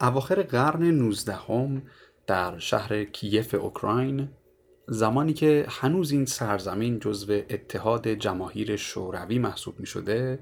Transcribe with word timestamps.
اواخر 0.00 0.42
قرن 0.42 0.82
19 0.82 1.34
هم 1.34 1.82
در 2.26 2.58
شهر 2.58 3.04
کیف 3.04 3.54
اوکراین 3.54 4.28
زمانی 4.88 5.32
که 5.32 5.66
هنوز 5.68 6.10
این 6.10 6.24
سرزمین 6.24 6.98
جزو 6.98 7.32
اتحاد 7.32 8.08
جماهیر 8.08 8.76
شوروی 8.76 9.38
محسوب 9.38 9.80
می 9.80 9.86
شده 9.86 10.38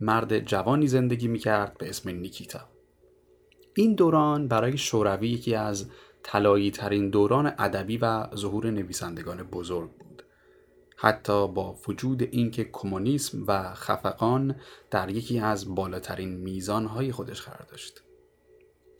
مرد 0.00 0.38
جوانی 0.38 0.86
زندگی 0.86 1.28
می 1.28 1.38
کرد 1.38 1.78
به 1.78 1.88
اسم 1.88 2.10
نیکیتا. 2.10 2.60
این 3.74 3.94
دوران 3.94 4.48
برای 4.48 4.78
شوروی 4.78 5.28
یکی 5.28 5.54
از 5.54 5.90
طلایی 6.22 6.70
ترین 6.70 7.10
دوران 7.10 7.52
ادبی 7.58 7.96
و 7.96 8.36
ظهور 8.36 8.70
نویسندگان 8.70 9.42
بزرگ 9.42 9.90
بود. 9.90 10.22
حتی 10.96 11.48
با 11.48 11.76
وجود 11.88 12.22
اینکه 12.22 12.68
کمونیسم 12.72 13.44
و 13.46 13.74
خفقان 13.74 14.56
در 14.90 15.10
یکی 15.10 15.38
از 15.38 15.74
بالاترین 15.74 16.36
میزانهای 16.36 17.12
خودش 17.12 17.42
قرار 17.42 17.66
داشت. 17.70 18.02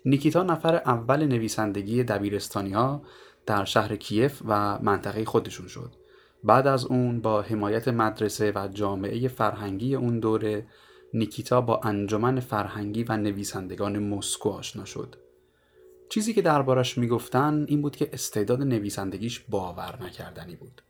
نیکیتا 0.05 0.43
نفر 0.43 0.75
اول 0.75 1.27
نویسندگی 1.27 2.05
دبیرستانی 2.05 2.73
ها 2.73 3.02
در 3.47 3.65
شهر 3.65 3.97
کیف 3.97 4.43
و 4.48 4.79
منطقه 4.79 5.24
خودشون 5.24 5.69
شد. 5.69 5.93
بعد 6.45 6.66
از 6.66 6.84
اون 6.84 7.20
با 7.20 7.43
حمایت 7.43 7.88
مدرسه 7.88 8.52
و 8.55 8.69
جامعه 8.69 9.29
فرهنگی 9.29 9.95
اون 9.95 10.20
دوره 10.20 10.66
نیکیتا 11.15 11.60
با 11.60 11.80
انجمن 11.84 12.41
فرهنگی 12.41 13.05
و 13.05 13.16
نویسندگان 13.16 13.98
مسکو 13.98 14.51
آشنا 14.51 14.84
شد. 14.84 15.16
چیزی 16.09 16.34
که 16.34 16.43
دربارش 16.43 16.98
می‌گفتن 16.98 17.65
این 17.69 17.82
بود 17.82 17.96
که 17.96 18.10
استعداد 18.12 18.62
نویسندگیش 18.62 19.45
باور 19.48 19.98
نکردنی 20.02 20.57
بود. 20.57 20.82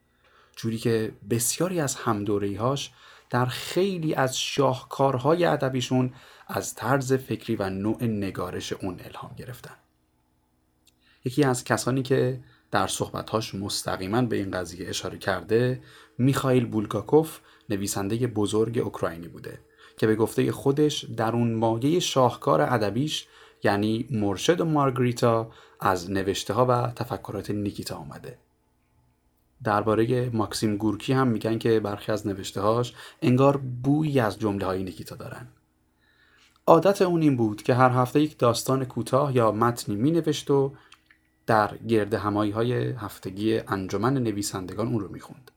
جوری 0.56 0.78
که 0.78 1.12
بسیاری 1.30 1.80
از 1.80 1.94
همدورهیهاش 1.94 2.90
در 3.30 3.46
خیلی 3.46 4.14
از 4.14 4.38
شاهکارهای 4.38 5.44
ادبیشون 5.44 6.12
از 6.54 6.74
طرز 6.74 7.12
فکری 7.12 7.56
و 7.56 7.70
نوع 7.70 8.04
نگارش 8.04 8.72
اون 8.72 9.00
الهام 9.04 9.34
گرفتن. 9.36 9.74
یکی 11.24 11.44
از 11.44 11.64
کسانی 11.64 12.02
که 12.02 12.40
در 12.70 12.86
صحبتهاش 12.86 13.54
مستقیما 13.54 14.22
به 14.22 14.36
این 14.36 14.50
قضیه 14.50 14.88
اشاره 14.88 15.18
کرده 15.18 15.82
میخائیل 16.18 16.66
بولگاکوف 16.66 17.38
نویسنده 17.68 18.26
بزرگ 18.26 18.78
اوکراینی 18.78 19.28
بوده 19.28 19.58
که 19.96 20.06
به 20.06 20.16
گفته 20.16 20.52
خودش 20.52 21.04
در 21.04 21.32
اون 21.32 21.54
مایه 21.54 22.00
شاهکار 22.00 22.60
ادبیش 22.60 23.26
یعنی 23.62 24.08
مرشد 24.10 24.60
و 24.60 24.64
مارگریتا 24.64 25.50
از 25.80 26.10
نوشته 26.10 26.54
ها 26.54 26.66
و 26.66 26.92
تفکرات 26.96 27.50
نیکیتا 27.50 27.96
آمده. 27.96 28.38
درباره 29.64 30.30
ماکسیم 30.30 30.76
گورکی 30.76 31.12
هم 31.12 31.28
میگن 31.28 31.58
که 31.58 31.80
برخی 31.80 32.12
از 32.12 32.26
نوشته 32.26 32.60
هاش 32.60 32.94
انگار 33.22 33.56
بویی 33.56 34.20
از 34.20 34.38
جمله 34.38 34.66
های 34.66 34.82
نیکیتا 34.82 35.16
دارن. 35.16 35.48
عادت 36.66 37.02
اون 37.02 37.22
این 37.22 37.36
بود 37.36 37.62
که 37.62 37.74
هر 37.74 37.90
هفته 37.90 38.20
یک 38.20 38.38
داستان 38.38 38.84
کوتاه 38.84 39.36
یا 39.36 39.52
متنی 39.52 39.96
می 39.96 40.10
نوشت 40.10 40.50
و 40.50 40.72
در 41.46 41.76
گرد 41.76 42.14
همایی 42.14 42.50
های 42.50 42.72
هفتگی 42.90 43.58
انجمن 43.58 44.14
نویسندگان 44.14 44.88
اون 44.88 45.00
رو 45.00 45.08
می‌خوند. 45.08 45.50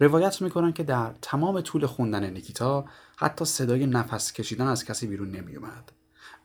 روایت 0.00 0.42
می‌کنن 0.42 0.72
که 0.72 0.82
در 0.82 1.14
تمام 1.22 1.60
طول 1.60 1.86
خوندن 1.86 2.30
نیکیتا 2.30 2.84
حتی 3.16 3.44
صدای 3.44 3.86
نفس 3.86 4.32
کشیدن 4.32 4.66
از 4.66 4.84
کسی 4.84 5.06
بیرون 5.06 5.30
نمیومد 5.30 5.92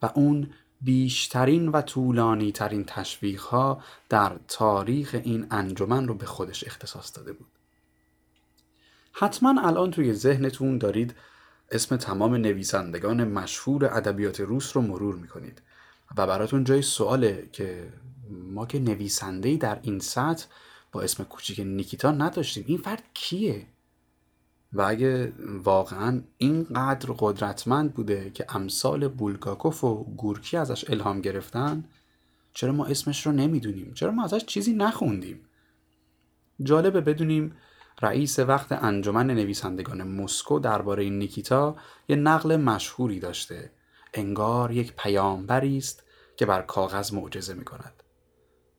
و 0.01 0.09
اون 0.15 0.49
بیشترین 0.81 1.67
و 1.67 1.81
طولانی 1.81 2.51
ترین 2.51 2.83
تشویق 2.87 3.41
ها 3.41 3.81
در 4.09 4.39
تاریخ 4.47 5.15
این 5.23 5.47
انجمن 5.51 6.07
رو 6.07 6.13
به 6.13 6.25
خودش 6.25 6.63
اختصاص 6.63 7.17
داده 7.17 7.33
بود. 7.33 7.47
حتما 9.11 9.61
الان 9.61 9.91
توی 9.91 10.13
ذهنتون 10.13 10.77
دارید 10.77 11.15
اسم 11.71 11.97
تمام 11.97 12.35
نویسندگان 12.35 13.23
مشهور 13.27 13.85
ادبیات 13.85 14.39
روس 14.39 14.75
رو 14.75 14.81
مرور 14.81 15.15
می‌کنید. 15.15 15.61
و 16.17 16.27
براتون 16.27 16.63
جای 16.63 16.81
سواله 16.81 17.49
که 17.51 17.93
ما 18.29 18.65
که 18.65 18.79
نویسندهی 18.79 19.57
در 19.57 19.79
این 19.81 19.99
سطح 19.99 20.45
با 20.91 21.01
اسم 21.01 21.23
کوچیک 21.23 21.59
نیکیتا 21.59 22.11
نداشتیم. 22.11 22.63
این 22.67 22.77
فرد 22.77 23.03
کیه؟ 23.13 23.65
و 24.73 24.81
اگه 24.81 25.33
واقعا 25.63 26.21
اینقدر 26.37 27.09
قدرتمند 27.19 27.93
بوده 27.93 28.31
که 28.33 28.45
امثال 28.55 29.07
بولگاکوف 29.07 29.83
و 29.83 30.03
گورکی 30.03 30.57
ازش 30.57 30.89
الهام 30.89 31.21
گرفتن 31.21 31.83
چرا 32.53 32.71
ما 32.71 32.85
اسمش 32.85 33.25
رو 33.25 33.31
نمی‌دونیم؟ 33.31 33.93
چرا 33.93 34.11
ما 34.11 34.23
ازش 34.23 34.45
چیزی 34.45 34.73
نخوندیم؟ 34.73 35.39
جالبه 36.63 37.01
بدونیم 37.01 37.55
رئیس 38.01 38.39
وقت 38.39 38.71
انجمن 38.71 39.27
نویسندگان 39.27 40.03
مسکو 40.03 40.59
درباره 40.59 41.09
نیکیتا 41.09 41.75
یه 42.07 42.15
نقل 42.15 42.55
مشهوری 42.55 43.19
داشته. 43.19 43.71
انگار 44.13 44.71
یک 44.71 44.93
پیامبری 44.97 45.77
است 45.77 46.03
که 46.37 46.45
بر 46.45 46.61
کاغذ 46.61 47.13
معجزه 47.13 47.53
می 47.53 47.65
کند 47.65 48.03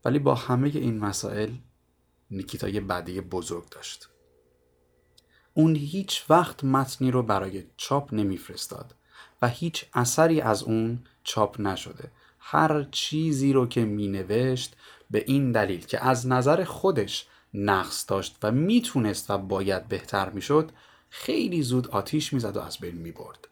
ولی 0.04 0.18
با 0.18 0.34
همه 0.34 0.68
این 0.68 0.98
مسائل 0.98 1.50
نیکیتا 2.30 2.68
یه 2.68 2.80
بدی 2.80 3.20
بزرگ 3.20 3.68
داشت. 3.68 4.08
اون 5.54 5.76
هیچ 5.76 6.24
وقت 6.30 6.64
متنی 6.64 7.10
رو 7.10 7.22
برای 7.22 7.64
چاپ 7.76 8.14
نمیفرستاد 8.14 8.94
و 9.42 9.48
هیچ 9.48 9.84
اثری 9.94 10.40
از 10.40 10.62
اون 10.62 11.04
چاپ 11.24 11.60
نشده. 11.60 12.12
هر 12.38 12.82
چیزی 12.90 13.52
رو 13.52 13.66
که 13.66 13.84
می 13.84 14.08
نوشت 14.08 14.76
به 15.10 15.24
این 15.26 15.52
دلیل 15.52 15.86
که 15.86 16.04
از 16.04 16.26
نظر 16.26 16.64
خودش 16.64 17.26
نقص 17.54 18.04
داشت 18.08 18.38
و 18.42 18.52
می‌تونست 18.52 19.30
و 19.30 19.38
باید 19.38 19.88
بهتر 19.88 20.30
می‌شد 20.30 20.72
خیلی 21.10 21.62
زود 21.62 21.88
آتیش 21.88 22.32
می‌زد 22.32 22.56
و 22.56 22.60
از 22.60 22.78
بین 22.78 22.96
می‌برد. 22.96 23.48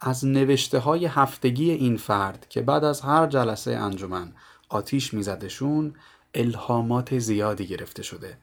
از 0.00 0.26
نوشته 0.26 0.78
های 0.78 1.06
هفتگی 1.06 1.70
این 1.70 1.96
فرد 1.96 2.48
که 2.48 2.62
بعد 2.62 2.84
از 2.84 3.00
هر 3.00 3.26
جلسه 3.26 3.70
انجمن 3.70 4.32
آتیش 4.68 5.14
میزدشون 5.14 5.94
الهامات 6.34 7.18
زیادی 7.18 7.66
گرفته 7.66 8.02
شده 8.02 8.38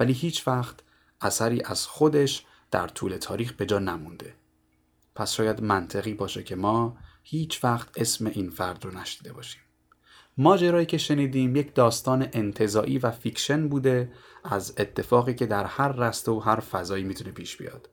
ولی 0.00 0.12
هیچ 0.12 0.48
وقت 0.48 0.76
اثری 1.20 1.62
از 1.64 1.86
خودش 1.86 2.46
در 2.70 2.88
طول 2.88 3.16
تاریخ 3.16 3.52
به 3.52 3.66
جا 3.66 3.78
نمونده. 3.78 4.34
پس 5.14 5.32
شاید 5.32 5.62
منطقی 5.62 6.14
باشه 6.14 6.42
که 6.42 6.56
ما 6.56 6.96
هیچ 7.22 7.64
وقت 7.64 7.88
اسم 7.96 8.26
این 8.26 8.50
فرد 8.50 8.84
رو 8.84 8.98
نشنیده 8.98 9.32
باشیم. 9.32 9.62
ماجرایی 10.38 10.86
که 10.86 10.98
شنیدیم 10.98 11.56
یک 11.56 11.74
داستان 11.74 12.28
انتزاعی 12.32 12.98
و 12.98 13.10
fiction 13.10 13.68
بوده 13.68 14.12
از 14.44 14.74
اتفاقی 14.78 15.34
که 15.34 15.46
در 15.46 15.64
هر 15.64 15.92
رشته 15.92 16.32
و 16.32 16.38
هر 16.38 16.60
فضایی 16.60 17.04
می‌تونه 17.04 17.30
پیش 17.30 17.56
بیاد. 17.56 17.88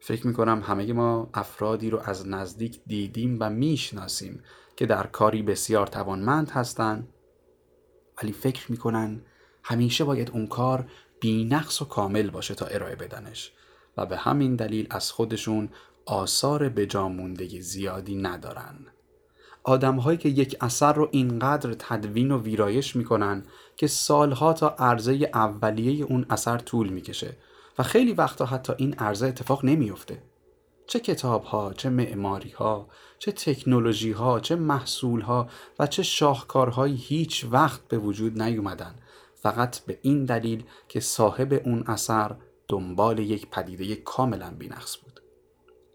فکر 0.00 0.26
می‌کنم 0.26 0.62
همه 0.66 0.92
ما 0.92 1.30
افرادی 1.34 1.90
رو 1.90 2.00
از 2.04 2.28
نزدیک 2.28 2.80
دیدیم 2.86 3.36
و 3.40 3.50
می‌شناسیم 3.50 4.42
که 4.76 4.86
در 4.86 5.06
کاری 5.06 5.42
بسیار 5.42 5.86
توانمند 5.86 6.50
هستند 6.50 7.08
ولی 8.22 8.32
فکر 8.32 8.70
می‌کنن 8.70 9.20
همیشه 9.62 10.04
باید 10.04 10.30
اون 10.30 10.46
کار 10.46 10.90
بینقص 11.20 11.82
و 11.82 11.84
کامل 11.84 12.30
باشه 12.30 12.54
تا 12.54 12.66
ارائه 12.66 12.96
بدنش 12.96 13.52
و 13.96 14.06
به 14.06 14.16
همین 14.16 14.56
دلیل 14.56 14.86
از 14.90 15.10
خودشون 15.10 15.68
آثار 16.06 16.68
بجامونده 16.68 17.60
زیادی 17.60 18.16
ندارن. 18.16 18.86
آدم 19.64 19.96
هایی 19.96 20.18
که 20.18 20.28
یک 20.28 20.56
اثر 20.60 20.92
رو 20.92 21.08
اینقدر 21.12 21.74
تدوین 21.78 22.30
و 22.30 22.42
ویرایش 22.42 22.96
می‌کنن 22.96 23.44
که 23.76 23.86
سالها 23.86 24.52
تا 24.52 24.68
عرضه 24.68 25.30
اولیه 25.34 26.04
اون 26.04 26.26
اثر 26.30 26.58
طول 26.58 26.88
می‌کشه 26.88 27.36
و 27.78 27.82
خیلی 27.82 28.12
وقتا 28.12 28.46
حتی 28.46 28.72
این 28.76 28.94
عرضه 28.94 29.26
اتفاق 29.26 29.64
نمیفته 29.64 30.22
چه 30.86 31.00
کتاب 31.00 31.44
ها، 31.44 31.72
چه 31.72 31.90
معماری 31.90 32.50
ها، 32.50 32.88
چه 33.18 33.32
تکنولوژی 33.32 34.12
ها، 34.12 34.40
چه 34.40 34.56
محصول 34.56 35.20
ها 35.20 35.48
و 35.78 35.86
چه 35.86 36.02
شاهکارهایی 36.02 36.96
هیچ 36.96 37.46
وقت 37.50 37.88
به 37.88 37.98
وجود 37.98 38.42
نیومدن. 38.42 38.94
فقط 39.34 39.78
به 39.78 39.98
این 40.02 40.24
دلیل 40.24 40.64
که 40.88 41.00
صاحب 41.00 41.60
اون 41.64 41.84
اثر 41.86 42.36
دنبال 42.68 43.18
یک 43.18 43.50
پدیده 43.50 43.96
کاملا 43.96 44.50
بینقص 44.58 44.96
بود. 44.96 45.20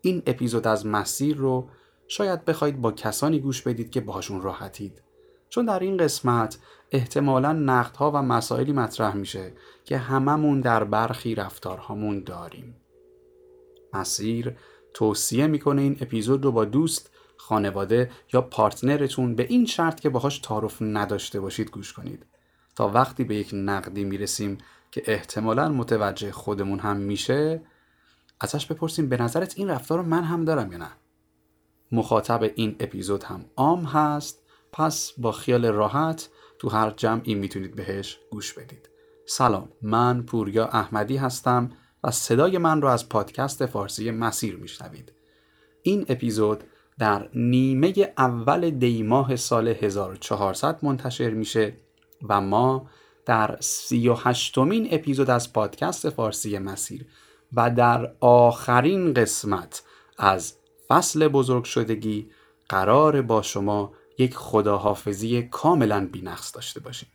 این 0.01 0.23
اپیزود 0.27 0.67
از 0.67 0.85
مسیر 0.85 1.37
رو 1.37 1.69
شاید 2.11 2.45
بخواید 2.45 2.81
با 2.81 2.91
کسانی 2.91 3.39
گوش 3.39 3.61
بدید 3.61 3.91
که 3.91 4.01
باهاشون 4.01 4.41
راحتید. 4.41 5.01
چون 5.49 5.65
در 5.65 5.79
این 5.79 5.97
قسمت 5.97 6.57
احتمالا 6.91 7.53
نقدها 7.53 8.11
و 8.11 8.17
مسائلی 8.17 8.71
مطرح 8.71 9.15
میشه 9.15 9.53
که 9.85 9.97
هممون 9.97 10.61
در 10.61 10.83
برخی 10.83 11.35
رفتارهامون 11.35 12.23
داریم. 12.23 12.75
مسیر 13.93 14.55
توصیه 14.93 15.47
می‌کنه 15.47 15.81
این 15.81 15.97
اپیزود 16.01 16.45
رو 16.45 16.51
با 16.51 16.65
دوست 16.65 17.11
خانواده 17.37 18.11
یا 18.33 18.41
پارتنرتون 18.41 19.35
به 19.35 19.43
این 19.43 19.65
شرط 19.65 19.99
که 19.99 20.09
باهاش 20.09 20.39
تعارف 20.39 20.81
نداشته 20.81 21.39
باشید 21.39 21.71
گوش 21.71 21.93
کنید. 21.93 22.25
تا 22.75 22.87
وقتی 22.87 23.23
به 23.23 23.35
یک 23.35 23.49
نقدی 23.53 24.03
می‌رسیم 24.03 24.57
که 24.91 25.03
احتمالا 25.05 25.69
متوجه 25.69 26.31
خودمون 26.31 26.79
هم 26.79 26.97
میشه 26.97 27.61
ازش 28.41 28.65
بپرسیم 28.65 29.09
به 29.09 29.17
نظرت 29.17 29.53
این 29.57 29.69
رفتار 29.69 29.99
رو 29.99 30.05
من 30.05 30.23
هم 30.23 30.45
دارم 30.45 30.71
یا 30.71 30.77
نه؟ 30.77 30.91
مخاطب 31.91 32.51
این 32.55 32.75
اپیزود 32.79 33.23
هم 33.23 33.45
عام 33.55 33.83
هست. 33.83 34.43
پس 34.71 35.13
با 35.17 35.31
خیال 35.31 35.65
راحت 35.65 36.29
تو 36.59 36.69
هر 36.69 36.91
جمعی 36.91 37.35
می‌تونید 37.35 37.75
بهش 37.75 38.19
گوش 38.31 38.53
بدید. 38.53 38.89
سلام 39.25 39.69
من 39.81 40.21
پوریا 40.21 40.65
احمدی 40.65 41.17
هستم 41.17 41.71
و 42.03 42.11
صدای 42.11 42.57
من 42.57 42.81
رو 42.81 42.87
از 42.87 43.09
پادکست 43.09 43.65
فارسی 43.65 44.11
مسیر 44.11 44.55
میشنوید. 44.55 45.13
این 45.81 46.05
اپیزود 46.09 46.63
در 46.99 47.29
نیمه 47.33 47.93
اول 48.17 48.69
دیماه 48.69 49.35
سال 49.35 49.67
1400 49.67 50.79
منتشر 50.85 51.29
میشه 51.29 51.73
و 52.29 52.41
ما 52.41 52.89
در 53.25 53.57
سی 53.59 54.09
و 54.09 54.15
اپیزود 54.91 55.29
از 55.29 55.53
پادکست 55.53 56.09
فارسی 56.09 56.57
مسیر 56.57 57.05
و 57.53 57.69
در 57.69 58.13
آخرین 58.19 59.13
قسمت 59.13 59.83
از 60.17 60.58
فصل 60.89 61.27
بزرگ 61.27 61.63
شدگی 61.63 62.31
قرار 62.69 63.21
با 63.21 63.41
شما 63.41 63.93
یک 64.17 64.35
خداحافظی 64.35 65.41
کاملا 65.41 66.07
بینقص 66.11 66.55
داشته 66.55 66.79
باشیم. 66.79 67.09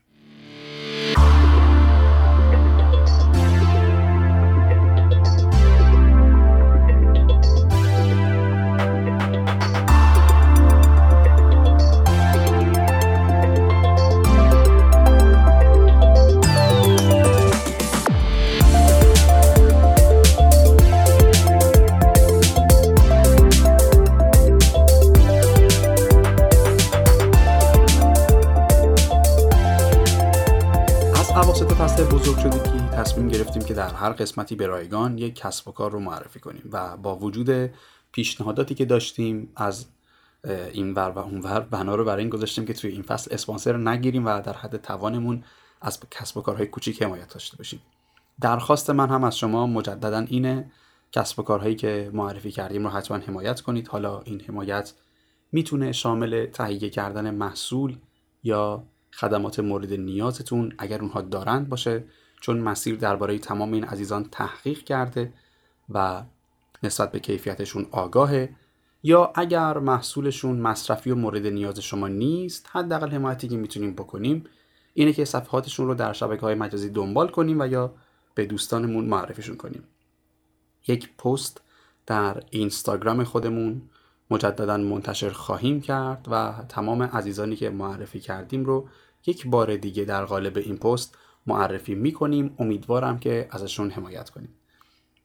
هر 33.83 34.11
قسمتی 34.11 34.57
به 34.57 34.67
رایگان 34.67 35.19
یک 35.19 35.35
کسب 35.35 35.69
و 35.69 35.73
کار 35.73 35.91
رو 35.91 36.01
معرفی 36.01 36.41
کنیم 36.41 36.69
و 36.73 36.97
با 36.97 37.17
وجود 37.17 37.71
پیشنهاداتی 38.13 38.75
که 38.75 38.85
داشتیم 38.85 39.53
از 39.57 39.87
این 40.73 40.95
ور 40.95 41.11
و 41.11 41.19
اون 41.19 41.41
ور 41.41 41.61
بنا 41.61 41.95
رو 41.95 42.05
برای 42.05 42.23
این 42.23 42.31
گذاشتیم 42.31 42.65
که 42.65 42.73
توی 42.73 42.91
این 42.91 43.03
فصل 43.03 43.35
اسپانسر 43.35 43.77
نگیریم 43.77 44.27
و 44.27 44.41
در 44.41 44.53
حد 44.53 44.77
توانمون 44.77 45.45
از 45.81 46.01
کسب 46.11 46.37
و 46.37 46.41
کارهای 46.41 46.67
کوچیک 46.67 47.03
حمایت 47.03 47.29
داشته 47.29 47.57
باشیم. 47.57 47.81
درخواست 48.41 48.91
من 48.91 49.09
هم 49.09 49.25
از 49.25 49.39
شما 49.39 49.67
مجددا 49.67 50.19
اینه 50.19 50.71
کسب 51.13 51.39
و 51.39 51.43
کارهایی 51.43 51.75
که 51.75 52.11
معرفی 52.13 52.51
کردیم 52.51 52.85
رو 52.85 52.91
حتما 52.91 53.17
حمایت 53.17 53.61
کنید. 53.61 53.89
حالا 53.89 54.21
این 54.21 54.41
حمایت 54.41 54.93
می‌تونه 55.53 55.93
شامل 55.93 56.47
تهیه 56.47 56.91
کردن 56.91 57.31
محصول 57.31 57.97
یا 58.43 58.85
خدمات 59.13 59.61
مورد 59.61 59.93
نیازتون 59.93 60.73
اگر 60.79 61.01
اونها 61.01 61.21
دارند 61.21 61.69
باشه. 61.69 62.05
چون 62.45 62.61
مسیر 62.61 62.97
درباره 62.97 63.39
تمام 63.39 63.73
این 63.73 63.85
عزیزان 63.85 64.29
تحقیق 64.33 64.79
کرده 64.79 65.33
و 65.91 66.23
نسبت 66.83 67.13
به 67.13 67.21
کیفیتشون 67.21 67.87
آگاهه 67.91 68.49
یا 69.03 69.33
اگر 69.35 69.79
محصولشون 69.79 70.57
مصرفی 70.57 71.11
و 71.11 71.15
مورد 71.15 71.47
نیاز 71.47 71.79
شما 71.81 72.09
نیست 72.09 72.69
حداقل 72.73 73.11
حمایتی 73.11 73.49
که 73.49 73.57
می‌تونیم 73.57 73.95
بکنیم 73.95 74.45
اینه 74.95 75.13
که 75.13 75.25
صفحاتشون 75.25 75.87
رو 75.87 75.95
در 75.95 76.13
شبکه 76.13 76.41
های 76.41 76.55
مجازی 76.55 76.89
دنبال 76.89 77.29
کنیم 77.29 77.61
و 77.61 77.67
یا 77.67 77.95
به 78.35 78.47
دوستانمون 78.47 79.05
معرفیشون 79.05 79.57
کنیم. 79.57 79.83
یک 80.89 81.17
پست 81.17 81.61
در 82.07 82.43
اینستاگرام 82.51 83.25
خودمون 83.25 83.83
مجددا 84.31 84.77
منتشر 84.77 85.31
خواهیم 85.31 85.81
کرد 85.81 86.27
و 86.31 86.55
تمام 86.69 87.03
عزیزانی 87.03 87.57
که 87.57 87.71
معرفی 87.71 88.21
کردیم 88.21 88.65
رو 88.65 88.89
یک 89.27 89.47
بار 89.47 89.77
دیگه 89.77 90.05
در 90.05 90.25
قالب 90.25 90.57
این 90.57 90.77
پست 90.77 91.19
معرفی 91.47 91.95
می‌کنیم. 91.95 92.55
امیدوارم 92.59 93.19
که 93.19 93.49
ازشون 93.51 93.91
حمایت 93.91 94.31
کنیم. 94.31 94.55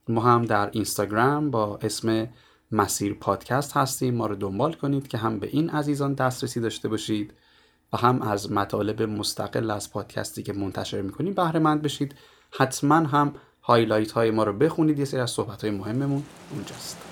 ما 0.07 0.21
هم 0.21 0.45
در 0.45 0.69
اینستاگرام 0.71 1.51
با 1.51 1.79
اسم 1.81 2.27
مسیر 2.71 3.13
پادکست 3.13 3.77
هستیم. 3.77 4.15
ما 4.15 4.27
رو 4.27 4.35
دنبال 4.35 4.73
کنید 4.73 5.07
که 5.07 5.17
هم 5.17 5.39
به 5.39 5.47
این 5.47 5.69
عزیزان 5.69 6.13
دسترسی 6.13 6.59
داشته 6.59 6.87
باشید 6.87 7.33
و 7.93 7.97
هم 7.97 8.21
از 8.21 8.51
مطالب 8.51 9.01
مستقل 9.01 9.71
از 9.71 9.91
پادکستی 9.91 10.43
که 10.43 10.53
منتشر 10.53 11.01
می‌کنیم 11.01 11.33
بهره 11.33 11.59
مند 11.59 11.81
بشید. 11.81 12.15
حتما 12.51 12.95
هم 12.95 13.33
هایلایت 13.61 14.11
های 14.11 14.31
ما 14.31 14.43
رو 14.43 14.53
بخونید. 14.53 14.99
یه 14.99 15.05
سری 15.05 15.19
از 15.19 15.31
صحبت 15.31 15.61
های 15.61 15.71
مهممون 15.71 16.23
اونجاست. 16.53 17.08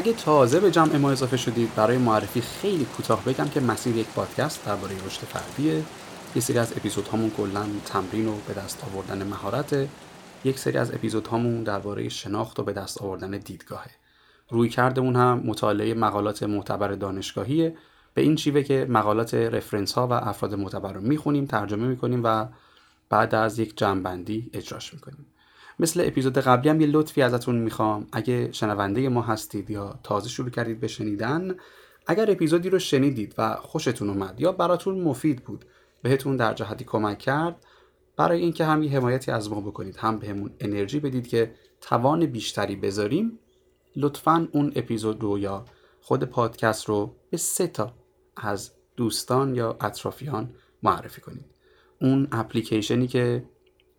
اگه 0.00 0.12
تازه 0.12 0.60
به 0.60 0.70
جمع 0.70 0.96
ما 0.96 1.10
اضافه 1.10 1.36
شدید 1.36 1.74
برای 1.74 1.98
معرفی 1.98 2.40
خیلی 2.40 2.84
کوتاه 2.84 3.24
بگم 3.24 3.48
که 3.48 3.60
مسیر 3.60 3.96
یک 3.96 4.06
پادکست 4.06 4.66
درباره 4.66 4.94
رشد 5.06 5.20
فردیه 5.20 5.82
یه 6.34 6.42
سری 6.42 6.58
از 6.58 6.72
اپیزودهامون 6.72 7.30
کلا 7.30 7.66
تمرین 7.86 8.28
و 8.28 8.34
به 8.48 8.54
دست 8.54 8.84
آوردن 8.84 9.26
مهارت 9.26 9.88
یک 10.44 10.58
سری 10.58 10.78
از 10.78 10.94
اپیزودهامون 10.94 11.62
درباره 11.62 12.08
شناخت 12.08 12.60
و 12.60 12.62
به 12.62 12.72
دست 12.72 13.02
آوردن 13.02 13.30
دیدگاهه 13.30 13.90
روی 14.50 14.68
کردمون 14.68 15.16
هم 15.16 15.42
مطالعه 15.44 15.94
مقالات 15.94 16.42
معتبر 16.42 16.88
دانشگاهیه 16.92 17.76
به 18.14 18.22
این 18.22 18.36
شیوه 18.36 18.62
که 18.62 18.86
مقالات 18.88 19.34
رفرنس 19.34 19.92
ها 19.92 20.06
و 20.06 20.12
افراد 20.12 20.54
معتبر 20.54 20.92
رو 20.92 21.00
می‌خونیم 21.00 21.46
ترجمه 21.46 21.88
می‌کنیم 21.88 22.20
و 22.24 22.46
بعد 23.10 23.34
از 23.34 23.58
یک 23.58 23.76
جمعبندی 23.76 24.50
اجراش 24.52 24.94
می‌کنیم. 24.94 25.26
مثل 25.80 26.02
اپیزود 26.06 26.38
قبلی 26.38 26.68
هم 26.68 26.80
یه 26.80 26.86
لطفی 26.86 27.22
ازتون 27.22 27.56
می‌خوام. 27.56 28.06
اگه 28.12 28.52
شنونده 28.52 29.08
ما 29.08 29.22
هستید 29.22 29.70
یا 29.70 30.00
تازه 30.02 30.28
شروع 30.28 30.50
کردید 30.50 30.80
به 30.80 30.88
شنیدن 30.88 31.54
اگر 32.06 32.30
اپیزودی 32.30 32.70
رو 32.70 32.78
شنیدید 32.78 33.34
و 33.38 33.54
خوشتون 33.54 34.10
اومد 34.10 34.40
یا 34.40 34.52
براتون 34.52 35.00
مفید 35.00 35.44
بود 35.44 35.64
بهتون 36.02 36.36
در 36.36 36.54
جهتی 36.54 36.84
کمک 36.84 37.18
کرد 37.18 37.56
برای 38.16 38.40
اینکه 38.40 38.64
هم 38.64 38.82
یه 38.82 38.90
حمایتی 38.90 39.30
از 39.30 39.50
ما 39.50 39.60
بکنید 39.60 39.96
هم 39.96 40.18
بهمون 40.18 40.50
انرژی 40.60 41.00
بدید 41.00 41.28
که 41.28 41.54
توان 41.80 42.26
بیشتری 42.26 42.76
بذاریم 42.76 43.38
لطفا 43.96 44.48
اون 44.52 44.72
اپیزود 44.76 45.22
رو 45.22 45.38
یا 45.38 45.64
خود 46.00 46.24
پادکست 46.24 46.84
رو 46.84 47.16
به 47.30 47.36
سه 47.36 47.66
تا 47.66 47.94
از 48.36 48.70
دوستان 48.96 49.54
یا 49.54 49.76
اطرافیان 49.80 50.54
معرفی 50.82 51.20
کنید. 51.20 51.44
اون 52.00 52.28
اپلیکیشنی 52.32 53.06
که 53.06 53.44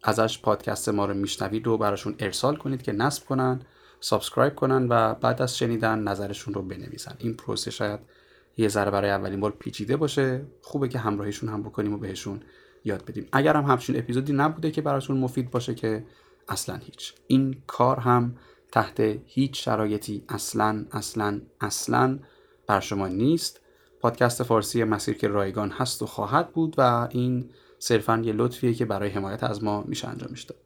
ازش 0.04 0.40
پادکست 0.40 0.90
ما 0.90 1.06
رو 1.06 1.14
میشنوید 1.14 1.66
رو 1.66 1.78
براشون 1.78 2.16
ارسال 2.20 2.56
کنید 2.56 2.82
که 2.82 2.92
نصب 2.92 3.26
کنن 3.26 3.62
subscribe 4.00 4.56
کنن 4.56 4.88
و 4.90 5.14
بعد 5.14 5.42
از 5.42 5.58
شنیدن 5.58 6.00
نظرشون 6.00 6.54
رو 6.54 6.62
بنویسن. 6.62 7.16
این 7.20 7.34
پروسه 7.34 7.72
شاید 7.72 8.00
یه 8.58 8.68
ذره 8.68 8.92
برای 8.92 9.10
اولین 9.10 9.40
بار 9.40 9.52
پیچیده 9.52 9.98
باشه. 9.98 10.46
خوبه 10.62 10.88
که 10.88 11.00
همراهیشون 11.00 11.50
هم 11.50 11.64
بکنیم 11.64 11.94
و 11.94 11.98
بهشون 11.98 12.42
یاد 12.86 13.06
بدیم. 13.06 13.28
اگر 13.32 13.56
هم 13.56 13.64
همچین 13.64 13.98
اپیزودی 13.98 14.34
نبوده 14.34 14.72
که 14.72 14.82
براتون 14.82 15.18
مفید 15.18 15.52
باشه 15.52 15.76
که 15.76 16.06
اصلا 16.50 16.76
هیچ. 16.76 17.14
این 17.28 17.56
کار 17.68 18.00
هم 18.00 18.36
تحت 18.72 19.00
هیچ 19.26 19.66
شرایطی 19.66 20.24
اصلا 20.30 20.86
اصلا 20.92 21.42
اصلا 21.62 22.20
بر 22.68 22.80
شما 22.80 23.08
نیست. 23.08 23.62
پادکست 24.00 24.44
فارسی 24.44 24.84
مسیر 24.84 25.18
که 25.18 25.28
رایگان 25.28 25.70
هست 25.70 26.02
و 26.02 26.06
خواهد 26.06 26.52
بود 26.52 26.76
و 26.78 27.08
این 27.12 27.50
صرفا 27.84 28.22
یه 28.26 28.34
لطفیه 28.34 28.74
که 28.74 28.86
برای 28.86 29.10
حمایت 29.10 29.44
از 29.44 29.64
ما 29.64 29.84
میشه 29.88 30.08
انجامش 30.08 30.44
داد 30.44 30.58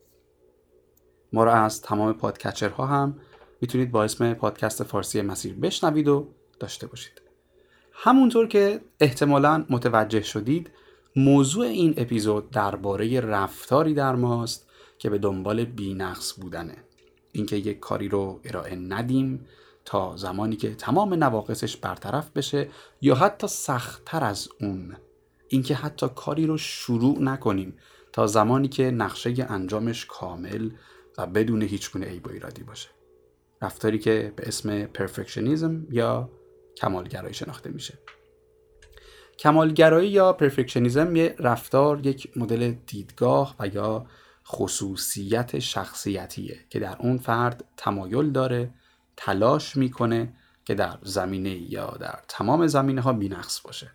ما 1.34 1.44
رو 1.44 1.52
از 1.52 1.82
تمام 1.82 2.14
پادکچرها 2.14 2.86
هم 2.86 3.20
می‌تونید 3.62 3.92
با 3.92 4.04
اسم 4.04 4.34
پادکست 4.34 4.84
فارسی 4.84 5.22
مسیر 5.22 5.54
بشنوید 5.54 6.08
و 6.08 6.28
داشته 6.60 6.88
باشید. 6.88 7.22
همونطور 7.94 8.48
که 8.48 8.82
احتمالا 9.00 9.66
متوجه 9.70 10.22
شدید 10.22 10.72
موضوع 11.16 11.66
این 11.66 11.94
اپیزود 11.98 12.50
درباره 12.50 13.20
رفتاری 13.20 13.94
در 13.94 14.16
ماست 14.16 14.70
که 14.98 15.10
به 15.10 15.18
دنبال 15.18 15.66
بینقص 15.66 16.40
بودنه. 16.40 16.76
اینکه 17.32 17.56
یک 17.56 17.80
کاری 17.80 18.10
رو 18.10 18.40
ارائه 18.44 18.76
ندیم 18.76 19.46
تا 19.86 20.18
زمانی 20.18 20.56
که 20.56 20.76
تمام 20.76 21.14
نواقصش 21.14 21.78
برطرف 21.78 22.30
بشه 22.30 22.70
یا 23.02 23.16
حتی 23.16 23.48
سختتر 23.48 24.24
از 24.24 24.50
اون 24.62 24.96
اینکه 25.48 25.76
حتی 25.76 26.08
کاری 26.16 26.46
رو 26.46 26.58
شروع 26.58 27.20
نکنیم 27.20 27.78
تا 28.14 28.28
زمانی 28.28 28.68
که 28.68 28.92
نقشه 28.92 29.46
انجامش 29.50 30.06
کامل 30.06 30.70
و 31.18 31.26
بدون 31.26 31.62
هیچ 31.62 31.92
گونه 31.92 32.06
عیب 32.06 32.28
و 32.28 32.32
ایرادی 32.32 32.64
باشه. 32.64 32.90
رفتاری 33.62 34.00
که 34.00 34.34
به 34.36 34.48
اسم 34.48 34.86
پرفکشنیزم 34.86 35.88
یا 35.92 36.30
کمالگرایی 36.78 37.34
شناخته 37.34 37.70
میشه. 37.70 38.00
کمالگرایی 39.40 40.10
یا 40.10 40.34
پرفکشنیزم 40.34 41.16
یه 41.16 41.36
رفتار 41.40 42.08
یک 42.08 42.38
مدل 42.38 42.72
دیدگاه 42.72 43.56
و 43.60 43.68
یا 43.68 44.06
خصوصیت 44.48 45.60
شخصیتیه 45.60 46.60
که 46.70 46.80
در 46.80 46.98
اون 47.00 47.18
فرد 47.18 47.64
تمایل 47.78 48.32
داره 48.32 48.74
تلاش 49.18 49.76
می‌کنه 49.76 50.34
که 50.66 50.76
در 50.76 50.98
زمینه 51.02 51.72
یا 51.72 51.98
در 52.00 52.20
تمام 52.28 52.68
زمینه 52.68 53.02
ها 53.02 53.14
بینقص 53.14 53.62
باشه. 53.62 53.92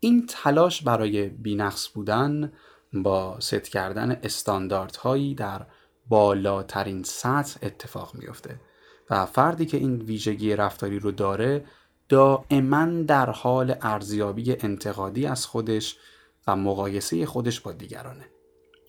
این 0.00 0.26
تلاش 0.28 0.82
برای 0.82 1.28
بینقص 1.28 1.88
بودن 1.88 2.52
با 2.92 3.40
ست 3.40 3.68
کردن 3.68 4.20
استانداردهایی 4.22 5.34
در 5.34 5.66
بالاترین 6.08 7.02
سطح 7.02 7.58
اتفاق 7.62 8.14
میفته 8.14 8.60
و 9.10 9.26
فردی 9.26 9.66
که 9.66 9.76
این 9.76 9.96
ویژگی 9.96 10.56
رفتاری 10.56 10.98
رو 10.98 11.10
داره 11.10 11.64
دائما 12.08 12.86
در 12.86 13.30
حال 13.30 13.74
ارزیابی 13.82 14.56
انتقادی 14.60 15.26
از 15.26 15.46
خودش 15.46 15.96
و 16.46 16.56
مقایسه 16.56 17.26
خودش 17.26 17.60
با 17.60 17.72
دیگرانه. 17.72 18.24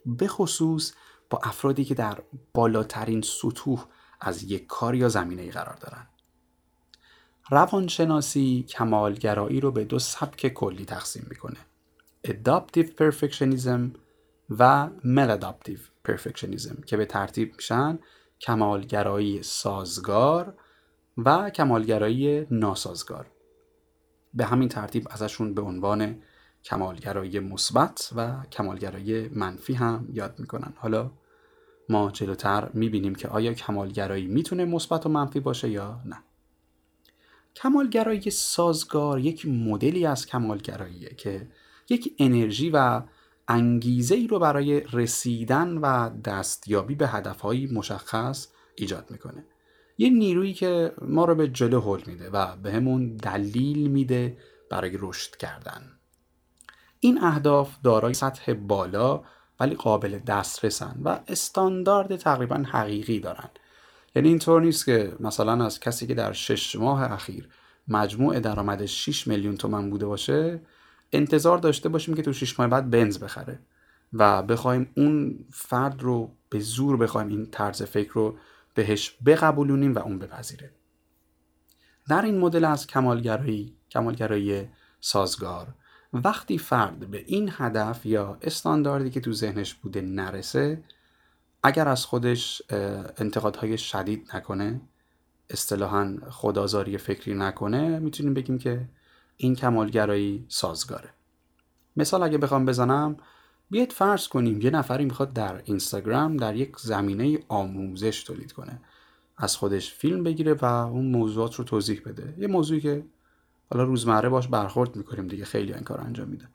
به 0.05 0.27
خصوص 0.27 0.93
با 1.29 1.39
افرادی 1.43 1.85
که 1.85 1.95
در 1.95 2.17
بالاترین 2.53 3.21
سطوح 3.21 3.85
از 4.21 4.43
یک 4.43 4.67
کار 4.67 4.95
یا 4.95 5.09
زمینه 5.09 5.51
قرار 5.51 5.75
دارن. 5.75 6.08
روانشناسی 7.49 8.63
کمالگرایی 8.63 9.59
رو 9.59 9.71
به 9.71 9.85
دو 9.85 9.99
سبک 9.99 10.47
کلی 10.47 10.85
تقسیم 10.85 11.27
می‌کنه. 11.29 11.57
Adaptive 12.27 12.87
Perfectionism 12.99 13.81
و 14.49 14.89
Maladaptive 15.03 16.09
Perfectionism 16.09 16.85
که 16.85 16.97
به 16.97 17.05
ترتیب 17.05 17.55
میشن 17.55 17.99
کمالگرایی 18.41 19.43
سازگار 19.43 20.53
و 21.17 21.49
کمالگرایی 21.49 22.47
ناسازگار. 22.51 23.27
به 24.33 24.45
همین 24.45 24.69
ترتیب 24.69 25.07
ازشون 25.11 25.53
به 25.53 25.61
عنوان 25.61 26.21
کمالگرایی 26.63 27.39
مثبت 27.39 28.09
و 28.15 28.43
کمالگرایی 28.51 29.27
منفی 29.27 29.73
هم 29.73 30.07
یاد 30.13 30.35
می‌کنن. 30.39 30.73
حالا 30.75 31.11
ما 31.89 32.11
جلوتر 32.11 32.69
می‌بینیم 32.73 33.15
که 33.15 33.27
آیا 33.27 33.53
کمالگرایی 33.53 34.27
می‌تونه 34.27 34.65
مثبت 34.65 35.05
و 35.05 35.09
منفی 35.09 35.39
باشه 35.39 35.69
یا 35.69 36.01
نه. 36.05 36.23
کمالگرایی 37.55 38.31
سازگار 38.31 39.19
یک 39.19 39.45
مدلی 39.45 40.05
از 40.05 40.25
کمالگراییه 40.25 41.09
که 41.09 41.47
یک 41.89 42.15
انرژی 42.19 42.69
و 42.69 43.01
انگیزه 43.47 44.15
ای 44.15 44.27
رو 44.27 44.39
برای 44.39 44.79
رسیدن 44.79 45.77
و 45.77 46.09
دستیابی 46.09 46.95
به 46.95 47.07
هدفهایی 47.07 47.67
مشخص 47.67 48.47
ایجاد 48.75 49.11
می‌کنه. 49.11 49.45
یه 49.97 50.09
نیرویی 50.09 50.53
که 50.53 50.93
ما 51.01 51.25
رو 51.25 51.35
به 51.35 51.47
جلو 51.47 51.81
هل 51.81 52.01
میده 52.07 52.29
و 52.29 52.55
به 52.55 52.71
همون 52.71 53.15
دلیل 53.15 53.91
میده 53.91 54.37
برای 54.69 54.97
رشد 54.99 55.35
کردن. 55.35 55.99
این 56.99 57.23
اهداف 57.23 57.75
دارای 57.83 58.13
سطح 58.13 58.53
بالا 58.53 59.23
ولی 59.59 59.75
قابل 59.75 60.19
دسترسن 60.19 60.99
و 61.03 61.19
استاندارد 61.27 62.15
تقریبا 62.15 62.55
حقیقی 62.55 63.19
دارن. 63.19 63.49
یعنی 64.15 64.27
اینطور 64.27 64.61
نیست 64.61 64.85
که 64.85 65.15
مثلا 65.19 65.65
از 65.65 65.79
کسی 65.79 66.07
که 66.07 66.13
در 66.13 66.33
شش 66.33 66.75
ماه 66.75 67.11
اخیر 67.11 67.49
مجموع 67.87 68.39
درآمدش 68.39 69.05
6 69.05 69.27
میلیون 69.27 69.57
تومن 69.57 69.89
بوده 69.89 70.05
باشه 70.05 70.61
انتظار 71.11 71.57
داشته 71.57 71.89
باشیم 71.89 72.15
که 72.15 72.21
تو 72.21 72.33
6 72.33 72.59
ماه 72.59 72.69
بعد 72.69 72.89
بنز 72.89 73.19
بخره 73.19 73.59
و 74.13 74.43
بخوایم 74.43 74.89
اون 74.97 75.45
فرد 75.51 76.03
رو 76.03 76.35
به 76.49 76.59
زور 76.59 76.97
بخوایم 76.97 77.27
این 77.27 77.45
طرز 77.45 77.83
فکر 77.83 78.13
رو 78.13 78.37
بهش 78.73 79.17
بقبولونیم 79.25 79.95
و 79.95 79.99
اون 79.99 80.19
بپذیره 80.19 80.71
در 82.09 82.21
این 82.21 82.37
مدل 82.37 82.65
از 82.65 82.87
کمالگرایی 82.87 83.75
کمالگرایی 83.91 84.67
سازگار 84.99 85.67
وقتی 86.13 86.57
فرد 86.57 87.11
به 87.11 87.23
این 87.27 87.49
هدف 87.53 88.05
یا 88.05 88.37
استانداردی 88.41 89.09
که 89.09 89.19
تو 89.19 89.33
ذهنش 89.33 89.73
بوده 89.73 90.01
نرسه 90.01 90.83
اگر 91.63 91.87
از 91.87 92.05
خودش 92.05 92.61
انتقادهای 93.17 93.77
شدید 93.77 94.29
نکنه 94.33 94.81
اصطلاحا 95.49 96.17
خدازاری 96.29 96.97
فکری 96.97 97.33
نکنه 97.35 97.99
می‌تونیم 97.99 98.33
بگیم 98.33 98.57
که 98.57 98.89
این 99.37 99.55
کمالگرایی 99.55 100.45
سازگاره. 100.47 101.09
مثال 101.97 102.23
اگه 102.23 102.37
بخوام 102.37 102.65
بزنم 102.65 103.17
بیاید 103.69 103.91
فرض 103.91 104.27
کنیم 104.27 104.61
یه 104.61 104.69
نفری 104.69 105.05
می‌خواد 105.05 105.33
در 105.33 105.61
اینستاگرام 105.65 106.37
در 106.37 106.55
یک 106.55 106.77
زمینه 106.77 107.39
آموزش 107.47 108.23
تولید 108.23 108.51
کنه. 108.51 108.81
از 109.37 109.57
خودش 109.57 109.93
فیلم 109.93 110.23
بگیره 110.23 110.53
و 110.53 110.65
اون 110.65 111.05
موضوعات 111.05 111.55
رو 111.55 111.63
توضیح 111.63 112.01
بده. 112.05 112.35
یه 112.37 112.47
موضوعی 112.47 112.81
که 112.81 113.05
حالا 113.71 113.83
روزمره 113.83 114.29
باش 114.29 114.47
برخورد 114.47 114.95
می‌کنیم 114.95 115.27
دیگه 115.27 115.45
خیلی 115.45 115.73
این 115.73 115.83
کار 115.83 116.01
انجام 116.01 116.27
میده. 116.27 116.47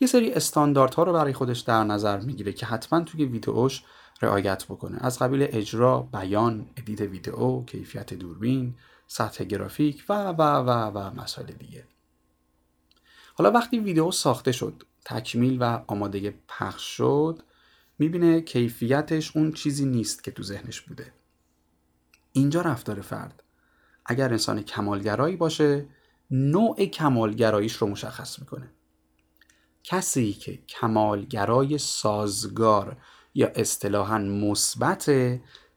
یه 0.00 0.08
سری 0.08 0.32
استانداردها 0.32 1.02
رو 1.02 1.12
برای 1.12 1.32
خودش 1.32 1.60
در 1.60 1.84
نظر 1.84 2.20
می‌گیره 2.20 2.52
که 2.52 2.66
حتما 2.66 3.00
توی 3.00 3.24
ویدئوش 3.24 3.82
رعایت 4.22 4.64
بکنه. 4.64 4.98
از 5.00 5.18
قبیل 5.18 5.46
اجرا، 5.50 6.00
بیان، 6.00 6.66
ادیت 6.76 7.00
ویدئو، 7.00 7.64
کیفیت 7.64 8.14
دوربین، 8.14 8.74
سطح 9.06 9.44
گرافیک 9.44 10.04
و 10.08 10.28
و 10.28 10.42
و 10.42 10.70
و 10.70 11.20
مسائل 11.20 11.46
دیگه. 11.46 11.84
حالا 13.34 13.50
وقتی 13.50 13.78
ویدئو 13.78 14.10
ساخته 14.10 14.52
شد 14.52 14.82
تکمیل 15.04 15.56
و 15.60 15.80
آماده 15.86 16.34
پخش 16.48 16.96
شد 16.96 17.42
می‌بینه 17.98 18.40
کیفیتش 18.40 19.36
اون 19.36 19.52
چیزی 19.52 19.84
نیست 19.84 20.24
که 20.24 20.30
تو 20.30 20.42
ذهنش 20.42 20.80
بوده. 20.80 21.12
اینجا 22.32 22.60
رفتار 22.60 23.00
فرد. 23.00 23.42
اگر 24.06 24.30
انسان 24.30 24.62
کمالگرایی 24.62 25.36
باشه 25.36 25.86
نوع 26.30 26.84
کمالگراییش 26.84 27.72
رو 27.72 27.86
مشخص 27.86 28.38
می‌کنه. 28.38 28.70
کسی 29.88 30.32
که 30.32 30.56
کمالگرای 30.56 31.78
سازگار 31.78 32.96
یا 33.34 33.50
اصطلاحا 33.54 34.18
مثبت 34.18 35.10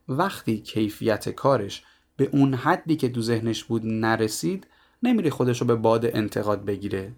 وقتی 0.07 0.59
کیفیت 0.59 1.29
کارش 1.29 1.83
به 2.17 2.29
اون 2.31 2.53
حدی 2.53 2.95
که 2.95 3.09
تو 3.09 3.21
ذهنش 3.21 3.63
بود 3.63 3.81
نرسید 3.85 4.67
نمیره 5.03 5.29
خودش 5.29 5.61
رو 5.61 5.67
به 5.67 5.75
باد 5.75 6.05
انتقاد 6.05 6.65
بگیره. 6.65 7.13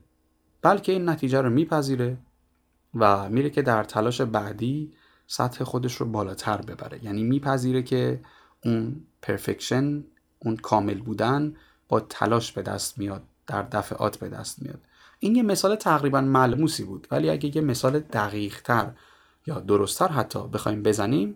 بلکه 0.61 0.91
این 0.91 1.09
نتیجه 1.09 1.41
رو 1.41 1.49
میپذیره 1.49 2.17
و 2.95 3.29
میره 3.29 3.49
که 3.49 3.61
در 3.61 3.83
تلاش 3.83 4.21
بعدی 4.21 4.93
سطح 5.27 5.63
خودش 5.63 5.95
رو 5.95 6.05
بالاتر 6.05 6.57
ببره. 6.57 7.05
یعنی 7.05 7.23
میپذیره 7.23 7.83
که 7.83 8.21
اون 8.65 9.05
پرفکشن 9.21 10.03
اون 10.39 10.55
کامل 10.55 11.01
بودن 11.01 11.55
با 11.87 11.99
تلاش 11.99 12.51
به 12.51 12.61
دست 12.61 12.97
میاد 12.97 13.23
در 13.47 13.61
دفعات 13.61 14.17
به 14.17 14.29
دست 14.29 14.61
میاد. 14.61 14.81
این 15.23 15.35
یه 15.35 15.43
مثال 15.43 15.75
تقریبا 15.75 16.21
ملموسی 16.21 16.83
بود 16.83 17.07
ولی 17.11 17.29
اگه 17.29 17.55
یه 17.55 17.61
مثال 17.61 17.99
دقیق 17.99 18.61
تر 18.61 18.91
یا 19.47 19.59
درستتر 19.59 20.07
حتی 20.07 20.47
بخوایم 20.47 20.83
بزنیم 20.83 21.35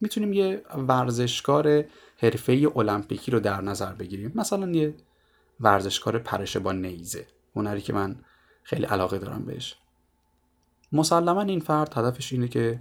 می‌تونیم 0.00 0.32
یه 0.32 0.62
ورزشکار 0.74 1.84
حرفه 2.18 2.72
المپیکی 2.76 3.30
رو 3.30 3.40
در 3.40 3.60
نظر 3.60 3.92
بگیریم. 3.92 4.32
مثلا 4.34 4.70
یه 4.70 4.94
ورزشکار 5.60 6.18
پرش 6.18 6.56
با 6.56 6.72
نیزه 6.72 7.26
هنری 7.56 7.80
که 7.80 7.92
من 7.92 8.16
خیلی 8.62 8.84
علاقه 8.84 9.18
دارم 9.18 9.44
بهش. 9.44 9.76
مسلما 10.92 11.42
این 11.42 11.60
فرد 11.60 11.98
هدفش 11.98 12.32
اینه 12.32 12.48
که 12.48 12.80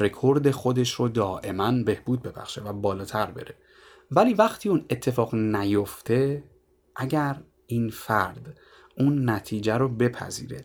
رکورد 0.00 0.50
خودش 0.50 0.92
رو 0.92 1.08
دائما 1.08 1.72
بهبود 1.82 2.22
ببخشه 2.22 2.62
و 2.62 2.72
بالاتر 2.72 3.26
بره. 3.26 3.54
ولی 4.10 4.34
وقتی 4.34 4.68
اون 4.68 4.84
اتفاق 4.90 5.34
نیفته 5.34 6.44
اگر 6.96 7.42
این 7.66 7.90
فرد 7.90 8.58
اون 8.98 9.30
نتیجه 9.30 9.76
رو 9.76 9.88
بپذیره 9.88 10.64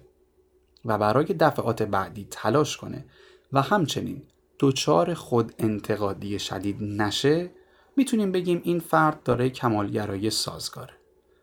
و 0.86 0.98
برای 0.98 1.26
دفعات 1.26 1.84
بعدی 1.84 2.28
تلاش 2.32 2.78
کنه 2.78 3.06
و 3.54 3.62
همچنین 3.62 4.22
دچار 4.60 5.14
خود 5.14 5.54
انتقادی 5.60 6.40
شدید 6.40 6.84
نشه 6.84 7.52
می‌تونیم 7.98 8.32
بگیم 8.32 8.62
این 8.64 8.80
فرد 8.80 9.24
داره 9.24 9.50
کمالگرایی 9.50 10.30
سازگاره 10.30 10.94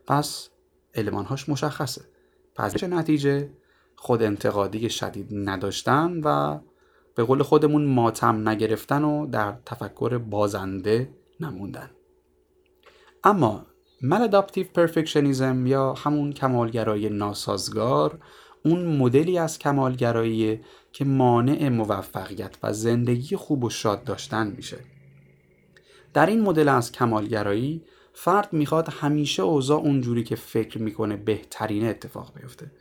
پس 0.07 0.49
المانهاش 0.95 1.49
مشخصه. 1.49 2.01
پس 2.55 2.75
چه 2.75 2.87
نتیجه؟ 2.87 3.49
خود 3.95 4.23
انتقادی 4.23 4.89
شدید 4.89 5.27
نداشتن 5.31 6.21
و 6.23 6.59
به 7.15 7.23
قول 7.23 7.43
خودمون 7.43 7.85
ماتم 7.85 8.49
نگرفتن 8.49 9.03
و 9.03 9.27
در 9.27 9.57
تفکر 9.65 10.17
بازنده 10.17 11.13
نموندن. 11.39 11.89
اما 13.23 13.65
maladaptive 14.03 14.67
perfectionism 14.77 15.67
یا 15.67 15.93
همون 15.93 16.33
کمالگرایی 16.33 17.09
ناسازگار 17.09 18.19
اون 18.65 18.97
مدلی 18.97 19.37
از 19.37 19.59
کمالگرایی 19.59 20.61
که 20.91 21.05
مانع 21.05 21.69
موفقیت 21.69 22.57
و 22.63 22.73
زندگی 22.73 23.35
خوب 23.35 23.63
و 23.63 23.69
شاد 23.69 24.03
داشتن 24.03 24.47
میشه. 24.47 24.77
در 26.13 26.25
این 26.25 26.41
مدل 26.41 26.69
از 26.69 26.91
کمالگرایی 26.91 27.83
فرد 28.13 28.53
می‌خواد 28.53 28.89
همیشه 28.89 29.43
اوضاع 29.43 29.79
اونجوری 29.79 30.23
که 30.23 30.35
فکر 30.35 30.81
می‌کنه 30.81 31.17
بهترین 31.17 31.85
اتفاق 31.85 32.33
بیفته. 32.35 32.71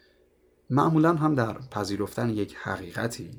معمولا 0.70 1.14
هم 1.14 1.34
در 1.34 1.52
پذیرفتن 1.70 2.30
یک 2.30 2.56
حقیقتی 2.56 3.30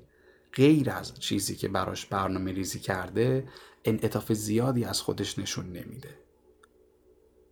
غیر 0.54 0.90
از 0.92 1.20
چیزی 1.20 1.56
که 1.56 1.68
براش 1.68 2.06
برنامه 2.06 2.52
ریزی 2.52 2.80
کرده 2.80 3.48
انعطاف 3.86 4.34
زیادی 4.34 4.84
از 4.84 5.02
خودش 5.02 5.40
نشون 5.40 5.66
نمیده. 5.66 6.29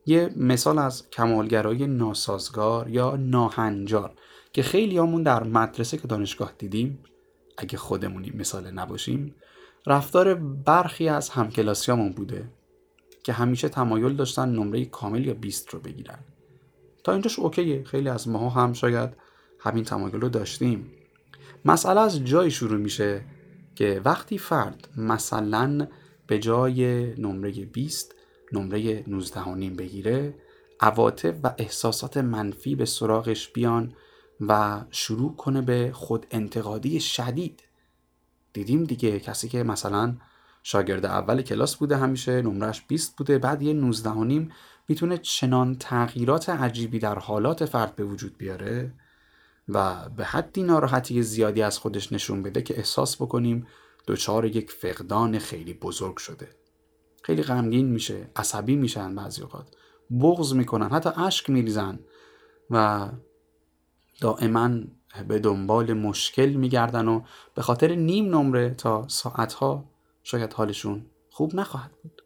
یه 0.07 0.29
مثال 0.35 0.79
از 0.79 1.09
کمالگرایی 1.09 1.87
ناسازگار 1.87 2.89
یا 2.89 3.15
ناهنجار 3.15 4.13
که 4.53 4.63
خیلی 4.63 4.97
همون 4.97 5.23
در 5.23 5.43
مدرسه 5.43 5.97
که 5.97 6.07
دانشگاه 6.07 6.53
دیدیم 6.57 6.99
اگه 7.57 7.77
خودمونی 7.77 8.31
مثال 8.35 8.71
نباشیم 8.71 9.35
رفتار 9.87 10.35
برخی 10.35 11.09
از 11.09 11.29
همکلاسیامون 11.29 12.11
بوده 12.11 12.49
که 13.23 13.33
همیشه 13.33 13.69
تمایل 13.69 14.15
داشتن 14.15 14.49
نمره 14.49 14.85
کامل 14.85 15.25
یا 15.25 15.33
20 15.33 15.73
رو 15.73 15.79
بگیرن. 15.79 16.19
تا 17.03 17.11
اینجاش 17.11 17.39
اوکیه 17.39 17.83
خیلی 17.83 18.09
از 18.09 18.27
ماها 18.27 18.61
هم 18.61 18.73
شاید 18.73 19.09
همین 19.59 19.83
تمایل 19.83 20.15
رو 20.15 20.29
داشتیم. 20.29 20.91
مسئله 21.65 21.99
از 21.99 22.25
جایی 22.25 22.51
شروع 22.51 22.77
میشه 22.77 23.25
که 23.75 24.01
وقتی 24.05 24.37
فرد 24.37 24.89
مثلا 24.97 25.87
به 26.27 26.39
جای 26.39 27.13
نمره 27.21 27.51
20 27.51 28.16
نمره 28.51 29.03
19 29.07 29.69
بگیره 29.69 30.35
عواطف 30.79 31.35
و 31.43 31.53
احساسات 31.57 32.17
منفی 32.17 32.75
به 32.75 32.85
سراغش 32.85 33.49
بیان 33.49 33.93
و 34.41 34.81
شروع 34.91 35.35
کنه 35.35 35.61
به 35.61 35.91
خود 35.93 36.25
انتقادی 36.31 36.99
شدید. 36.99 37.63
دیدیم 38.53 38.83
دیگه 38.83 39.19
کسی 39.19 39.49
که 39.49 39.63
مثلا 39.63 40.15
شاگرد 40.63 41.05
اول 41.05 41.41
کلاس 41.41 41.75
بوده 41.75 41.97
همیشه 41.97 42.41
نمرش 42.41 42.81
20 42.87 43.15
بوده 43.17 43.37
بعد 43.37 43.61
یه 43.61 43.73
19 43.73 44.13
نیم 44.23 44.51
می‌تونه 44.87 45.17
چنان 45.17 45.75
تغییرات 45.75 46.49
عجیبی 46.49 46.99
در 46.99 47.19
حالات 47.19 47.65
فرد 47.65 47.95
به 47.95 48.03
وجود 48.03 48.37
بیاره 48.37 48.91
و 49.69 50.09
به 50.09 50.25
حدی 50.25 50.63
ناراحتی 50.63 51.23
زیادی 51.23 51.61
از 51.61 51.77
خودش 51.77 52.13
نشون 52.13 52.43
بده 52.43 52.61
که 52.61 52.77
احساس 52.77 53.21
بکنیم 53.21 53.67
دچار 54.07 54.45
یک 54.45 54.71
فقدان 54.71 55.39
خیلی 55.39 55.73
بزرگ 55.73 56.17
شده. 56.17 56.49
خیلی 57.27 57.43
غمگین 57.43 57.87
میشه 57.87 58.29
عصبی 58.35 58.75
میشن 58.75 59.15
بعضی 59.15 59.41
اوقات. 59.41 59.75
بغض 60.21 60.53
می‌کنن 60.53 60.89
حتی 60.89 61.09
اشک 61.17 61.49
میریزن 61.49 61.99
و 62.69 63.09
دائما 64.21 64.69
به 65.27 65.39
دنبال 65.39 65.93
مشکل 65.93 66.49
میگردن 66.49 67.07
و 67.07 67.21
به 67.55 67.61
خاطر 67.61 67.95
نیم 67.95 68.35
نمره 68.35 68.69
تا 68.69 69.07
ساعتها 69.07 69.89
شاید 70.23 70.53
حالشون 70.53 71.05
خوب 71.31 71.55
نخواهد 71.55 71.91
بود. 72.03 72.21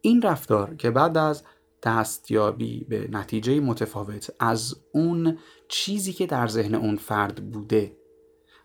این 0.00 0.22
رفتار 0.22 0.74
که 0.74 0.90
بعد 0.90 1.18
از 1.18 1.44
دستیابی 1.82 2.84
به 2.84 3.08
نتیجه 3.12 3.60
متفاوت 3.60 4.30
از 4.40 4.76
اون 4.92 5.38
چیزی 5.68 6.12
که 6.12 6.26
در 6.26 6.46
ذهن 6.46 6.74
اون 6.74 6.96
فرد 6.96 7.50
بوده 7.50 7.96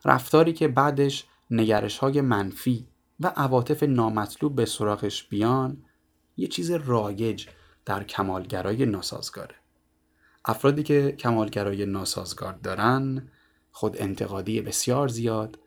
رفتاری 0.06 0.54
که 0.54 0.68
بعدش 0.68 1.26
نگرش 1.52 1.98
های 1.98 2.22
منفی 2.22 2.95
و 3.20 3.28
عواطف 3.36 3.84
نامطلوب 3.84 4.56
به 4.56 4.66
سراغش 4.66 5.24
بیان 5.24 5.86
یه 6.38 6.48
چیز 6.48 6.72
رایج 6.72 7.48
در 7.86 8.04
کمالگرای 8.04 8.86
ناسازگاره. 8.86 9.56
افرادی 10.46 10.84
که 10.84 11.12
کمالگرای 11.12 11.86
ناسازگار 11.86 12.54
دارن 12.54 13.30
خود 13.72 13.96
انتقادی 14.00 14.62
بسیار 14.62 15.08
زیاد 15.08 15.60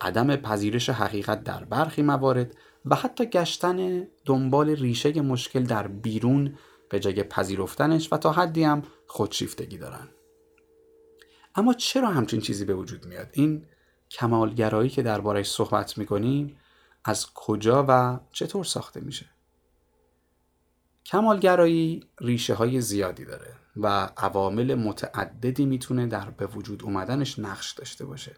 عدم 0.00 0.36
پذیرش 0.36 0.90
حقیقت 0.90 1.44
در 1.44 1.64
برخی 1.64 2.02
موارد 2.02 2.56
و 2.84 2.94
حتی 2.94 3.26
گشتن 3.26 4.06
دنبال 4.24 4.68
ریشه 4.68 5.20
مشکل 5.20 5.64
در 5.64 5.88
بیرون 5.88 6.54
به 6.88 7.00
جای 7.00 7.22
پذیرفتنش 7.22 8.12
و 8.12 8.16
تا 8.16 8.32
حدی 8.32 8.62
هم 8.62 8.82
خودشیفتگی 9.06 9.78
دارن. 9.78 10.08
اما 11.54 11.74
چرا 11.74 12.08
همچین 12.08 12.40
چیزی 12.40 12.64
به 12.64 12.74
وجود 12.74 13.06
میاد؟ 13.06 13.28
این 13.32 13.64
کمالگرایی 14.10 14.90
که 14.90 15.02
دربارش 15.02 15.50
صحبت 15.50 15.98
می‌کنیم 15.98 16.56
از 17.08 17.26
کجا 17.34 17.84
و 17.88 18.18
چطور 18.32 18.64
ساخته 18.64 19.00
میشه. 19.00 19.26
کمالگرایی 21.06 22.04
ریشه 22.20 22.54
های 22.54 22.80
زیادی 22.80 23.24
داره 23.24 23.54
و 23.76 24.10
عوامل 24.16 24.74
متعددی 24.74 25.66
می‌تونه 25.66 26.06
در 26.06 26.30
به 26.30 26.46
وجود 26.46 26.82
اومدنش 26.82 27.38
نقش 27.38 27.72
داشته 27.72 28.04
باشه. 28.04 28.36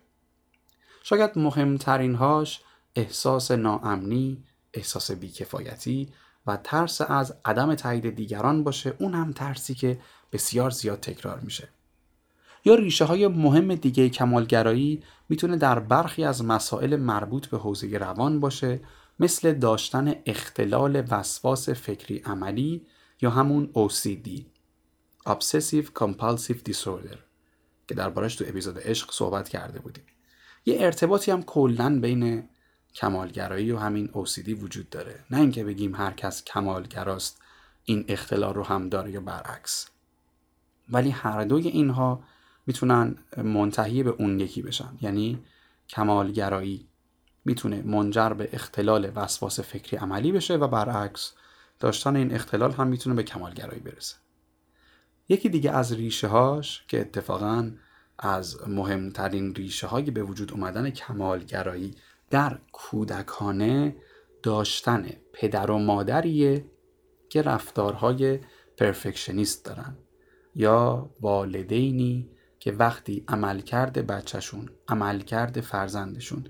شاید 1.03 1.39
مهمترین 1.39 2.15
هاش 2.15 2.61
احساس 2.97 3.51
ناامنی، 3.51 4.45
احساس 4.75 5.11
بیکفایتی 5.11 6.13
و 6.47 6.57
ترس 6.57 7.01
از 7.01 7.37
عدم 7.45 7.75
تایید 7.75 8.15
دیگران 8.15 8.65
باشه. 8.65 8.95
اون 8.99 9.15
هم 9.15 9.33
ترسی 9.33 9.75
که 9.75 10.01
بسیار 10.33 10.71
زیاد 10.71 11.01
تکرار 11.01 11.41
میشه. 11.41 11.69
یا 12.65 12.75
ریشه 12.75 13.05
های 13.05 13.29
مهم 13.29 13.75
دیگه 13.75 14.09
کمالگرایی 14.09 15.03
می‌تونه 15.31 15.57
در 15.57 15.79
برخی 15.79 16.25
از 16.25 16.45
مسائل 16.45 16.97
مربوط 16.97 17.47
به 17.47 17.59
حوزه 17.59 17.99
روان 17.99 18.41
باشه 18.41 18.81
مثل 19.21 19.53
داشتن 19.53 20.15
اختلال 20.27 21.03
وسواس 21.11 21.69
فکری 21.69 22.19
عملی 22.19 22.87
یا 23.23 23.31
همون 23.31 23.71
OCD 23.75 24.29
Obsessive 25.29 25.87
Compulsive 26.01 26.71
Disorder 26.71 27.19
که 27.89 27.95
دربارش 27.95 28.37
تو 28.37 28.45
اپیزود 28.49 28.79
عشق 28.79 29.13
صحبت 29.13 29.49
کرده 29.49 29.79
بودیم. 29.79 30.05
یه 30.67 30.77
ارتباطی 30.81 31.31
هم 31.31 31.43
کلا 31.43 32.01
بین 32.01 32.49
کمالگرایی 32.95 33.73
و 33.73 33.79
همین 33.79 34.09
OCD 34.09 34.49
وجود 34.49 34.91
داره. 34.91 35.25
نه 35.31 35.41
اینکه 35.41 35.65
بگیم 35.65 35.95
هر 35.95 36.13
کس 36.13 36.45
کمالگراست 36.45 37.43
این 37.85 38.05
اختلال 38.09 38.55
رو 38.55 38.63
هم 38.63 38.89
داره 38.89 39.11
یا 39.11 39.21
برعکس. 39.21 39.89
ولی 40.89 41.11
هر 41.11 41.45
دوی 41.45 41.69
اینها 41.69 42.25
می‌تونن 42.67 43.17
منتهی 43.37 44.03
به 44.03 44.11
اون 44.11 44.41
یکی 44.41 44.63
بشن. 44.63 44.99
یعنی 45.01 45.45
کمالگرایی 45.89 46.89
می‌تونه 47.45 47.83
منجر 47.83 48.29
به 48.29 48.49
اختلال 48.53 49.13
وسواس 49.15 49.61
فکری 49.61 49.97
عملی 49.97 50.33
بشه 50.33 50.57
و 50.57 50.69
برعکس 50.69 51.33
داشتن 51.81 52.17
این 52.17 52.35
اختلال 52.35 52.73
هم 52.73 52.87
می‌تونه 52.87 53.17
به 53.17 53.23
کمالگرایی 53.23 53.81
برسه. 53.81 54.17
یکی 55.29 55.49
دیگه 55.49 55.71
از 55.71 55.93
ریشه 55.93 56.27
هاش 56.27 56.85
که 56.89 57.01
اتفاقا 57.01 57.71
از 58.19 58.69
مهمترین 58.69 59.55
ریشه 59.55 59.87
های 59.87 60.11
به 60.11 60.23
وجود 60.23 60.53
اومدن 60.53 60.91
کمالگرایی 60.91 61.95
در 62.31 62.59
کودکانه 62.73 63.97
داشتن 64.43 65.07
پدر 65.33 65.71
و 65.71 65.79
مادریه 65.79 66.65
که 67.29 67.43
رفتارهای 67.43 68.41
پرفکشنیست 68.77 69.65
دارن. 69.65 69.97
یا 70.55 71.11
والدینی 71.21 72.29
که 72.61 72.73
وقتی 72.73 73.25
عملکرد 73.29 74.07
بچهشون 74.07 74.71
عملکرد 74.89 75.61
فرزندشون 75.61 76.47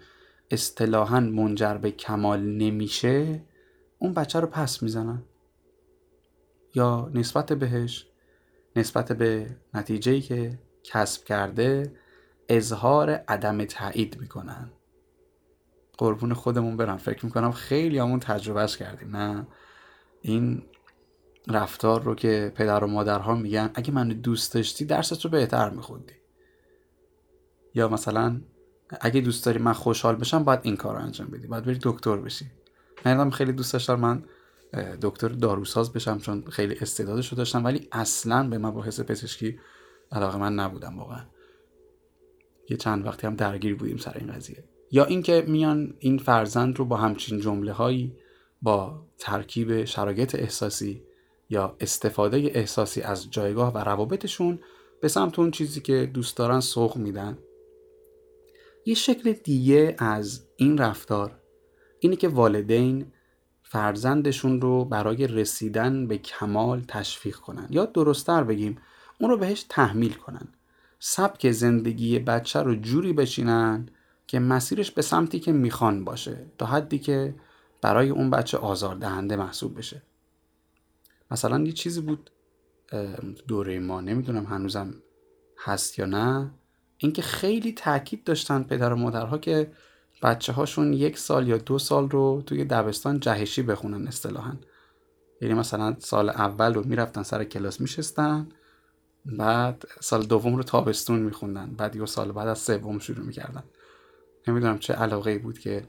اصطلاحا 0.50 1.20
منجر 1.20 1.74
به 1.74 1.90
کمال 1.90 2.40
نمیشه 2.40 3.44
اون 3.98 4.14
بچه 4.14 4.40
رو 4.40 4.46
پس 4.46 4.82
می‌زنن. 4.82 5.22
یا 6.74 7.10
نسبت 7.14 7.52
بهش 7.52 8.06
نسبت 8.76 9.12
به 9.12 9.56
نتیجه 9.74 10.20
که 10.20 10.58
کسب 10.84 11.24
کرده 11.24 11.92
اظهار 12.48 13.10
عدم 13.10 13.64
تایید 13.64 14.20
می‌کنن. 14.20 14.70
قربون 15.98 16.34
خودمون 16.34 16.76
برم. 16.76 16.96
فکر 16.96 17.24
می‌کنم 17.24 17.52
خیلی 17.52 17.98
همون 17.98 18.20
تجربهش 18.20 18.76
کردیم 18.76 19.16
نه؟ 19.16 19.46
این 20.22 20.62
رفتار 21.48 22.02
رو 22.02 22.14
که 22.14 22.52
پدر 22.54 22.84
و 22.84 22.86
مادرها 22.86 23.34
میگن 23.34 23.70
اگه 23.74 23.92
من 23.92 24.08
دوست 24.08 24.54
داشتی 24.54 24.84
درست 24.84 25.24
رو 25.24 25.30
بهتر 25.30 25.70
میخوندی. 25.70 26.14
یا 27.74 27.88
مثلا 27.88 28.40
اگه 29.00 29.20
دوست 29.20 29.46
داری 29.46 29.58
من 29.58 29.72
خوشحال 29.72 30.16
بشم 30.16 30.44
باید 30.44 30.60
این 30.62 30.76
کار 30.76 30.96
رو 30.96 31.02
انجام 31.02 31.26
بدی. 31.26 31.46
باید 31.46 31.64
بری 31.64 31.78
دکتر 31.82 32.16
بشی. 32.16 32.46
من 33.04 33.30
خیلی 33.30 33.52
دوست 33.52 33.72
داشتم 33.72 33.94
من 33.94 34.24
دکتر 35.02 35.28
داروساز 35.28 35.92
بشم 35.92 36.18
چون 36.18 36.44
خیلی 36.50 36.76
استعدادش 36.80 37.28
رو 37.28 37.36
داشتم 37.36 37.64
ولی 37.64 37.88
اصلا 37.92 38.48
به 38.48 38.58
مباحث 38.58 39.00
پزشکی 39.00 39.58
علاقه 40.12 40.38
من 40.38 40.54
نبودم 40.54 40.98
واقعا. 40.98 41.24
یه 42.70 42.76
چند 42.76 43.06
وقتی 43.06 43.26
هم 43.26 43.36
درگیر 43.36 43.74
بودیم 43.74 43.96
سر 43.96 44.16
این 44.18 44.32
قضیه. 44.32 44.64
یا 44.90 45.04
اینکه 45.04 45.44
میان 45.48 45.94
این 45.98 46.18
فرزند 46.18 46.78
رو 46.78 46.84
با 46.84 46.96
همچین 46.96 47.40
جمله 47.40 47.72
هایی 47.72 48.16
با 48.62 49.06
ترکیب 49.18 49.84
شرایط 49.84 50.34
احساسی 50.34 51.02
یا 51.50 51.76
استفاده 51.80 52.36
احساسی 52.36 53.00
از 53.00 53.30
جایگاه 53.30 53.72
و 53.72 53.78
روابطشون 53.78 54.58
به 55.00 55.08
سمت 55.08 55.38
اون 55.38 55.50
چیزی 55.50 55.80
که 55.80 56.10
دوست 56.14 56.36
دارن 56.36 56.60
سوق 56.60 56.96
میدن؟ 56.96 57.38
یه 58.86 58.94
شکل 58.94 59.32
دیگه 59.32 59.96
از 59.98 60.46
این 60.56 60.78
رفتار 60.78 61.40
اینه 62.00 62.16
که 62.16 62.28
والدین 62.28 63.12
فرزندشون 63.62 64.60
رو 64.60 64.84
برای 64.84 65.26
رسیدن 65.26 66.06
به 66.06 66.18
کمال 66.18 66.80
تشویق 66.88 67.36
کنن. 67.36 67.66
یا 67.70 67.84
درستتر 67.84 68.44
بگیم 68.44 68.78
اون 69.20 69.30
رو 69.30 69.36
بهش 69.36 69.66
تحمیل 69.68 70.12
کنن. 70.12 70.48
سبک 70.98 71.50
زندگی 71.50 72.18
بچه 72.18 72.58
رو 72.58 72.74
جوری 72.74 73.12
بچینن 73.12 73.88
که 74.26 74.38
مسیرش 74.38 74.90
به 74.90 75.02
سمتی 75.02 75.40
که 75.40 75.52
می‌خوان 75.52 76.04
باشه 76.04 76.46
تا 76.58 76.66
حدی 76.66 76.98
که 76.98 77.34
برای 77.82 78.10
اون 78.10 78.30
بچه 78.30 78.58
آزاردهنده 78.58 79.36
محسوب 79.36 79.78
بشه. 79.78 80.02
مثلا 81.30 81.60
یه 81.60 81.72
چیزی 81.72 82.00
بود 82.00 82.30
دوره 83.48 83.78
ما 83.78 84.00
نمی‌دونم 84.00 84.44
هنوزم 84.44 84.94
هست 85.58 85.98
یا 85.98 86.06
نه. 86.06 86.50
اینکه 86.96 87.22
خیلی 87.22 87.72
تاکید 87.72 88.24
داشتن 88.24 88.62
پدر 88.62 88.92
و 88.92 88.96
مادرها 88.96 89.38
که 89.38 89.72
بچه 90.22 90.52
هاشون 90.52 90.92
یک 90.92 91.18
سال 91.18 91.48
یا 91.48 91.58
دو 91.58 91.78
سال 91.78 92.10
رو 92.10 92.42
توی 92.46 92.64
دبستان 92.64 93.20
جهشی 93.20 93.62
بخونن 93.62 94.06
اصطلاحا. 94.06 94.52
یعنی 95.40 95.54
مثلا 95.54 95.96
سال 95.98 96.30
اول 96.30 96.74
رو 96.74 96.86
می‌رفتن 96.86 97.22
سر 97.22 97.44
کلاس 97.44 97.80
میشستن 97.80 98.48
بعد 99.26 99.84
سال 100.00 100.22
دوم 100.22 100.56
رو 100.56 100.62
تابستون 100.62 101.18
میخوندن 101.18 101.74
بعد 101.76 101.96
یه 101.96 102.06
سال 102.06 102.32
بعد 102.32 102.48
از 102.48 102.58
سوم 102.58 102.98
شروع 102.98 103.26
می‌کردن. 103.26 103.62
نمی‌دونم 104.48 104.78
چه 104.78 104.94
علاقه 104.94 105.38
بود 105.38 105.58
که 105.58 105.86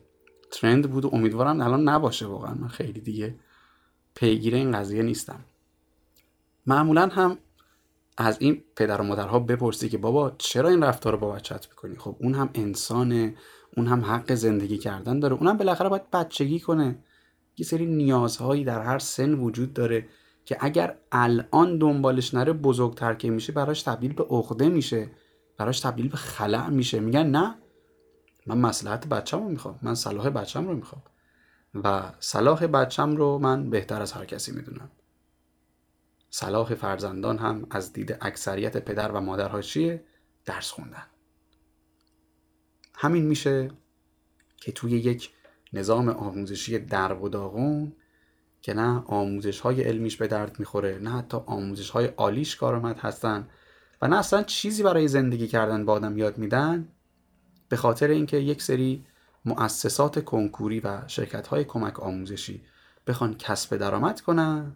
ترند 0.51 0.91
بود 0.91 1.05
و 1.05 1.09
امیدوارم 1.13 1.61
الان 1.61 1.89
نباشه 1.89 2.25
واقعا 2.25 2.53
من 2.53 2.67
خیلی 2.67 3.01
دیگه 3.01 3.35
پیگیر 4.15 4.55
این 4.55 4.71
قضیه 4.71 5.03
نیستم. 5.03 5.39
معمولا 6.65 7.07
هم 7.07 7.37
از 8.17 8.37
این 8.39 8.63
پدر 8.75 9.01
و 9.01 9.03
مادرها 9.03 9.39
بپرسی 9.39 9.89
که 9.89 9.97
بابا 9.97 10.31
چرا 10.37 10.69
این 10.69 10.83
رفتار 10.83 11.13
رو 11.13 11.19
با 11.19 11.31
بچت 11.31 11.69
می‌کنی؟ 11.69 11.95
خب 11.97 12.15
اون 12.19 12.33
هم 12.33 12.49
انسانه 12.53 13.35
اون 13.77 13.87
هم 13.87 14.01
حق 14.01 14.33
زندگی 14.33 14.77
کردن 14.77 15.19
داره. 15.19 15.35
اونم 15.35 15.57
بالاخره 15.57 15.89
باید 15.89 16.11
بچگی 16.11 16.59
کنه. 16.59 16.99
یه 17.57 17.65
سری 17.65 17.85
نیازهایی 17.85 18.63
در 18.63 18.81
هر 18.81 18.99
سن 18.99 19.33
وجود 19.33 19.73
داره 19.73 20.07
که 20.45 20.57
اگر 20.59 20.97
الان 21.11 21.77
دنبالش 21.77 22.33
نره 22.33 22.53
بزرگتر 22.53 23.13
که 23.13 23.29
میشه 23.29 23.53
براش 23.53 23.81
تبدیل 23.83 24.13
به 24.13 24.23
عقده 24.23 24.69
میشه. 24.69 25.09
براش 25.57 25.79
تبدیل 25.79 26.09
به 26.09 26.17
خلع 26.17 26.69
میشه. 26.69 26.99
میگن 26.99 27.27
نه 27.27 27.55
من 28.47 28.57
مسلحت 28.57 29.07
بچم 29.07 29.43
رو 29.43 29.49
می‌خوام 29.49 29.79
من 29.81 29.95
صلاح 29.95 30.29
بچم 30.29 30.67
رو 30.67 30.75
می‌خوام. 30.75 31.01
و 31.75 32.11
صلاح 32.19 32.67
بچم 32.67 33.15
رو 33.15 33.37
من 33.37 33.69
بهتر 33.69 34.01
از 34.01 34.11
هر 34.11 34.25
کسی 34.25 34.51
می‌دونم 34.51 34.91
صلاح 36.29 36.75
فرزندان 36.75 37.37
هم 37.37 37.67
از 37.69 37.93
دید 37.93 38.17
اکثریت 38.21 38.77
پدر 38.77 39.11
و 39.11 39.19
مادرها 39.19 39.61
چیه؟ 39.61 40.03
درس 40.45 40.71
خوندن 40.71 41.05
همین 42.95 43.25
میشه 43.25 43.71
که 44.57 44.71
توی 44.71 44.91
یک 44.91 45.31
نظام 45.73 46.09
آموزشی 46.09 46.79
درب 46.79 47.23
و 47.23 47.29
داغون 47.29 47.93
که 48.61 48.73
نه 48.73 49.03
آموزش 49.05 49.59
های 49.59 49.83
علمیش 49.83 50.17
به 50.17 50.27
درد 50.27 50.59
می‌خوره 50.59 50.99
نه 50.99 51.09
حتی 51.09 51.37
آموزش 51.37 51.89
های 51.89 52.05
عالیش 52.05 52.55
کارآمد 52.55 52.99
هستن 52.99 53.47
و 54.01 54.07
نه 54.07 54.17
اصلا 54.17 54.43
چیزی 54.43 54.83
برای 54.83 55.07
زندگی 55.07 55.47
کردن 55.47 55.85
با 55.85 55.93
آدم 55.93 56.17
یاد 56.17 56.37
میدن 56.37 56.87
به 57.69 57.75
خاطر 57.75 58.07
اینکه 58.07 58.37
یک 58.37 58.61
سری 58.61 59.05
مؤسسات 59.45 60.25
کنکوری 60.25 60.79
و 60.79 61.07
شرکت 61.07 61.47
های 61.47 61.63
کمک 61.63 61.99
آموزشی 61.99 62.63
بخوان 63.07 63.37
کسب 63.37 63.77
درآمد 63.77 64.21
کنن؟ 64.21 64.75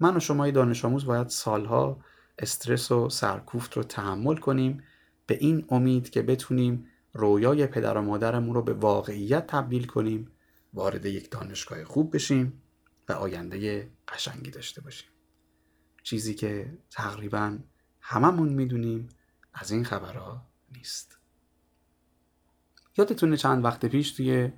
من 0.00 0.16
و 0.16 0.20
شما 0.20 0.50
دانش 0.50 0.84
آموز 0.84 1.04
باید 1.04 1.28
سالها 1.28 2.00
استرس 2.38 2.92
و 2.92 3.08
سرکوفت 3.08 3.76
رو 3.76 3.82
تحمل 3.82 4.36
کنیم 4.36 4.82
به 5.26 5.38
این 5.40 5.64
امید 5.68 6.10
که 6.10 6.22
بتونیم 6.22 6.86
رویای 7.12 7.66
پدر 7.66 7.96
و 7.96 8.02
مادرمون 8.02 8.54
رو 8.54 8.62
به 8.62 8.72
واقعیت 8.72 9.46
تبدیل 9.46 9.86
کنیم 9.86 10.30
وارد 10.74 11.06
یک 11.06 11.30
دانشگاه 11.30 11.84
خوب 11.84 12.14
بشیم 12.14 12.62
و 13.08 13.12
آینده 13.12 13.90
قشنگی 14.08 14.50
داشته 14.50 14.80
باشیم. 14.80 15.08
چیزی 16.02 16.34
که 16.34 16.78
تقریبا 16.90 17.58
هممون 18.00 18.48
می‌دونیم 18.48 19.08
از 19.54 19.70
این 19.70 19.84
خبرها 19.84 20.46
نیست. 20.76 21.17
یادتونه 22.98 23.36
چند 23.36 23.64
وقت 23.64 23.86
پیش 23.86 24.12
توی 24.12 24.52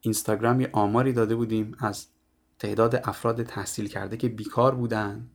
اینستاگرام 0.00 0.60
یه 0.60 0.70
آماری 0.72 1.12
داده 1.12 1.36
بودیم 1.36 1.76
از 1.78 2.06
تعداد 2.58 2.96
افراد 3.04 3.42
تحصیل 3.42 3.88
کرده 3.88 4.16
که 4.16 4.28
بیکار 4.28 4.74
بودن 4.74 5.30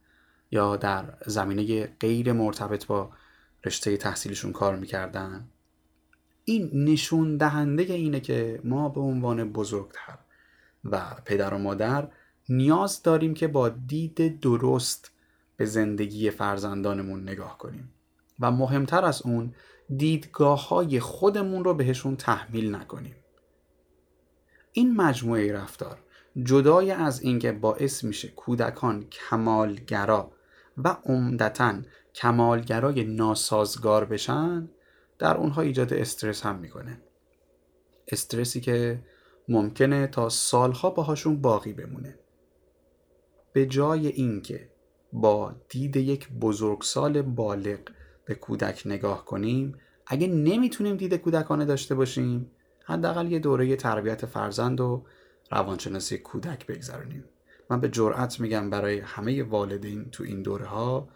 یا 0.52 0.76
در 0.76 1.14
زمینه 1.26 1.86
غیر 1.86 2.34
مرتبط 2.34 2.86
با 2.86 3.12
رشته 3.66 3.98
تحصیلشون 3.98 4.52
کار 4.52 4.76
می‌کردن. 4.76 5.48
این 6.46 6.70
نشون 6.74 7.38
دهنده 7.38 7.84
اینه 7.84 8.20
که 8.20 8.62
ما 8.64 8.90
به 8.90 9.02
عنوان 9.02 9.52
بزرگتر 9.52 10.18
و 10.84 11.02
پدر 11.26 11.54
و 11.54 11.58
مادر 11.58 12.08
نیاز 12.50 13.04
داریم 13.04 13.34
که 13.34 13.48
با 13.48 13.70
دید 13.70 14.40
درست 14.40 15.12
به 15.58 15.66
زندگی 15.66 16.30
فرزندانمون 16.30 17.24
نگاه 17.24 17.58
کنیم. 17.58 17.90
و 18.40 18.52
مهمتر 18.52 19.06
از 19.06 19.22
اون 19.22 19.54
دیدگاه 19.98 20.68
های 20.68 21.00
خودمون 21.00 21.64
رو 21.64 21.74
بهشون 21.74 22.16
تحمیل 22.16 22.76
نکنیم. 22.76 23.16
این 24.72 24.96
مجموعه 24.96 25.54
رفتار 25.54 25.98
جدای 26.44 26.92
از 26.92 27.22
اینکه 27.22 27.52
باعث 27.52 28.04
میشه 28.04 28.28
کودکان 28.28 29.06
کمالگرا 29.10 30.32
و 30.78 30.98
عمدتا 31.06 31.76
کمالگرای 32.16 33.04
ناسازگار 33.04 34.06
بشن 34.06 34.70
در 35.20 35.38
اونها 35.38 35.62
ایجاد 35.62 35.94
استرس 35.94 36.46
هم 36.46 36.56
می‌کنه. 36.56 37.02
استرسی 38.08 38.62
که 38.62 39.04
ممکنه 39.48 40.08
تا 40.08 40.30
سالها 40.30 40.90
باهاشون 40.90 41.42
باقی 41.42 41.74
بمونه. 41.74 42.20
به 43.54 43.66
جای 43.66 44.08
اینکه 44.08 44.70
با 45.14 45.56
دید 45.70 45.96
یک 45.96 46.30
بزرگسال 46.30 47.22
بالغ 47.22 47.80
به 48.32 48.36
کودک 48.36 48.82
نگاه 48.86 49.26
کنیم 49.26 49.78
اگه 50.08 50.28
نمی‌تونیم 50.28 50.98
دید 50.98 51.14
کودکانه 51.14 51.66
داشته 51.66 51.96
باشیم 51.96 52.52
حداقل 52.86 53.32
یه 53.32 53.40
دوره 53.40 53.76
تربیت 53.76 54.26
فرزند 54.26 54.82
و 54.82 55.06
روانشناسی 55.52 56.18
کودک 56.18 56.68
بگذرونیم. 56.68 57.24
من 57.70 57.80
به 57.82 57.90
جرأت 57.90 58.40
میگم 58.40 58.70
برای 58.70 59.00
همه 59.00 59.44
والدین 59.44 60.10
تو 60.12 60.24
این 60.24 60.42
دوره 60.42 60.66
ها 60.66 61.10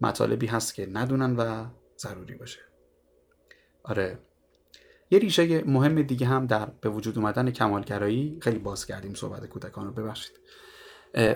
مطالبی 0.00 0.46
هست 0.46 0.74
که 0.74 0.86
ندونن 0.86 1.36
و 1.36 1.66
ضروری 1.98 2.34
باشه. 2.34 2.60
آره 3.82 4.18
یه 5.10 5.18
ریشه 5.18 5.64
مهم 5.64 6.02
دیگه 6.02 6.26
هم 6.26 6.46
در 6.46 6.66
به 6.80 6.88
وجود 6.88 7.18
اومدن 7.18 7.50
کمالگرایی 7.50 8.38
خیلی 8.42 8.58
باز 8.58 8.86
کردیم 8.86 9.14
صحبت 9.14 9.46
کودکان 9.46 9.86
رو 9.86 9.92
ببخشید. 9.92 10.32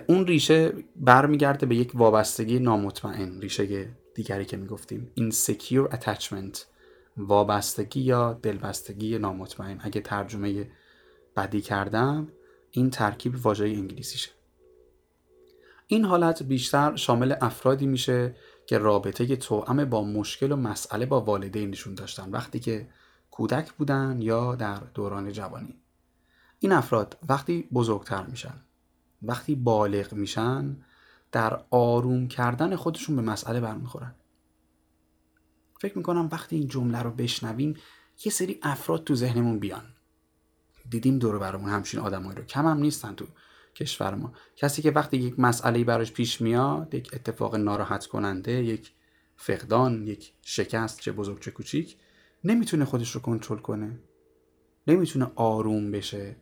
اون 0.06 0.26
ریشه 0.26 0.72
برمیگرده 0.96 1.66
به 1.66 1.76
یک 1.76 1.92
وابستگی 1.94 2.58
نامطمئن 2.58 3.40
ریشه 3.40 3.88
دیگری 4.14 4.44
که 4.44 4.56
می‌گفتیم. 4.56 5.10
Insecure 5.18 5.92
attachment 5.92 6.58
وابستگی 7.16 8.00
یا 8.00 8.32
دلبستگی 8.32 9.18
نامطمئن. 9.18 9.80
اگه 9.82 10.00
ترجمه 10.00 10.70
بدی 11.36 11.60
کردم 11.60 12.28
این 12.70 12.90
ترکیب 12.90 13.46
واژه 13.46 13.64
انگلیسیشه. 13.64 14.30
این 15.86 16.04
حالت 16.04 16.42
بیشتر 16.42 16.96
شامل 16.96 17.34
افرادی 17.40 17.86
میشه 17.86 18.34
که 18.66 18.78
رابطه 18.78 19.36
توأم 19.36 19.84
با 19.84 20.04
مشکل 20.04 20.52
و 20.52 20.56
مسئله 20.56 21.06
با 21.06 21.20
والدینشون 21.20 21.94
داشتن. 21.94 22.30
وقتی 22.30 22.60
که 22.60 22.88
کودک 23.30 23.72
بودن 23.72 24.18
یا 24.22 24.54
در 24.54 24.80
دوران 24.94 25.32
جوانی. 25.32 25.74
این 26.58 26.72
افراد 26.72 27.18
وقتی 27.28 27.68
بزرگتر 27.72 28.26
میشن 28.26 28.54
وقتی 29.22 29.54
بالغ 29.54 30.12
میشن 30.12 30.76
در 31.34 31.60
آروم 31.70 32.28
کردن 32.28 32.76
خودشون 32.76 33.16
به 33.16 33.22
مسئله 33.22 33.60
برمیخورن. 33.60 34.14
فکر 35.80 35.98
می‌کنم 35.98 36.28
وقتی 36.32 36.56
این 36.56 36.68
جمله 36.68 37.02
رو 37.02 37.10
بشنویم 37.10 37.74
یه 38.24 38.32
سری 38.32 38.58
افراد 38.62 39.04
تو 39.04 39.14
ذهنمون 39.14 39.58
بیان. 39.58 39.84
دیدیم 40.90 41.18
دور 41.18 41.38
برامون 41.38 41.70
همچین 41.70 42.00
آدمایی 42.00 42.38
رو. 42.38 42.44
کم 42.44 42.66
هم 42.66 42.78
نیستن 42.78 43.14
تو 43.14 43.26
کشور 43.74 44.14
ما. 44.14 44.32
کسی 44.56 44.82
که 44.82 44.90
وقتی 44.90 45.16
یک 45.16 45.40
مسئله 45.40 45.84
براش 45.84 46.12
پیش 46.12 46.40
میاد 46.40 46.94
یک 46.94 47.10
اتفاق 47.12 47.56
ناراحت 47.56 48.06
کننده 48.06 48.52
یک 48.52 48.92
فقدان 49.36 50.06
یک 50.06 50.32
شکست 50.42 51.00
چه 51.00 51.12
بزرگ 51.12 51.40
چه 51.40 51.50
کوچیک 51.50 51.96
نمی‌تونه 52.44 52.84
خودش 52.84 53.10
رو 53.10 53.20
کنترل 53.20 53.58
کنه. 53.58 53.98
نمی‌تونه 54.86 55.30
آروم 55.34 55.90
بشه. 55.90 56.36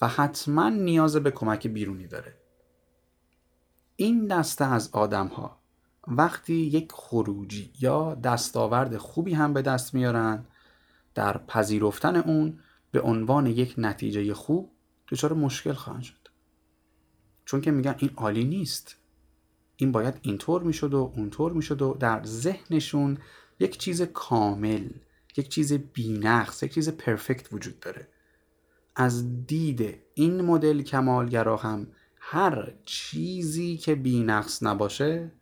و 0.00 0.08
حتما 0.08 0.68
نیاز 0.68 1.16
به 1.16 1.30
کمک 1.30 1.66
بیرونی 1.66 2.06
داره. 2.06 2.39
این 4.00 4.26
دسته 4.26 4.64
از 4.64 4.90
آدم 4.92 5.26
ها 5.26 5.58
وقتی 6.06 6.54
یک 6.54 6.92
خروجی 6.92 7.72
یا 7.80 8.14
دستاورد 8.14 8.96
خوبی 8.96 9.34
هم 9.34 9.52
به 9.52 9.62
دست 9.62 9.94
میارن 9.94 10.44
در 11.14 11.38
پذیرفتن 11.38 12.16
اون 12.16 12.58
به 12.90 13.00
عنوان 13.00 13.46
یک 13.46 13.74
نتیجه 13.78 14.34
خوب 14.34 14.70
دچار 15.08 15.32
مشکل 15.32 15.72
خواهند 15.72 16.02
شد. 16.02 16.28
چون 17.44 17.60
که 17.60 17.70
میگن 17.70 17.94
این 17.98 18.10
عالی 18.16 18.44
نیست. 18.44 18.96
این 19.76 19.92
باید 19.92 20.18
اینطور 20.22 20.62
می‌شد 20.62 20.94
و 20.94 21.12
اونطور 21.16 21.52
می‌شد 21.52 21.82
و 21.82 21.96
در 22.00 22.24
ذهنشون 22.24 23.18
یک 23.60 23.78
چیز 23.78 24.02
کامل 24.02 24.88
یک 25.36 25.48
چیز 25.48 25.72
بینقص 25.72 26.62
یک 26.62 26.74
چیز 26.74 26.88
پرفکت 26.88 27.52
وجود 27.52 27.80
داره. 27.80 28.08
از 28.96 29.46
دید 29.46 29.98
این 30.14 30.40
مدل 30.40 30.82
کمالگرا 30.82 31.56
هم 31.56 31.86
هر 32.32 32.72
چیزی 32.84 33.76
که 33.76 33.94
بینقص 33.94 34.62
نباشه 34.62 35.32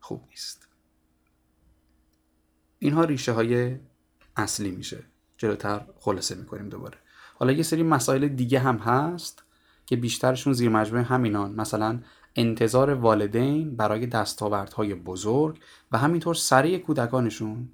خوب 0.00 0.24
نیست. 0.30 0.68
اینها 2.78 3.04
ریشه 3.04 3.32
های 3.32 3.76
اصلی 4.36 4.70
میشه. 4.70 5.04
جلوتر 5.36 5.86
خلاصه 6.00 6.34
می‌کنیم 6.34 6.68
دوباره. 6.68 6.98
حالا 7.34 7.52
یه 7.52 7.62
سری 7.62 7.82
مسائل 7.82 8.28
دیگه 8.28 8.58
هم 8.58 8.76
هست 8.76 9.42
که 9.86 9.96
بیشترشون 9.96 10.52
زیر 10.52 10.68
مجموعه 10.68 11.04
همینان. 11.04 11.54
مثلا 11.54 12.00
انتظار 12.36 12.90
والدین 12.90 13.76
برای 13.76 14.06
دستاوردهای 14.06 14.94
بزرگ 14.94 15.60
و 15.92 15.98
همینطور 15.98 16.34
سریع 16.34 16.78
کودکانشون 16.78 17.68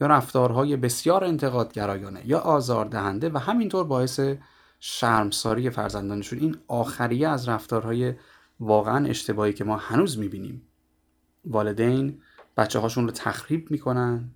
یا 0.00 0.06
رفتارهای 0.06 0.76
بسیار 0.76 1.24
انتقادگرایانه 1.24 2.26
یا 2.26 2.38
آزاردهنده 2.38 3.28
و 3.28 3.38
همینطور 3.38 3.84
باعث 3.84 4.20
شرمساری 4.88 5.70
فرزندانشون. 5.70 6.38
این 6.38 6.56
آخریه 6.68 7.28
از 7.28 7.48
رفتارهای 7.48 8.14
واقعا 8.60 9.06
اشتباهی 9.06 9.52
که 9.52 9.64
ما 9.64 9.76
هنوز 9.76 10.18
می‌بینیم. 10.18 10.62
والدین 11.44 12.20
بچه 12.56 12.78
هاشون 12.78 13.04
رو 13.04 13.10
تخریب 13.10 13.70
می‌کنن 13.70 14.30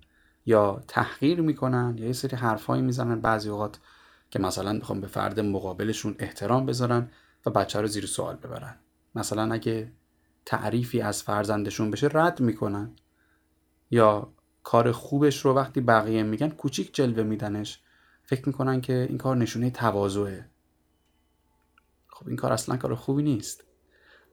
یا 0.45 0.83
تحقیر 0.87 1.41
می‌کنن 1.41 1.95
یا 1.97 2.05
یه 2.05 2.13
سری 2.13 2.37
حرفهایی 2.37 2.81
می‌زنن. 2.81 3.21
بعضی 3.21 3.49
اوقات 3.49 3.79
که 4.29 4.39
مثلا 4.39 4.73
می‌خوام 4.73 5.01
به 5.01 5.07
فرد 5.07 5.39
مقابلشون 5.39 6.15
احترام 6.19 6.65
بذارن 6.65 7.11
و 7.45 7.49
بچه 7.49 7.81
رو 7.81 7.87
زیر 7.87 8.05
سوال 8.05 8.35
ببرن. 8.35 8.75
مثلا 9.15 9.53
اگه 9.53 9.91
تعریفی 10.45 11.01
از 11.01 11.23
فرزندشون 11.23 11.91
بشه 11.91 12.09
رد 12.13 12.39
می‌کنن 12.39 12.95
یا 13.91 14.33
کار 14.63 14.91
خوبش 14.91 15.45
رو 15.45 15.53
وقتی 15.53 15.81
بقیه 15.81 16.23
میگن 16.23 16.49
کوچیک 16.49 16.95
جلوه 16.95 17.23
میدنش. 17.23 17.81
فکر 18.31 18.47
می‌کنن 18.47 18.81
که 18.81 19.05
این 19.09 19.17
کار 19.17 19.37
نشونه 19.37 19.69
تواضعه. 19.69 20.45
خب 22.07 22.27
این 22.27 22.37
کار 22.37 22.53
اصلا 22.53 22.77
کار 22.77 22.95
خوبی 22.95 23.23
نیست. 23.23 23.63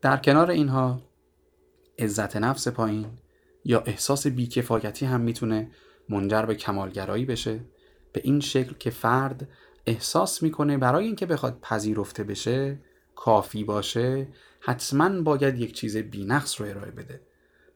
در 0.02 0.16
کنار 0.16 0.50
اینها 0.50 1.02
عزت 1.98 2.37
نفس 2.37 2.68
پایین 2.68 3.06
یا 3.64 3.80
احساس 3.80 4.26
بیکفایتی 4.26 5.06
هم 5.06 5.20
می‌تونه 5.20 5.70
منجر 6.08 6.42
به 6.42 6.54
کمالگرایی 6.54 7.24
بشه. 7.24 7.61
به 8.12 8.20
این 8.24 8.40
شکل 8.40 8.74
که 8.78 8.90
فرد 8.90 9.48
احساس 9.87 10.42
می‌کنه 10.42 10.78
برای 10.78 11.06
اینکه 11.06 11.26
بخواد 11.26 11.58
پذیرفته 11.62 12.24
بشه 12.24 12.78
کافی 13.14 13.64
باشه 13.64 14.28
حتما 14.61 15.22
باید 15.22 15.58
یک 15.58 15.72
چیز 15.72 15.96
بینقص 15.96 16.61
رو 16.61 16.66
ارائه 16.66 16.90
بده. 16.90 17.20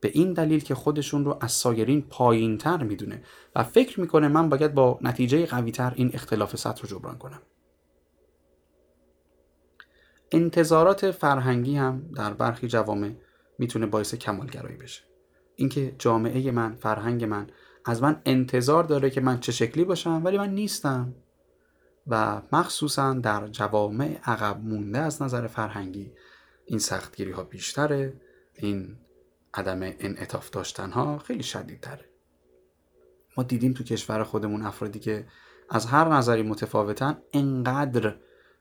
به 0.02 0.10
این 0.14 0.32
دلیل 0.32 0.60
که 0.60 0.74
خودشون 0.74 1.24
رو 1.24 1.38
از 1.40 1.52
سایرین 1.52 2.02
پایین 2.02 2.58
تر 2.58 2.82
می‌دونه 2.82 3.22
و 3.56 3.62
فکر 3.64 4.00
می‌کنه 4.00 4.28
من 4.28 4.48
باید 4.48 4.74
با 4.74 4.98
نتیجه 5.02 5.46
قوی 5.46 5.70
تر 5.70 5.92
این 5.96 6.10
اختلاف 6.14 6.56
سطح 6.56 6.82
رو 6.82 6.88
جبران 6.88 7.18
کنم. 7.18 7.42
انتظارات 10.32 11.10
فرهنگی 11.10 11.76
هم 11.76 12.10
در 12.16 12.34
برخی 12.34 12.68
جوامع 12.68 13.12
می‌تونه 13.58 13.86
باعث 13.86 14.14
کمالگرایی 14.14 14.76
بشه. 14.76 15.02
اینکه 15.56 15.94
جامعه 15.98 16.50
من 16.50 16.74
فرهنگ 16.74 17.24
من 17.24 17.46
از 17.84 18.02
من 18.02 18.22
انتظار 18.24 18.84
داره 18.84 19.10
که 19.10 19.20
من 19.20 19.40
چه 19.40 19.52
شکلی 19.52 19.84
باشم 19.84 20.22
ولی 20.24 20.38
من 20.38 20.54
نیستم 20.54 21.14
و 22.06 22.42
مخصوصا 22.52 23.12
در 23.14 23.48
جوامع 23.48 24.18
عقب 24.24 24.60
مونده 24.64 24.98
از 24.98 25.22
نظر 25.22 25.46
فرهنگی 25.46 26.12
این 26.66 26.78
سختگیری 26.78 27.30
ها 27.30 27.44
بیشتره 27.44 28.20
این 28.54 28.96
عدم 29.54 29.80
انعطاف 29.82 30.50
داشتن 30.50 30.90
ها 30.90 31.18
خیلی 31.18 31.42
شدیدتره. 31.42 32.04
ما 33.36 33.42
دیدیم 33.42 33.72
تو 33.72 33.84
کشور 33.84 34.24
خودمون 34.24 34.62
افرادی 34.62 34.98
که 34.98 35.26
از 35.70 35.86
هر 35.86 36.08
نظری 36.08 36.42
متفاوتن 36.42 37.18
انقدر 37.32 38.16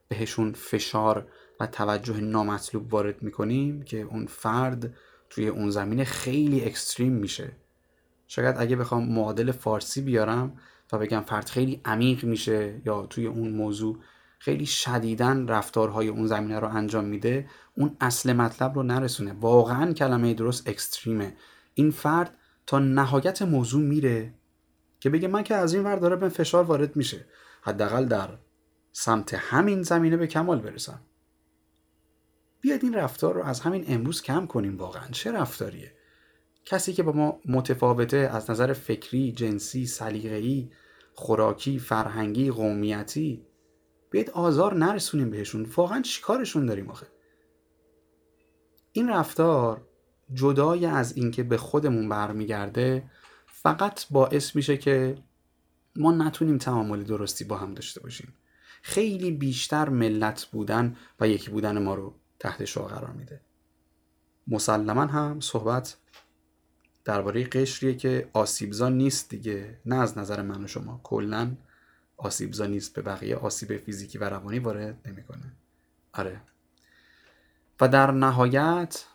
بهشون 0.07 0.53
فشار 0.53 1.27
و 1.59 1.67
توجه 1.67 2.21
نامطلوب 2.21 2.93
وارد 2.93 3.23
می‌کنیم 3.23 3.81
که 3.81 4.01
اون 4.01 4.25
فرد 4.25 4.93
توی 5.29 5.47
اون 5.47 5.69
زمینه 5.69 6.03
خیلی 6.03 6.65
اکستریم 6.65 7.13
میشه. 7.13 7.51
شاید 8.27 8.55
اگه 8.59 8.75
بخوام 8.75 9.09
معادل 9.09 9.51
فارسی 9.51 10.01
بیارم 10.01 10.57
و 10.93 10.97
بگم 10.97 11.21
فرد 11.21 11.49
خیلی 11.49 11.81
عمیق 11.85 12.23
میشه 12.23 12.81
یا 12.85 13.05
توی 13.05 13.27
اون 13.27 13.51
موضوع 13.51 13.97
خیلی 14.43 14.65
شدیدن 14.65 15.47
رفتارهای 15.47 16.07
اون 16.07 16.27
زمینه 16.27 16.59
رو 16.59 16.67
انجام 16.67 17.05
میده 17.05 17.49
اون 17.77 17.97
اصل 17.99 18.33
مطلب 18.33 18.75
رو 18.75 18.83
نرسونه. 18.83 19.33
واقعا 19.33 19.93
کلمه 19.93 20.33
درست 20.33 20.69
اکستریمه. 20.69 21.35
این 21.73 21.91
فرد 21.91 22.37
تا 22.67 22.79
نهایت 22.79 23.41
موضوع 23.41 23.81
میره 23.81 24.33
که 24.99 25.09
بگه 25.09 25.27
من 25.27 25.43
که 25.43 25.55
از 25.55 25.73
این 25.73 25.83
ور 25.83 25.95
داره 25.95 26.15
به 26.15 26.29
فشار 26.29 26.63
وارد 26.63 26.95
میشه. 26.95 27.25
حداقل 27.61 28.05
در 28.05 28.29
سمت 28.91 29.33
همین 29.33 29.81
زمینه 29.83 30.17
به 30.17 30.27
کمال 30.27 30.59
برسم. 30.59 31.01
بیاید 32.61 32.83
این 32.83 32.93
رفتار 32.93 33.33
رو 33.33 33.43
از 33.43 33.59
همین 33.59 33.85
امروز 33.87 34.21
کم 34.21 34.45
کنیم 34.45 34.77
واقعا. 34.77 35.07
چه 35.11 35.31
رفتاریه؟ 35.31 35.93
کسی 36.65 36.93
که 36.93 37.03
با 37.03 37.11
ما 37.11 37.39
متفاوته 37.45 38.17
از 38.17 38.49
نظر 38.49 38.73
فکری، 38.73 39.31
جنسی، 39.31 39.85
سلیقه‌ای، 39.85 40.71
خوراکی، 41.13 41.79
فرهنگی، 41.79 42.51
قومیتی 42.51 43.45
بیاید 44.11 44.29
آزار 44.29 44.73
نرسونیم 44.73 45.29
بهشون. 45.29 45.67
واقعا 45.75 46.01
چیکارشون 46.01 46.65
داریم 46.65 46.89
آخه؟ 46.89 47.07
این 48.91 49.09
رفتار 49.09 49.87
جدای 50.33 50.85
از 50.85 51.17
اینکه 51.17 51.43
به 51.43 51.57
خودمون 51.57 52.09
برمیگرده 52.09 53.03
فقط 53.45 54.05
باعث 54.09 54.55
میشه 54.55 54.77
که 54.77 55.17
ما 55.95 56.11
نتونیم 56.11 56.57
تعامل 56.57 57.03
درستی 57.03 57.43
با 57.43 57.57
هم 57.57 57.73
داشته 57.73 58.01
باشیم. 58.01 58.33
خیلی 58.81 59.31
بیشتر 59.31 59.89
ملت 59.89 60.45
بودن 60.45 60.95
و 61.19 61.27
یکی 61.27 61.51
بودن 61.51 61.83
ما 61.83 61.95
رو 61.95 62.15
تحت 62.39 62.65
شعا 62.65 62.85
قرار 62.85 63.11
میده. 63.11 63.41
مسلما 64.47 65.05
هم 65.05 65.39
صحبت 65.39 65.97
درباره 67.03 67.43
قشریه 67.43 67.95
که 67.95 68.29
آسیبزا 68.33 68.89
نیست 68.89 69.29
دیگه. 69.29 69.79
نه 69.85 69.95
از 69.95 70.17
نظر 70.17 70.41
من 70.41 70.63
و 70.63 70.67
شما 70.67 70.99
کلا 71.03 71.51
آسیبزا 72.21 72.65
نیست 72.65 72.93
به 72.95 73.01
بقیه 73.01 73.35
آسیب 73.35 73.77
فیزیکی 73.77 74.17
و 74.17 74.23
روانی 74.23 74.59
وارد 74.59 75.07
نمی‌کنه. 75.07 75.51
آره. 76.13 76.41
و 77.81 77.87
در 77.87 78.11
نهایت 78.11 79.05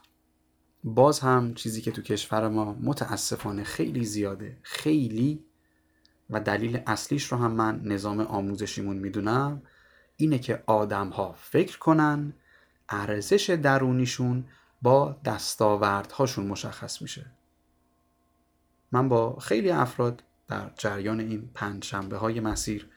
باز 0.84 1.20
هم 1.20 1.54
چیزی 1.54 1.80
که 1.80 1.90
تو 1.92 2.02
کشور 2.02 2.48
ما 2.48 2.76
متاسفانه 2.80 3.64
خیلی 3.64 4.04
زیاده 4.04 4.58
خیلی 4.62 5.44
و 6.30 6.40
دلیل 6.40 6.80
اصلیش 6.86 7.32
رو 7.32 7.38
هم 7.38 7.52
من 7.52 7.80
نظام 7.84 8.20
آموزشیمون 8.20 8.96
می‌دونم 8.96 9.62
اینه 10.16 10.38
که 10.38 10.62
آدم 10.66 11.08
ها 11.08 11.32
فکر 11.32 11.78
کنن 11.78 12.32
ارزش 12.88 13.50
درونیشون 13.50 14.44
با 14.82 15.16
دستاوردهاشون 15.24 16.46
مشخص 16.46 17.02
میشه. 17.02 17.26
من 18.92 19.08
با 19.08 19.38
خیلی 19.38 19.70
افراد 19.70 20.22
در 20.48 20.70
جریان 20.78 21.20
این 21.20 21.50
پنج 21.54 21.84
شنبه 21.84 22.16
های 22.16 22.40
مسیر 22.40 22.88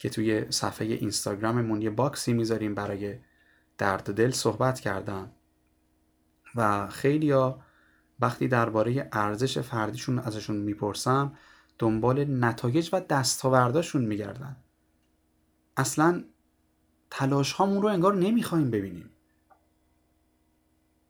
که 0.00 0.08
توی 0.10 0.50
صفحه 0.50 0.86
اینستاگراممون 0.86 1.82
یه 1.82 1.90
باکسی 1.90 2.32
می‌ذاریم 2.32 2.74
برای 2.74 3.18
درد 3.78 4.14
دل 4.14 4.30
صحبت 4.30 4.80
کردم 4.80 5.30
و 6.54 6.88
خیلی 6.88 7.30
ها 7.30 7.62
وقتی 8.20 8.48
درباره 8.48 9.08
ارزش 9.12 9.58
فردیشون 9.58 10.18
ازشون 10.18 10.56
می‌پرسم 10.56 11.32
دنبال 11.78 12.44
نتایج 12.44 12.90
و 12.92 13.00
دستاورداشون 13.00 14.04
میگردن. 14.04 14.56
اصلا 15.76 16.24
تلاش 17.10 17.52
هامون 17.52 17.82
رو 17.82 17.88
انگار 17.88 18.14
نمی‌خوایم 18.14 18.70
ببینیم. 18.70 19.10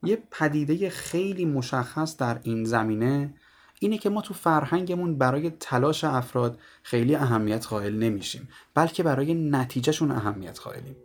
یه 0.03 0.23
پدیده 0.31 0.89
خیلی 0.89 1.45
مشخص 1.45 2.17
در 2.17 2.39
این 2.43 2.63
زمینه 2.63 3.33
اینه 3.83 3.97
که 3.97 4.09
ما 4.09 4.21
تو 4.21 4.33
فرهنگمون 4.33 5.17
برای 5.17 5.49
تلاش 5.49 6.03
افراد 6.03 6.59
خیلی 6.83 7.15
اهمیت 7.15 7.67
قائل 7.67 7.95
نمیشیم 7.95 8.49
بلکه 8.73 9.03
برای 9.03 9.33
نتیجهشون 9.33 10.11
اهمیت 10.11 10.59
قائلیم. 10.59 10.95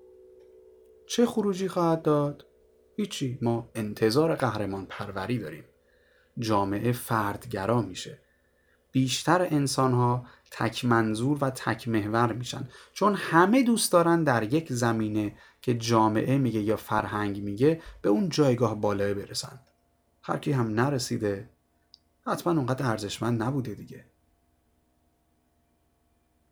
چه 1.09 1.27
خروجی 1.27 1.69
خواهد 1.69 2.03
داد؟ 2.03 2.47
هیچی. 2.97 3.39
ما 3.43 3.71
انتظار 3.75 4.35
قهرمان 4.35 4.87
پروری 4.87 5.39
داریم. 5.39 5.65
جامعه 6.39 6.93
فردگرا 6.93 7.83
میشه. 7.83 8.19
بیشتر 8.93 9.43
انسان 9.51 9.93
ها 9.93 10.27
تک 10.51 10.85
منظور 10.85 11.39
و 11.41 11.51
تک 11.51 11.89
محور 11.89 12.33
میشن. 12.33 12.69
چون 12.93 13.15
همه 13.15 13.62
دوست 13.62 13.93
دارن 13.93 14.25
در 14.25 14.43
یک 14.43 14.73
زمینه 14.73 15.37
که 15.62 15.75
جامعه 15.75 16.39
میگه 16.39 16.61
یا 16.61 16.77
فرهنگ 16.77 17.43
میگه 17.43 17.83
به 18.03 18.09
اون 18.09 18.29
جایگاه 18.29 18.81
بالای 18.81 19.15
برسن. 19.15 19.61
هر 20.23 20.39
کی 20.39 20.53
هم 20.53 20.81
نرسیده 20.81 21.56
حتما 22.27 22.53
اونقدر 22.53 22.87
ارزشمند 22.87 23.43
نبوده 23.43 23.75
دیگه. 23.75 24.05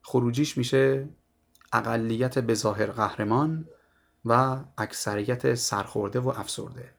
خروجیش 0.02 0.58
میشه 0.58 1.08
اقلیت 1.72 2.38
به 2.38 2.54
ظاهر 2.54 2.86
قهرمان 2.86 3.68
و 4.24 4.60
اکثریت 4.78 5.54
سرخورده 5.54 6.20
و 6.20 6.28
افسرده. 6.28 6.94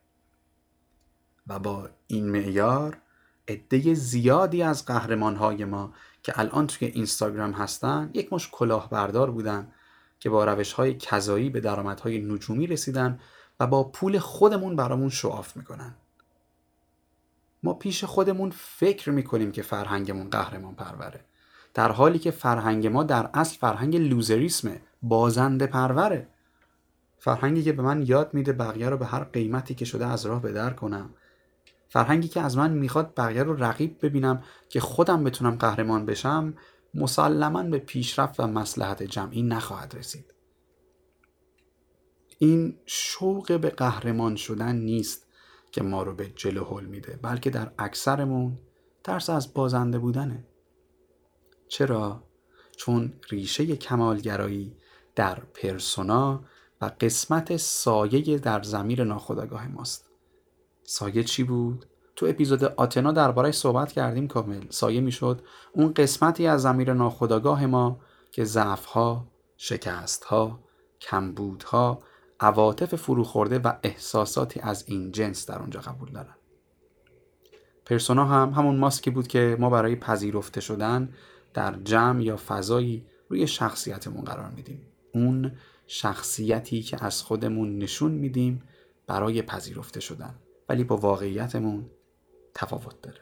و 1.47 1.59
با 1.59 1.89
این 2.07 2.29
معیار 2.29 2.97
عده 3.47 3.93
زیادی 3.93 4.63
از 4.63 4.85
قهرمانهای 4.85 5.65
ما 5.65 5.93
که 6.23 6.39
الان 6.39 6.67
توی 6.67 6.87
اینستاگرام 6.87 7.51
هستن 7.51 8.09
یک 8.13 8.33
مش 8.33 8.49
کلاهبردار 8.51 9.31
بودن 9.31 9.71
که 10.19 10.29
با 10.29 10.45
روش 10.45 10.73
های 10.73 10.93
کذایی 10.97 11.49
به 11.49 11.59
درآمدهای 11.59 12.19
نجومی 12.19 12.67
رسیدن 12.67 13.19
و 13.59 13.67
با 13.67 13.83
پول 13.83 14.19
خودمون 14.19 14.75
برامون 14.75 15.09
شعاف 15.09 15.57
می‌کنن. 15.57 15.95
ما 17.63 17.73
پیش 17.73 18.03
خودمون 18.03 18.51
فکر 18.55 19.11
می‌کنیم 19.11 19.51
که 19.51 19.61
فرهنگمون 19.61 20.29
قهرمان 20.29 20.75
پروره 20.75 21.25
در 21.73 21.91
حالی 21.91 22.19
که 22.19 22.31
فرهنگ 22.31 22.87
ما 22.87 23.03
در 23.03 23.29
اصل 23.33 23.57
فرهنگ 23.57 23.95
لوزریسمه 23.95 24.81
بازنده 25.01 25.67
پروره. 25.67 26.27
فرهنگی 27.17 27.63
که 27.63 27.73
به 27.73 27.81
من 27.81 28.05
یاد 28.07 28.33
میده 28.33 28.53
بقیه 28.53 28.89
رو 28.89 28.97
به 28.97 29.05
هر 29.05 29.23
قیمتی 29.23 29.75
که 29.75 29.85
شده 29.85 30.05
از 30.05 30.25
راه 30.25 30.41
بدر 30.41 30.69
کنم. 30.69 31.13
فرهنگی 31.87 32.27
که 32.27 32.41
از 32.41 32.57
من 32.57 32.73
می‌خواد 32.73 33.13
بقیه 33.17 33.43
رو 33.43 33.63
رقیب 33.63 34.05
ببینم 34.05 34.43
که 34.69 34.79
خودم 34.79 35.23
بتونم 35.23 35.55
قهرمان 35.55 36.05
بشم 36.05 36.53
مسلما 36.93 37.63
به 37.63 37.77
پیشرفت 37.77 38.39
و 38.39 38.47
مسلحت 38.47 39.03
جمعی 39.03 39.43
نخواهد 39.43 39.95
رسید. 39.95 40.33
این 42.39 42.77
شوق 42.85 43.59
به 43.59 43.69
قهرمان 43.69 44.35
شدن 44.35 44.75
نیست. 44.75 45.24
که 45.75 45.83
ما 45.83 46.03
رو 46.03 46.13
به 46.13 46.29
جلو 46.35 46.63
حل 46.63 46.85
میده 46.85 47.19
بلکه 47.21 47.49
در 47.49 47.71
اکثرمون 47.79 48.57
ترس 49.03 49.29
از 49.29 49.53
بازنده 49.53 49.99
بودنه 49.99 50.47
چرا؟ 51.67 52.23
چون 52.77 53.13
ریشه 53.29 53.75
کمالگرایی 53.75 54.77
در 55.15 55.39
پرسونا 55.39 56.43
و 56.81 56.91
قسمت 56.99 57.57
سایه 57.57 58.37
در 58.37 58.61
زمیر 58.61 59.03
ناخودآگاه 59.03 59.67
ماست 59.67 60.09
سایه 60.83 61.23
چی 61.23 61.43
بود؟ 61.43 61.85
تو 62.15 62.25
اپیزود 62.25 62.63
آتنا 62.63 63.11
درباره 63.11 63.51
صحبت 63.51 63.91
کردیم 63.91 64.27
کامل 64.27 64.65
سایه 64.69 65.01
می‌شد 65.01 65.41
اون 65.73 65.93
قسمتی 65.93 66.47
از 66.47 66.61
زمیر 66.61 66.93
ناخودآگاه 66.93 67.65
ما 67.65 67.99
که 68.31 68.43
ضعفها، 68.43 69.27
شکستها، 69.57 70.59
کمبودها، 71.01 72.03
عواطف 72.39 72.95
فروخورده 72.95 73.59
و 73.59 73.73
احساساتی 73.83 74.59
از 74.59 74.83
این 74.87 75.11
جنس 75.11 75.45
در 75.45 75.59
اونجا 75.59 75.79
قبول 75.79 76.11
دارن. 76.11 76.35
پرسونا 77.85 78.25
هم 78.25 78.49
همون 78.49 78.77
ماسکی 78.77 79.09
بود 79.09 79.27
که 79.27 79.57
ما 79.59 79.69
برای 79.69 79.95
پذیرفته 79.95 80.61
شدن 80.61 81.13
در 81.53 81.75
جمع 81.83 82.23
یا 82.23 82.37
فضایی 82.37 83.05
روی 83.29 83.47
شخصیتمون 83.47 84.23
قرار 84.23 84.49
میدیم. 84.49 84.81
اون 85.13 85.51
شخصیتی 85.87 86.81
که 86.81 87.05
از 87.05 87.21
خودمون 87.21 87.77
نشون 87.77 88.11
میدیم 88.11 88.63
برای 89.07 89.41
پذیرفته 89.41 89.99
شدن 89.99 90.35
ولی 90.69 90.83
با 90.83 90.97
واقعیتمون 90.97 91.89
تفاوت 92.53 93.01
داره. 93.01 93.19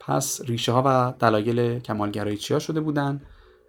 پس 0.00 0.40
ریشه 0.40 0.72
ها 0.72 0.82
و 0.86 1.14
دلایل 1.18 1.78
کمالگرایی 1.78 2.36
چیا 2.36 2.58
شده 2.58 2.80
بودن؟ 2.80 3.22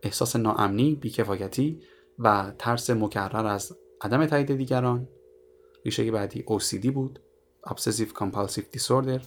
احساس 0.03 0.35
ناامنی 0.35 0.95
بیکفایتی 0.95 1.81
و 2.19 2.51
ترس 2.59 2.89
مکرر 2.89 3.45
از 3.45 3.77
عدم 4.01 4.25
تایید 4.25 4.55
دیگران. 4.57 5.07
ریشه 5.85 6.11
بعدی 6.11 6.45
OCD 6.47 6.87
بود. 6.87 7.19
Obsessive 7.67 8.13
Compulsive 8.19 8.77
Disorder. 8.77 9.21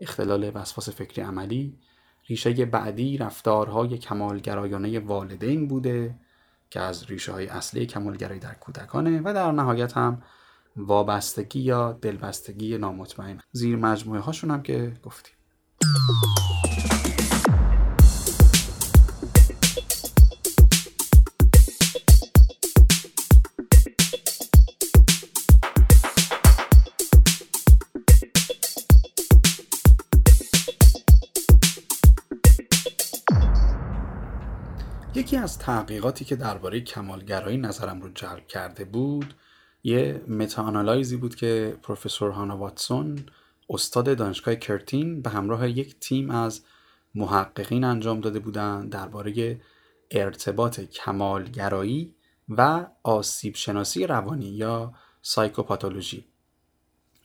اختلال 0.00 0.50
وسواس 0.54 0.88
فکری 0.88 1.22
عملی. 1.22 1.78
ریشه 2.28 2.64
بعدی 2.64 3.18
رفتارهای 3.18 3.98
کمالگرایانه 3.98 4.98
والدین 4.98 5.68
بوده 5.68 6.14
که 6.70 6.80
از 6.80 7.10
ریشه 7.10 7.32
های 7.32 7.46
اصلی 7.46 7.86
کمالگرایی 7.86 8.40
در 8.40 8.54
کودکانه 8.54 9.20
و 9.24 9.34
در 9.34 9.52
نهایت 9.52 9.92
هم 9.92 10.22
وابستگی 10.76 11.60
یا 11.60 11.92
دلبستگی 11.92 12.78
نامطمئن. 12.78 13.40
زیر 13.52 13.76
مجموعه 13.76 14.20
هاشون 14.20 14.50
هم 14.50 14.62
که 14.62 14.92
گفتیم. 15.02 15.34
یکی 35.14 35.36
از 35.36 35.58
تحقیقاتی 35.58 36.24
که 36.24 36.36
درباره 36.36 36.80
کمالگرایی 36.80 37.56
نظرم 37.56 38.00
رو 38.00 38.08
جلب 38.08 38.46
کرده 38.46 38.84
بود 38.84 39.34
یه 39.82 40.22
meta-analysis 40.28 41.10
ی 41.10 41.16
بود 41.16 41.34
که 41.34 41.76
پروفسور 41.82 42.30
هانا 42.30 42.56
واتسون 42.56 43.26
استاد 43.70 44.16
دانشگاه 44.16 44.54
Curtin 44.54 45.22
به 45.22 45.30
همراه 45.30 45.68
یک 45.68 46.00
تیم 46.00 46.30
از 46.30 46.60
محققین 47.14 47.84
انجام 47.84 48.20
داده 48.20 48.38
بودند 48.38 48.90
درباره 48.90 49.60
ارتباط 50.10 50.80
کمالگرایی 50.80 52.14
و 52.48 52.86
آسیب 53.02 53.54
شناسی 53.54 54.06
روانی 54.06 54.46
یا 54.46 54.92
psychopathology. 55.22 56.24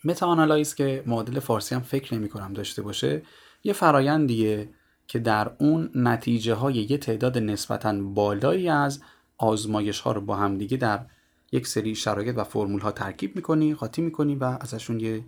meta-analysis 0.04 0.76
که 0.76 1.04
معادل 1.06 1.40
فارسی 1.40 1.76
هم 1.76 1.82
فکر 1.82 2.16
نمی 2.16 2.30
کنم 2.30 2.54
داشته 2.54 2.82
باشه 2.82 3.22
یه 3.64 3.74
فرایندیه 3.74 4.70
که 5.08 5.20
در 5.20 5.52
اون 5.60 5.92
نتیجه 5.96 6.54
های 6.54 6.74
یه 6.74 6.98
تعداد 6.98 7.38
نسبتا 7.38 8.02
بالایی 8.02 8.70
از 8.70 9.02
آزمایش 9.38 10.00
ها 10.00 10.12
رو 10.12 10.22
با 10.22 10.36
همدیگه 10.36 10.78
در 10.78 11.06
یک 11.52 11.68
سری 11.68 11.96
شرایط 11.96 12.38
و 12.38 12.44
فرمول 12.44 12.82
ها 12.82 12.92
ترکیب 12.92 13.36
می‌کنی 13.36 13.74
قاطی 13.74 14.02
می‌کنی 14.02 14.36
و 14.36 14.44
ازشون 14.44 15.00
یه 15.00 15.26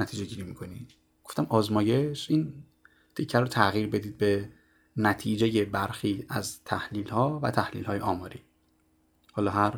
نتیجه 0.00 0.24
گیری 0.24 0.42
می‌کنی. 0.42 0.86
گفتم 1.24 1.46
آزمایش 1.48 2.30
این 2.30 2.52
دیگر 3.14 3.40
رو 3.40 3.46
تغییر 3.46 3.86
بدید 3.86 4.18
به 4.18 4.48
نتیجه 4.96 5.64
برخی 5.64 6.24
از 6.28 6.64
تحلیل 6.64 7.08
ها 7.08 7.40
و 7.42 7.50
تحلیل 7.50 7.84
های 7.84 8.00
آماری. 8.00 8.40
حالا 9.32 9.50
هر 9.50 9.74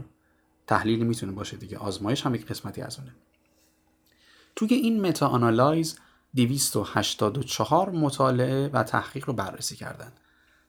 تحلیلی 0.66 1.04
می‌تونه 1.04 1.32
باشه 1.32 1.56
دیگه 1.56 1.78
آزمایش 1.78 2.26
هم 2.26 2.34
یک 2.34 2.46
قسمتی 2.46 2.82
از 2.82 2.98
اونه. 2.98 3.14
توی 4.56 4.74
این 4.74 5.00
متا 5.06 5.28
آنالایز 5.28 5.98
284 6.36 7.90
مطالعه 7.90 8.68
و 8.68 8.82
تحقیق 8.82 9.26
رو 9.26 9.32
بررسی 9.32 9.76
کردند. 9.76 10.20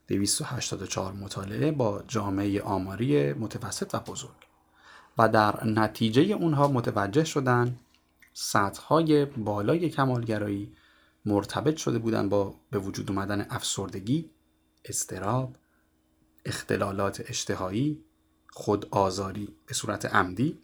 284 0.08 1.13
مطالعه 1.13 1.71
با 1.71 2.04
جامعه 2.08 2.62
آماری 2.62 3.34
متوسط 3.34 3.95
و 3.95 4.00
بزرگ 4.00 4.47
و 5.17 5.30
در 5.30 5.65
نتیجه 5.65 6.21
اونها 6.21 6.67
متوجه 6.67 7.24
شدن 7.24 7.80
سطحهای 8.34 9.26
بالای 9.26 9.89
کمالگرایی 9.89 10.74
مرتبط 11.26 11.78
شده 11.78 12.00
بودن 12.00 12.30
با 12.30 12.56
به 12.71 12.80
وجود 12.80 13.12
اومدن 13.12 13.47
افسردگی، 13.50 14.30
استراب، 14.86 15.56
اختلالات 16.45 17.24
اشتهایی، 17.28 18.04
خود 18.50 18.88
آزاری 18.91 19.56
به 19.65 19.74
صورت 19.74 20.06
عمدی 20.06 20.60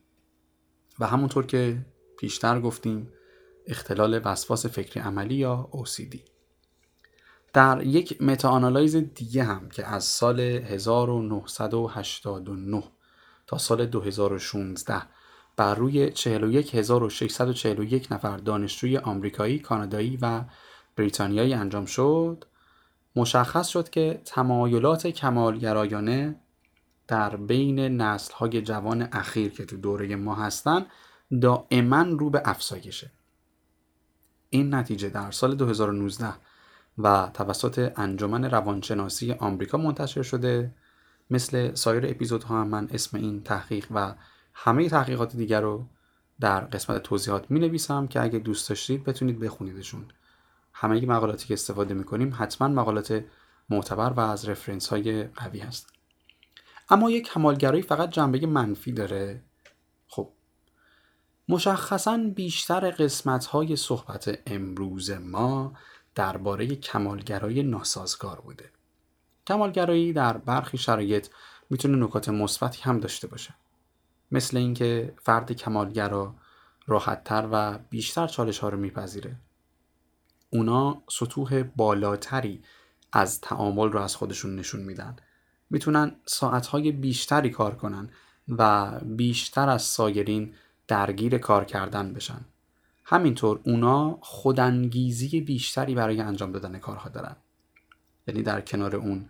و 0.99 1.07
همونطور 1.07 1.45
که 1.45 1.85
پیشتر 2.19 2.59
گفتیم 2.59 3.11
اختلال 3.67 4.21
وسواس 4.25 4.65
فکری 4.65 4.99
عملی 4.99 5.35
یا 5.35 5.69
OCD 5.71 6.17
در 7.53 7.83
یک 7.83 8.21
متاانالایز 8.21 8.95
دیگه 8.95 9.43
هم 9.43 9.69
که 9.69 9.87
از 9.87 10.03
سال 10.03 10.39
1989 10.39 12.83
تا 13.47 13.57
سال 13.57 13.85
2016 13.85 15.01
بر 15.55 15.75
روی 15.75 16.11
41641 16.11 18.11
نفر 18.11 18.37
دانشجوی 18.37 18.97
آمریکایی، 18.97 19.59
کانادایی 19.59 20.17
و 20.21 20.43
بریتانیایی 20.95 21.53
انجام 21.53 21.85
شد 21.85 22.45
مشخص 23.15 23.67
شد 23.67 23.89
که 23.89 24.21
تمایلات 24.25 25.07
کمالگرایانه 25.07 26.35
در 27.07 27.35
بین 27.35 27.79
نسل‌های 27.79 28.61
جوان 28.61 29.09
اخیر 29.11 29.51
که 29.51 29.65
تو 29.65 29.77
دوره 29.77 30.15
ما 30.15 30.35
هستن 30.35 30.85
دائما 31.41 32.01
رو 32.01 32.29
به 32.29 32.41
افزایشه. 32.45 33.11
این 34.49 34.73
نتیجه 34.73 35.09
در 35.09 35.31
سال 35.31 35.55
2019 35.55 36.33
و 36.97 37.29
توسط 37.33 37.93
انجمن 37.95 38.45
روانشناسی 38.45 39.31
آمریکا 39.31 39.77
منتشر 39.77 40.21
شده. 40.21 40.71
مثل 41.29 41.73
سایر 41.73 42.05
اپیزودها 42.05 42.61
هم 42.61 42.67
من 42.67 42.87
اسم 42.91 43.17
این 43.17 43.43
تحقیق 43.43 43.87
و 43.91 44.15
همه 44.53 44.89
تحقیقات 44.89 45.35
دیگر 45.35 45.61
رو 45.61 45.85
در 46.39 46.59
قسمت 46.59 47.03
توضیحات 47.03 47.51
می 47.51 47.59
نویسم 47.59 48.07
که 48.07 48.21
اگه 48.21 48.39
دوست 48.39 48.69
داشتید 48.69 49.03
بتونید 49.03 49.39
بخونیدشون. 49.39 50.05
همه 50.73 51.05
مقالاتی 51.05 51.47
که 51.47 51.53
استفاده 51.53 51.93
می 51.93 52.03
کنیم 52.03 52.35
حتما 52.37 52.67
مقالات 52.67 53.23
معتبر 53.69 54.09
و 54.09 54.19
از 54.19 54.49
رفرنس 54.49 54.87
های 54.87 55.23
قوی 55.23 55.59
هست. 55.59 55.93
اما 56.89 57.11
یک 57.11 57.27
کمالگرایی 57.27 57.81
فقط 57.81 58.09
جنبه 58.09 58.47
منفی 58.47 58.91
داره. 58.91 59.41
مشخصا 61.49 62.17
بیشتر 62.35 62.91
قسمت 62.91 63.45
های 63.45 63.75
صحبت 63.75 64.39
امروز 64.45 65.11
ما 65.11 65.73
درباره 66.15 66.67
کمالگرایی 66.75 67.63
ناسازگار 67.63 68.41
بوده. 68.41 68.71
کمالگرایی 69.47 70.13
در 70.13 70.37
برخی 70.37 70.77
شرایط 70.77 71.27
می‌تونه 71.69 72.05
نکات 72.05 72.29
مثبتی 72.29 72.81
هم 72.81 72.99
داشته 72.99 73.27
باشه. 73.27 73.53
مثل 74.31 74.57
اینکه 74.57 75.13
فرد 75.21 75.51
کمالگرا 75.51 76.35
راحتتر 76.87 77.47
و 77.51 77.79
بیشتر 77.89 78.27
چالش 78.27 78.59
ها 78.59 78.69
رو 78.69 78.77
میپذیره. 78.77 79.35
اونا 80.49 81.01
سطوح 81.09 81.63
بالاتری 81.63 82.63
از 83.13 83.41
تعامل 83.41 83.91
رو 83.91 83.99
از 83.99 84.15
خودشون 84.15 84.55
نشون 84.55 84.81
میدن. 84.81 85.15
می‌تونن 85.69 86.15
ساعتهای 86.25 86.91
بیشتری 86.91 87.49
کار 87.49 87.75
کنن 87.75 88.09
و 88.47 88.91
بیشتر 89.05 89.69
از 89.69 89.81
سایرین 89.81 90.53
درگیر 90.87 91.37
کار 91.37 91.65
کردن 91.65 92.13
بشن. 92.13 92.45
همینطور 93.03 93.59
اونا 93.63 94.17
خودانگیزی 94.21 95.41
بیشتری 95.41 95.95
برای 95.95 96.21
انجام 96.21 96.51
دادن 96.51 96.79
کارها 96.79 97.09
دارن. 97.09 97.35
یعنی 98.27 98.43
در 98.43 98.61
کنار 98.61 98.95
اون 98.95 99.29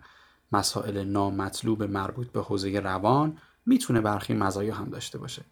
مسائل 0.52 1.04
نامطلوب 1.04 1.82
مربوط 1.82 2.28
به 2.28 2.42
حوزه 2.42 2.80
روان 2.80 3.38
می‌تونه 3.66 4.00
برخی 4.00 4.34
مزایا 4.34 4.74
هم 4.74 4.90
داشته 4.90 5.18
باشه. 5.18 5.44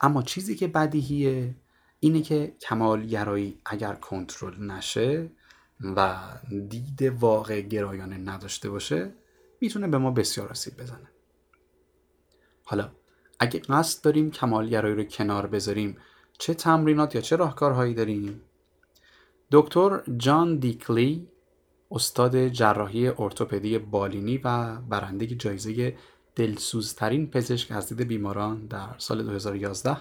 اما 0.00 0.22
چیزی 0.22 0.56
که 0.56 0.68
بدیهیه 0.68 1.54
اینه 2.00 2.22
که 2.22 2.54
کمالگرایی 2.60 3.60
اگر 3.66 3.94
کنترل 3.94 4.62
نشه 4.62 5.30
و 5.80 6.18
دید 6.68 7.02
واقع 7.02 7.60
گرایانه 7.60 8.16
نداشته 8.16 8.70
باشه 8.70 9.12
می‌تونه 9.60 9.88
به 9.88 9.98
ما 9.98 10.10
بسیار 10.10 10.48
آسیب 10.48 10.76
بزنه. 10.76 11.08
حالا 12.64 12.90
اگه 13.40 13.60
قصد 13.60 14.04
داریم 14.04 14.30
کمالگرایی 14.30 14.94
رو 14.94 15.04
کنار 15.04 15.46
بذاریم 15.46 15.96
چه 16.38 16.54
تمرینات 16.54 17.14
یا 17.14 17.20
چه 17.20 17.36
راهکارهایی 17.36 17.94
داریم؟ 17.94 18.42
دکتر 19.52 20.02
جان 20.16 20.56
دیکلی 20.56 21.28
استاد 21.90 22.48
جراحی 22.48 23.08
ارتوپدی 23.08 23.78
بالینی 23.78 24.38
و 24.38 24.76
برنده 24.80 25.26
جایزه 25.26 25.96
دلسوزترین 26.36 27.30
پزشک 27.30 27.72
از 27.72 27.88
دید 27.88 28.08
بیماران 28.08 28.66
در 28.66 28.94
سال 28.98 29.22
2011 29.22 29.96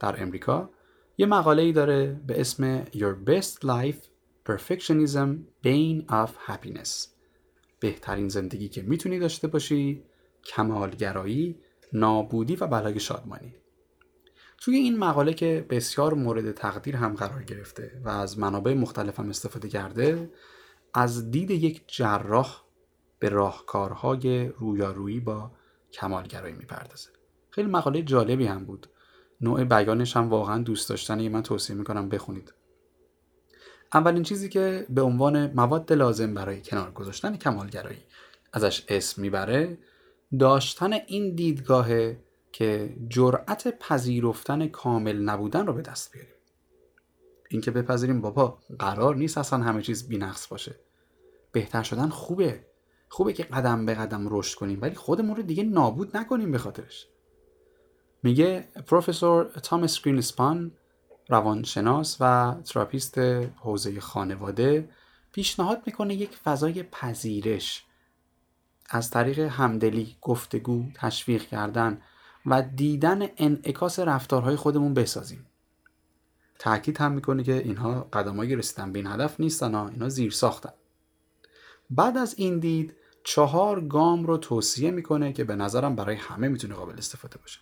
در 0.00 0.22
امریکا. 0.22 0.70
یه 1.18 1.26
مقاله 1.26 1.62
ای 1.62 1.72
داره 1.72 2.20
به 2.26 2.40
اسم 2.40 2.84
Your 2.84 3.14
Best 3.26 3.64
Life 3.64 4.06
Perfectionism 4.48 5.28
Bane 5.64 6.10
of 6.10 6.30
Happiness. 6.48 7.08
بهترین 7.80 8.28
زندگی 8.28 8.68
که 8.68 8.82
می‌تونی 8.82 9.18
داشته 9.18 9.48
باشی 9.48 10.02
کمالگرایی 10.44 11.56
نابودی 11.92 12.56
و 12.56 12.66
بلای 12.66 13.00
شادمانی. 13.00 13.54
توی 14.58 14.76
این 14.76 14.98
مقاله 14.98 15.34
که 15.34 15.66
بسیار 15.70 16.14
مورد 16.14 16.52
تقدیر 16.52 16.96
هم 16.96 17.14
قرار 17.14 17.42
گرفته 17.42 18.00
و 18.04 18.08
از 18.08 18.38
منابع 18.38 18.74
مختلف 18.74 19.20
هم 19.20 19.28
استفاده 19.28 19.68
کرده 19.68 20.30
از 20.94 21.30
دید 21.30 21.50
یک 21.50 21.84
جراح 21.86 22.62
به 23.18 23.28
راهکارهای 23.28 24.48
رویارویی 24.48 25.20
با 25.20 25.50
کمالگرایی 25.92 26.54
می‌پردازه. 26.54 27.10
خیلی 27.50 27.68
مقاله 27.68 28.02
جالبی 28.02 28.46
هم 28.46 28.64
بود. 28.64 28.86
نوع 29.40 29.64
بیانش 29.64 30.16
هم 30.16 30.28
واقعا 30.28 30.62
دوست 30.62 30.88
داشتنی 30.88 31.28
من 31.28 31.42
توصیه 31.42 31.76
می‌کنم 31.76 32.08
بخونید. 32.08 32.54
اولین 33.94 34.22
چیزی 34.22 34.48
که 34.48 34.86
به 34.88 35.02
عنوان 35.02 35.52
مواد 35.52 35.92
لازم 35.92 36.34
برای 36.34 36.62
کنار 36.62 36.90
گذاشتن 36.90 37.36
کمالگرایی 37.36 38.02
ازش 38.52 38.84
اسم 38.88 39.22
می‌بره 39.22 39.78
داشتن 40.38 40.92
این 40.92 41.34
دیدگاهه 41.34 42.24
که 42.52 42.96
جرأت 43.08 43.78
پذیرفتن 43.78 44.66
کامل 44.66 45.16
نبودن 45.16 45.66
رو 45.66 45.72
به 45.72 45.82
دست 45.82 46.12
بیاریم. 46.12 46.34
اینکه 47.48 47.70
بپذیریم 47.70 48.20
بابا 48.20 48.58
قرار 48.78 49.16
نیست 49.16 49.38
اصلا 49.38 49.58
همه 49.58 49.82
چیز 49.82 50.08
بینقص 50.08 50.46
باشه. 50.46 50.74
بهتر 51.52 51.82
شدن 51.82 52.08
خوبه. 52.08 52.64
خوبه 53.08 53.32
که 53.32 53.42
قدم 53.42 53.86
به 53.86 53.94
قدم 53.94 54.26
رشد 54.30 54.58
کنیم 54.58 54.78
ولی 54.82 54.94
خودمون 54.94 55.36
رو 55.36 55.42
دیگه 55.42 55.62
نابود 55.62 56.16
نکنیم 56.16 56.52
به 56.52 56.58
خاطرش. 56.58 57.06
میگه 58.22 58.68
پروفسور 58.86 59.44
تامس 59.44 60.02
گرینسپان 60.02 60.72
روانشناس 61.28 62.16
و 62.20 62.54
therapist 62.64 63.18
حوزه 63.56 64.00
خانواده 64.00 64.88
پیشنهاد 65.32 65.82
می‌کنه 65.86 66.14
یک 66.14 66.36
فضای 66.36 66.82
پذیرش 66.82 67.84
از 68.88 69.10
طریق 69.10 69.38
همدلی، 69.38 70.16
گفتگو، 70.20 70.84
تشویق 70.94 71.42
کردن 71.42 72.02
و 72.46 72.62
دیدن 72.62 73.28
انعکاس 73.36 73.98
رفتارهای 73.98 74.56
خودمون 74.56 74.94
بسازیم. 74.94 75.46
تاکید 76.58 76.98
هم 76.98 77.12
می‌کنه 77.12 77.42
که 77.42 77.54
اینها 77.54 78.00
قدمایی 78.12 78.56
رسیدن 78.56 78.92
به 78.92 78.98
این 78.98 79.08
هدف 79.08 79.40
نیستن 79.40 79.74
ها 79.74 79.88
اینا 79.88 80.08
زیر 80.08 80.30
ساختن. 80.30 80.72
بعد 81.90 82.16
از 82.16 82.34
این 82.38 82.58
دید 82.58 82.96
چهار 83.24 83.80
گام 83.80 84.26
رو 84.26 84.36
توصیه 84.36 84.90
می‌کنه 84.90 85.32
که 85.32 85.44
به 85.44 85.56
نظرم 85.56 85.96
برای 85.96 86.16
همه 86.16 86.48
می‌تونه 86.48 86.74
قابل 86.74 86.98
استفاده 86.98 87.38
باشه. 87.38 87.60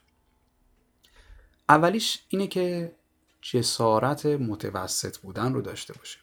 اولیش 1.68 2.24
اینه 2.28 2.46
که 2.46 2.96
جسارت 3.40 4.26
متوسط 4.26 5.18
بودن 5.18 5.54
رو 5.54 5.62
داشته 5.62 5.94
باشیم. 5.94 6.22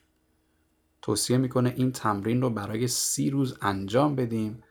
توصیه 1.02 1.38
می‌کنه 1.38 1.74
این 1.76 1.92
تمرین 1.92 2.42
رو 2.42 2.50
برای 2.50 2.88
سی 2.88 3.30
روز 3.30 3.58
انجام 3.62 4.16
بدیم 4.16 4.63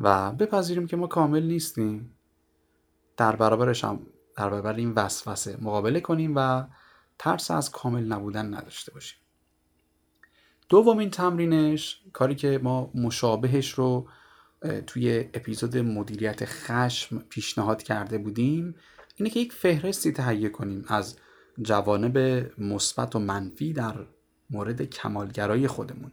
و 0.00 0.32
بپذیریم 0.32 0.86
که 0.86 0.96
ما 0.96 1.06
کامل 1.06 1.42
نیستیم. 1.42 2.10
در 3.16 3.36
برابرش 3.36 3.84
هم 3.84 4.06
در 4.36 4.50
برابر 4.50 4.72
این 4.72 4.92
وسوسه 4.92 5.58
مقابله 5.60 6.00
کنیم 6.00 6.32
و 6.36 6.64
ترس 7.18 7.50
از 7.50 7.70
کامل 7.70 8.04
نبودن 8.04 8.54
نداشته 8.54 8.92
باشیم. 8.92 9.18
دومین 10.68 11.10
تمرینش 11.10 12.02
کاری 12.12 12.34
که 12.34 12.60
ما 12.62 12.90
مشابهش 12.94 13.70
رو 13.70 14.08
توی 14.86 15.18
اپیزود 15.34 15.76
مدیریت 15.76 16.44
خشم 16.44 17.18
پیشنهاد 17.18 17.82
کرده 17.82 18.18
بودیم 18.18 18.74
اینه 19.16 19.30
که 19.30 19.40
یک 19.40 19.52
فهرستی 19.52 20.12
تهیه 20.12 20.48
کنیم 20.48 20.84
از 20.88 21.16
جوانب 21.62 22.18
مثبت 22.58 23.16
و 23.16 23.18
منفی 23.18 23.72
در 23.72 23.94
مورد 24.50 24.82
کمالگرایی 24.82 25.66
خودمون. 25.66 26.12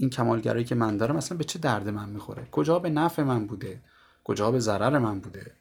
این 0.00 0.10
کمالگرایی 0.10 0.64
که 0.64 0.74
من 0.74 0.96
دارم 0.96 1.16
اصلا 1.16 1.38
به 1.38 1.44
چه 1.44 1.58
درد 1.58 1.88
من 1.88 2.08
می‌خوره؟ 2.08 2.48
کجا 2.52 2.78
به 2.78 2.90
نفع 2.90 3.22
من 3.22 3.46
بوده؟ 3.46 3.82
کجا 4.24 4.50
به 4.50 4.58
ضرر 4.58 4.98
من 4.98 5.20
بوده؟ 5.20 5.56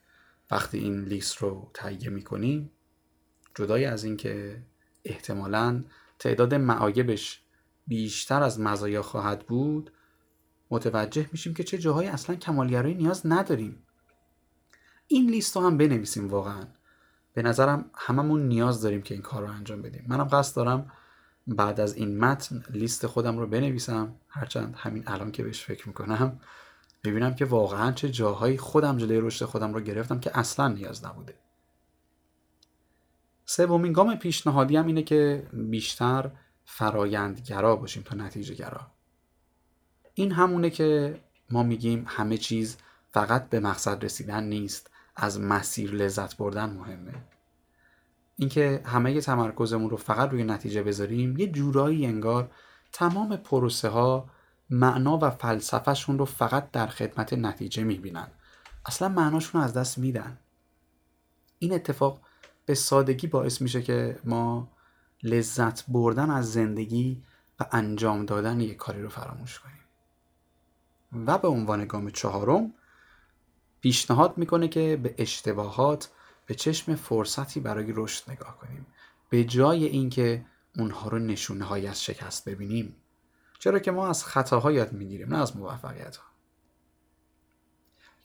وقتی 0.51 0.77
این 0.77 1.03
لیست 1.03 1.38
رو 1.38 1.71
تهیه 1.73 2.09
می‌کنیم 2.09 2.71
جدای 3.55 3.85
از 3.85 4.03
اینکه 4.03 4.63
احتمالا 5.03 5.83
تعداد 6.19 6.53
معایبش 6.53 7.41
بیشتر 7.88 8.43
از 8.43 8.59
مزایا 8.59 9.01
خواهد 9.01 9.47
بود 9.47 9.91
متوجه 10.71 11.29
میشیم 11.31 11.53
که 11.53 11.63
چه 11.63 11.77
جاهایی 11.77 12.09
اصلا 12.09 12.35
کمالگرایی 12.35 12.95
نیاز 12.95 13.21
نداریم. 13.25 13.83
این 15.07 15.29
لیست 15.29 15.55
رو 15.55 15.63
هم 15.63 15.77
بنویسیم 15.77 16.27
واقعا. 16.27 16.67
به 17.33 17.41
نظرم 17.41 17.91
هممون 17.95 18.47
نیاز 18.47 18.81
داریم 18.81 19.01
که 19.01 19.13
این 19.13 19.23
کار 19.23 19.41
رو 19.41 19.51
انجام 19.51 19.81
بدیم. 19.81 20.05
منم 20.07 20.23
قصد 20.23 20.55
دارم 20.55 20.91
بعد 21.47 21.79
از 21.79 21.95
این 21.95 22.19
متن 22.19 22.63
لیست 22.69 23.07
خودم 23.07 23.37
رو 23.37 23.47
بنویسم. 23.47 24.15
هرچند 24.29 24.75
همین 24.77 25.03
الان 25.07 25.31
که 25.31 25.43
بهش 25.43 25.65
فکر 25.65 25.87
می‌کنم 25.87 26.39
ببینم 27.03 27.35
که 27.35 27.45
واقعا 27.45 27.91
چه 27.91 28.09
جاهایی 28.09 28.57
خودم 28.57 28.97
جلوی 28.97 29.17
رشد 29.17 29.45
خودم 29.45 29.73
رو 29.73 29.81
گرفتم 29.81 30.19
که 30.19 30.39
اصلا 30.39 30.67
نیاز 30.67 31.05
نبوده. 31.05 31.33
سومین 33.45 33.93
گام 33.93 34.15
پیشنهادی 34.15 34.77
هم 34.77 34.87
اینه 34.87 35.03
که 35.03 35.47
بیشتر 35.53 36.31
فرایندگرا 36.65 37.75
باشیم 37.75 38.03
تا 38.03 38.15
نتیجه 38.15 38.55
گرا 38.55 38.91
این 40.13 40.31
همونه 40.31 40.69
که 40.69 41.19
ما 41.49 41.63
میگیم 41.63 42.05
همه 42.07 42.37
چیز 42.37 42.77
فقط 43.11 43.49
به 43.49 43.59
مقصد 43.59 44.05
رسیدن 44.05 44.43
نیست 44.43 44.91
از 45.15 45.39
مسیر 45.39 45.91
لذت 45.91 46.37
بردن 46.37 46.69
مهمه. 46.69 47.13
اینکه 48.39 48.81
همه 48.85 49.21
تمرکزمون 49.21 49.89
رو 49.89 49.97
فقط 49.97 50.29
روی 50.29 50.43
نتیجه 50.43 50.83
بذاریم 50.83 51.38
یه 51.38 51.47
جورایی 51.47 52.05
انگار 52.05 52.51
تمام 52.91 53.38
پروسه 53.38 53.89
ها 53.89 54.29
معنا 54.69 55.17
و 55.21 55.29
فلسفهشون 55.29 56.17
رو 56.19 56.25
فقط 56.25 56.71
در 56.71 56.88
خدمت 56.88 57.33
نتیجه 57.33 57.83
می‌بینن. 57.83 58.27
اصلا 58.85 59.09
معناشون 59.09 59.61
رو 59.61 59.67
از 59.67 59.73
دست 59.73 59.97
میدن. 59.97 60.38
این 61.59 61.73
اتفاق 61.73 62.21
به 62.65 62.75
سادگی 62.75 63.27
باعث 63.27 63.61
میشه 63.61 63.81
که 63.81 64.19
ما 64.25 64.71
لذت 65.23 65.85
بردن 65.88 66.29
از 66.29 66.53
زندگی 66.53 67.23
و 67.59 67.65
انجام 67.71 68.25
دادن 68.25 68.59
یک 68.59 68.77
کاری 68.77 69.01
رو 69.01 69.09
فراموش 69.09 69.59
کنیم. 69.59 69.77
و 71.27 71.38
به 71.38 71.47
عنوان 71.47 71.85
گام 71.85 72.09
چهارم 72.09 72.73
پیشنهاد 73.81 74.38
می‌کنه 74.38 74.67
که 74.67 74.99
به 75.03 75.15
اشتباهات 75.17 76.09
به 76.47 76.55
چشم 76.55 76.95
فرصتی 76.95 77.59
برای 77.59 77.93
رشد 77.95 78.31
نگاه 78.31 78.57
کنیم. 78.57 78.87
به 79.29 79.43
جای 79.43 79.85
اینکه 79.85 80.45
اونها 80.77 81.09
رو 81.09 81.19
نشونه 81.19 81.65
های 81.65 81.87
از 81.87 82.03
شکست 82.03 82.49
ببینیم. 82.49 82.95
چرا 83.59 83.79
که 83.79 83.91
ما 83.91 84.07
از 84.07 84.25
خطاها 84.25 84.71
یاد 84.71 84.93
می‌گیریم 84.93 85.33
نه 85.33 85.41
از 85.41 85.57
موفقیت 85.57 86.15
ها 86.15 86.27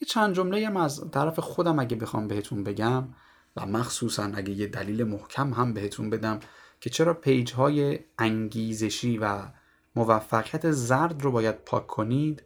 یه 0.01 0.07
چند 0.07 0.35
جمله 0.35 0.67
هم 0.67 0.77
از 0.77 1.11
طرف 1.11 1.39
خودم 1.39 1.79
اگه 1.79 1.97
بخوام 1.97 2.29
بهتون 2.29 2.65
بگم 2.65 3.05
و 3.57 3.67
مخصوصا 3.67 4.25
اگه 4.35 4.51
یه 4.51 4.67
دلیل 4.67 5.05
محکم 5.05 5.53
هم 5.53 5.75
بهتون 5.75 6.11
بدم 6.11 6.41
که 6.81 6.91
چرا 6.91 7.15
پیج 7.15 7.53
های 7.53 7.99
انگیزشی 8.19 9.19
و 9.19 9.43
موفقیت 9.97 10.71
زرد 10.71 11.23
رو 11.23 11.33
باید 11.33 11.65
پاک 11.65 11.87
کنید 11.87 12.43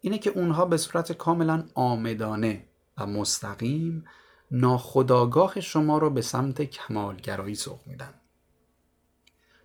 اینه 0.00 0.18
که 0.18 0.30
اونها 0.30 0.64
به 0.64 0.76
صورت 0.76 1.12
کاملا 1.12 1.64
آمدانه 1.74 2.64
و 2.98 3.06
مستقیم 3.06 4.04
ناخداگاه 4.50 5.60
شما 5.60 5.98
رو 5.98 6.10
به 6.10 6.22
سمت 6.22 6.62
کمالگرایی 6.62 7.54
سوق 7.54 7.80
میدن. 7.86 8.14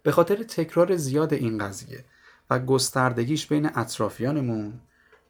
به 0.03 0.11
خاطر 0.11 0.43
تکرار 0.43 0.95
زیاد 0.95 1.33
این 1.33 1.57
قضیه 1.57 2.05
و 2.49 2.59
گستردگیش 2.59 3.47
بین 3.47 3.69
اطرافیانمون 3.75 4.81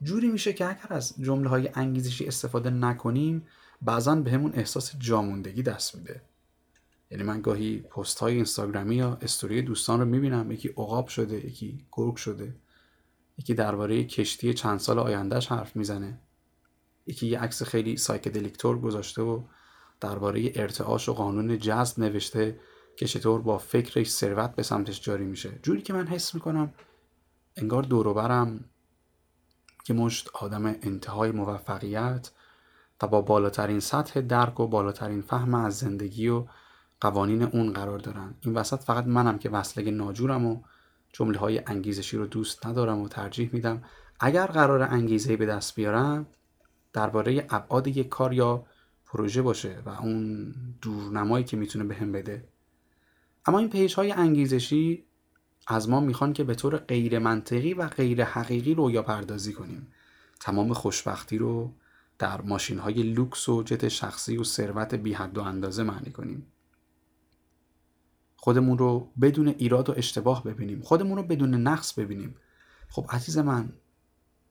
جوری 0.02 0.28
میشه 0.28 0.54
که 0.54 0.66
اگر 0.66 0.88
از 0.90 1.14
جمله 1.22 1.50
های 1.50 1.70
انگیزشی 1.74 2.28
استفاده 2.28 2.70
نکنیم 2.70 3.48
بعضا 3.82 4.16
به 4.16 4.32
همون 4.32 4.54
احساس 4.56 4.96
جاموندگی 4.98 5.64
دست 5.64 5.96
میده. 5.96 6.22
یعنی 7.12 7.24
من 7.24 7.42
گاهی 7.42 7.80
پست 7.80 8.20
های 8.20 8.36
اینستاگرامی 8.36 8.96
یا 8.96 9.18
استوری 9.22 9.62
دوستان 9.62 10.00
رو 10.00 10.06
می‌بینم 10.06 10.52
یکی 10.52 10.70
عقاب 10.70 11.08
شده 11.08 11.46
یکی 11.46 11.86
گرگ 11.92 12.16
شده 12.16 12.56
یکی 13.38 13.54
درباره 13.54 14.04
کشتی 14.04 14.54
چند 14.54 14.80
سال 14.80 15.00
آیندهش 15.00 15.48
حرف 15.48 15.76
می‌زنه. 15.76 16.20
یکی 17.08 17.28
یه 17.28 17.40
عکس 17.40 17.64
خیلی 17.64 17.98
سایکدلیکتور 17.98 18.80
گذاشته 18.80 19.22
و 19.22 19.44
درباره 20.00 20.52
ارتعاش 20.56 21.10
و 21.10 21.14
قانون 21.14 21.60
جذب 21.60 22.00
نوشته 22.00 22.60
که 22.96 23.08
چطور 23.08 23.42
با 23.42 23.58
فکرش 23.58 24.10
ثروت 24.10 24.56
به 24.56 24.64
سمتش 24.64 25.02
جاری 25.02 25.26
میشه. 25.26 25.60
جوری 25.64 25.82
که 25.82 25.94
من 25.94 26.08
حس 26.08 26.36
می‌کنم 26.36 26.74
انگار 27.56 27.84
دوروبرم 27.84 28.66
که 29.84 29.94
مشت 29.94 30.30
آدم 30.34 30.66
انتهای 30.66 31.32
موفقیت 31.32 32.32
و 33.04 33.08
با 33.08 33.22
بالاترین 33.22 33.80
سطح 33.80 34.22
درک 34.22 34.60
و 34.60 34.68
بالاترین 34.68 35.22
فهم 35.22 35.54
از 35.54 35.78
زندگی 35.78 36.28
و 36.28 36.46
قوانین 37.02 37.44
اون 37.44 37.74
قرار 37.74 38.00
دارن. 38.00 38.36
این 38.42 38.54
وسط 38.54 38.80
فقط 38.84 39.06
منم 39.06 39.38
که 39.40 39.50
وصله 39.50 39.92
ناجورم 39.92 40.46
و 40.46 40.62
جمله 41.14 41.38
های 41.38 41.62
انگیزشی 41.68 42.18
رو 42.18 42.26
دوست 42.26 42.68
ندارم 42.68 43.00
و 43.00 43.08
ترجیح 43.08 43.50
میدم. 43.54 43.84
اگر 44.20 44.48
قرار 44.48 44.82
انگیزه 44.82 45.38
به 45.38 45.46
دست 45.46 45.76
بیارم 45.76 46.28
درباره 46.94 47.48
ابعاد 47.50 47.88
یک 47.88 48.10
کار 48.10 48.34
یا 48.34 48.66
پروژه 49.06 49.42
باشه 49.42 49.82
و 49.86 49.90
اون 49.90 50.54
دورنمایی 50.82 51.46
که 51.46 51.58
می‌تونه 51.58 51.86
بهم 51.86 52.12
بده. 52.12 52.48
اما 53.46 53.60
این 53.60 53.70
page 53.70 53.94
های 53.94 54.12
انگیزشی 54.12 55.06
از 55.68 55.90
ما 55.90 56.00
می‌خوان 56.00 56.34
که 56.34 56.44
به 56.44 56.56
طور 56.56 56.78
غیر 56.78 57.20
منطقی 57.20 57.74
و 57.74 57.88
غیر 57.88 58.24
حقیقی 58.24 58.74
رویا 58.74 59.04
پردازی 59.04 59.54
کنیم. 59.54 59.88
تمام 60.40 60.74
خوشبختی 60.74 61.38
رو 61.38 61.74
در 62.20 62.42
ماشین 62.42 62.80
های 62.80 63.04
لوکس 63.04 63.50
و 63.50 63.64
جت 63.64 63.88
شخصی 63.88 64.38
و 64.38 64.44
ثروت 64.44 64.96
بی 64.96 65.14
حد 65.14 65.38
و 65.38 65.42
اندازه 65.42 65.84
معنی 65.84 66.12
کنیم. 66.12 66.48
خودمون 68.36 68.78
رو 68.78 69.12
بدون 69.22 69.48
ایراد 69.48 69.90
و 69.90 69.94
اشتباه 69.98 70.44
ببینیم. 70.44 70.82
خودمون 70.82 71.18
رو 71.18 71.24
بدون 71.24 71.54
نقص 71.54 71.94
ببینیم. 71.94 72.36
خب 72.90 73.06
عزیز 73.10 73.38
من 73.38 73.74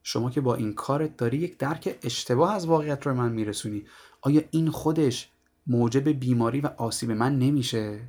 شما 0.03 0.29
که 0.29 0.41
با 0.41 0.55
این 0.55 0.73
کارت 0.73 1.17
داری 1.17 1.37
یک 1.37 1.57
درک 1.57 1.99
اشتباه 2.03 2.53
از 2.53 2.65
واقعیت 2.65 3.07
رو 3.07 3.13
من 3.13 3.31
میرسونی. 3.31 3.85
آیا 4.21 4.41
این 4.51 4.69
خودش 4.69 5.31
موجب 5.67 6.09
بیماری 6.09 6.61
و 6.61 6.67
آسیب 6.77 7.11
من 7.11 7.39
نمیشه؟ 7.39 8.01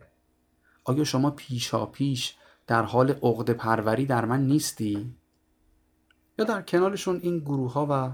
آیا 0.84 1.04
شما 1.04 1.30
پیشا 1.30 1.86
پیش 1.86 2.34
در 2.66 2.82
حال 2.82 3.10
عقد 3.10 3.50
پروری 3.50 4.06
در 4.06 4.24
من 4.24 4.46
نیستی؟ 4.46 5.14
یا 6.38 6.44
در 6.44 6.62
کنارشون 6.62 7.20
این 7.22 7.38
گروه 7.38 7.72
ها 7.72 7.86
و 7.90 8.12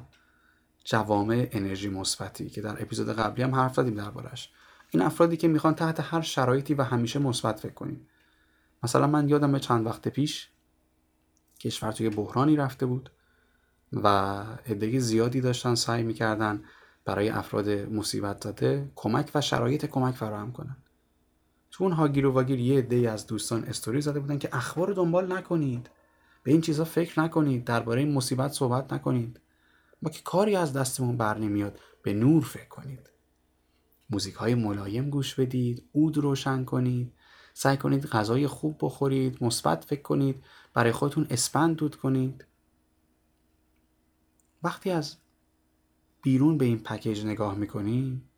جوامع 0.85 1.49
انرژی 1.53 1.89
مثبتی 1.89 2.51
که 2.51 2.61
در 2.61 2.83
اپیزود 2.83 3.09
قبلی 3.09 3.43
هم 3.43 3.55
حرف 3.55 3.75
زدیم 3.75 3.95
دربارش 3.95 4.51
این 4.91 5.03
افرادی 5.03 5.37
که 5.37 5.49
می‌خوان 5.49 5.75
تحت 5.75 6.01
هر 6.01 6.21
شرایطی 6.21 6.75
و 6.75 6.83
همیشه 6.83 7.19
مثبت 7.19 7.61
فکر 7.61 7.73
کنیم. 7.73 8.07
مثلا 8.83 9.07
من 9.07 9.29
یادم 9.29 9.59
چند 9.59 9.87
وقت 9.87 10.09
پیش 10.09 10.49
کشور 11.61 11.93
توی 11.93 12.11
بحرانی 12.11 12.57
رفته 12.57 12.87
بود. 12.87 13.11
و 13.93 14.09
عده 14.67 14.99
زیادی 14.99 15.41
داشتن 15.41 15.75
سعی 15.75 16.03
می‌کردن 16.03 16.63
برای 17.05 17.29
افراد 17.29 17.69
مصیبت 17.69 18.45
زده 18.45 18.93
کمک 18.95 19.31
و 19.35 19.41
شرایط 19.41 19.87
کمک 19.87 20.15
فراهم 20.15 20.53
کنن. 20.53 20.77
تو 21.71 21.85
اون 21.85 21.93
هاگیر 21.93 22.27
و 22.27 22.33
واگیر 22.33 22.61
یه 22.61 22.79
عده 22.79 23.11
از 23.11 23.27
دوستان 23.27 23.65
استوری 23.65 24.01
زده 24.01 24.21
بودن 24.21 24.39
که 24.39 24.49
اخبار 24.53 24.89
رو 24.89 24.95
دنبال 24.95 25.33
نکنید. 25.33 25.91
به 26.43 26.53
این 26.53 26.61
چیزها 26.61 26.85
فکر 26.85 27.21
نکنید. 27.21 27.65
درباره 27.65 28.01
این 28.01 28.13
مصیبت 28.13 28.53
صحبت 28.53 28.93
نکنید. 28.93 29.41
ما 30.03 30.11
که 30.11 30.23
کاری 30.23 30.57
از 30.57 30.73
دستمون 30.73 31.17
بر 31.17 31.39
نمیاد 31.39 31.79
به 32.03 32.13
نور 32.13 32.43
فکر 32.43 32.69
کنید. 32.69 33.11
موزیک 34.11 34.35
های 34.35 34.55
ملایم 34.55 35.11
گوش 35.11 35.35
بدید 35.35 35.83
اود 35.93 36.19
روشن 36.19 36.65
کنید. 36.65 37.13
سعی 37.55 37.77
کنید 37.77 38.07
غذای 38.07 38.47
خوب 38.47 38.79
بخورید 38.81 39.45
مثبت 39.45 39.85
فکر 39.85 40.03
کنید. 40.03 40.45
برای 40.75 40.93
خودتون 40.93 41.27
اسپند 41.31 41.77
دود 41.77 41.97
کنید. 41.97 42.45
وقتی 44.63 44.91
از 44.91 45.17
بیرون 46.23 46.59
به 46.59 46.65
این 46.65 46.79
پکیج 46.79 47.27
نگاه 47.27 47.55
می‌کنیم 47.55 48.31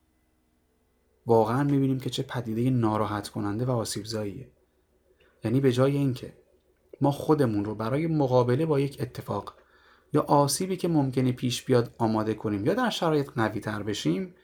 واقعا 1.26 1.64
می‌بینیم 1.64 2.00
که 2.00 2.10
چه 2.10 2.22
پدیده 2.22 2.70
ناراحت 2.70 3.28
کننده 3.28 3.64
و 3.64 3.70
آسیبزاییه. 3.70 4.50
یعنی 5.44 5.60
به 5.60 5.72
جای 5.72 5.96
اینکه 5.96 6.36
ما 7.00 7.10
خودمون 7.10 7.64
رو 7.64 7.74
برای 7.74 8.06
مقابله 8.06 8.66
با 8.66 8.80
یک 8.80 8.96
اتفاق 9.00 9.54
یا 10.12 10.22
آسیبی 10.22 10.76
که 10.76 10.88
ممکنه 10.88 11.32
پیش 11.32 11.62
بیاد 11.62 11.94
آماده 11.98 12.34
کنیم 12.34 12.66
یا 12.66 12.74
در 12.74 12.90
شرایط 12.90 13.30
قوی 13.30 13.60
تر 13.60 13.82
بشیم 13.82 14.34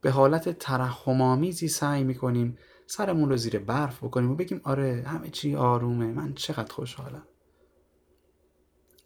به 0.00 0.10
حالت 0.10 0.58
ترحمآمیزی 0.58 1.68
سعی 1.68 2.04
می‌کنیم 2.04 2.58
سرمون 2.86 3.28
رو 3.28 3.36
زیر 3.36 3.58
برف 3.58 4.04
بکنیم 4.04 4.30
و 4.30 4.34
بگیم 4.34 4.60
آره 4.64 5.04
همه 5.06 5.30
چی 5.30 5.54
آرومه 5.54 6.06
من 6.06 6.34
چقدر 6.34 6.72
خوشحالم. 6.72 7.26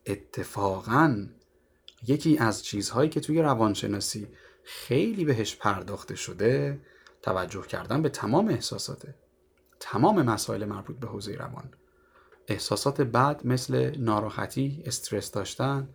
اتفاقا 0.07 1.27
یکی 2.07 2.39
از 2.39 2.65
چیزهایی 2.65 3.11
که 3.11 3.21
توی 3.21 3.43
روانشناسی 3.43 4.29
خیلی 4.65 5.25
بهش 5.25 5.57
پرداخته 5.57 6.15
شده 6.15 6.81
توجه 7.23 7.63
کردن 7.63 8.03
به 8.03 8.09
تمام 8.09 8.49
احساساته. 8.49 9.15
تمام 9.81 10.23
مسائل 10.23 10.65
مربوط 10.65 10.97
به 10.97 11.07
حوزه 11.07 11.35
روان. 11.35 11.71
احساسات 12.49 13.01
بد 13.01 13.47
مثل 13.47 13.97
ناراحتی، 13.99 14.83
استرس 14.87 15.31
داشتن، 15.31 15.89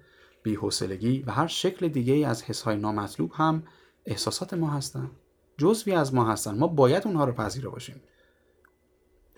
بیحوصلگی 0.44 1.24
و 1.28 1.32
هر 1.32 1.48
شکل 1.48 1.88
دیگه 1.88 2.28
از 2.28 2.44
حسهای 2.44 2.78
نامطلوب 2.78 3.32
هم 3.34 3.64
احساسات 4.06 4.54
ما 4.54 4.70
هستن. 4.70 5.12
جزوی 5.58 5.94
از 5.94 6.14
ما 6.14 6.32
هستن. 6.32 6.58
ما 6.58 6.68
باید 6.68 7.08
اونها 7.08 7.26
رو 7.26 7.32
پذیره 7.32 7.70
باشیم. 7.70 8.02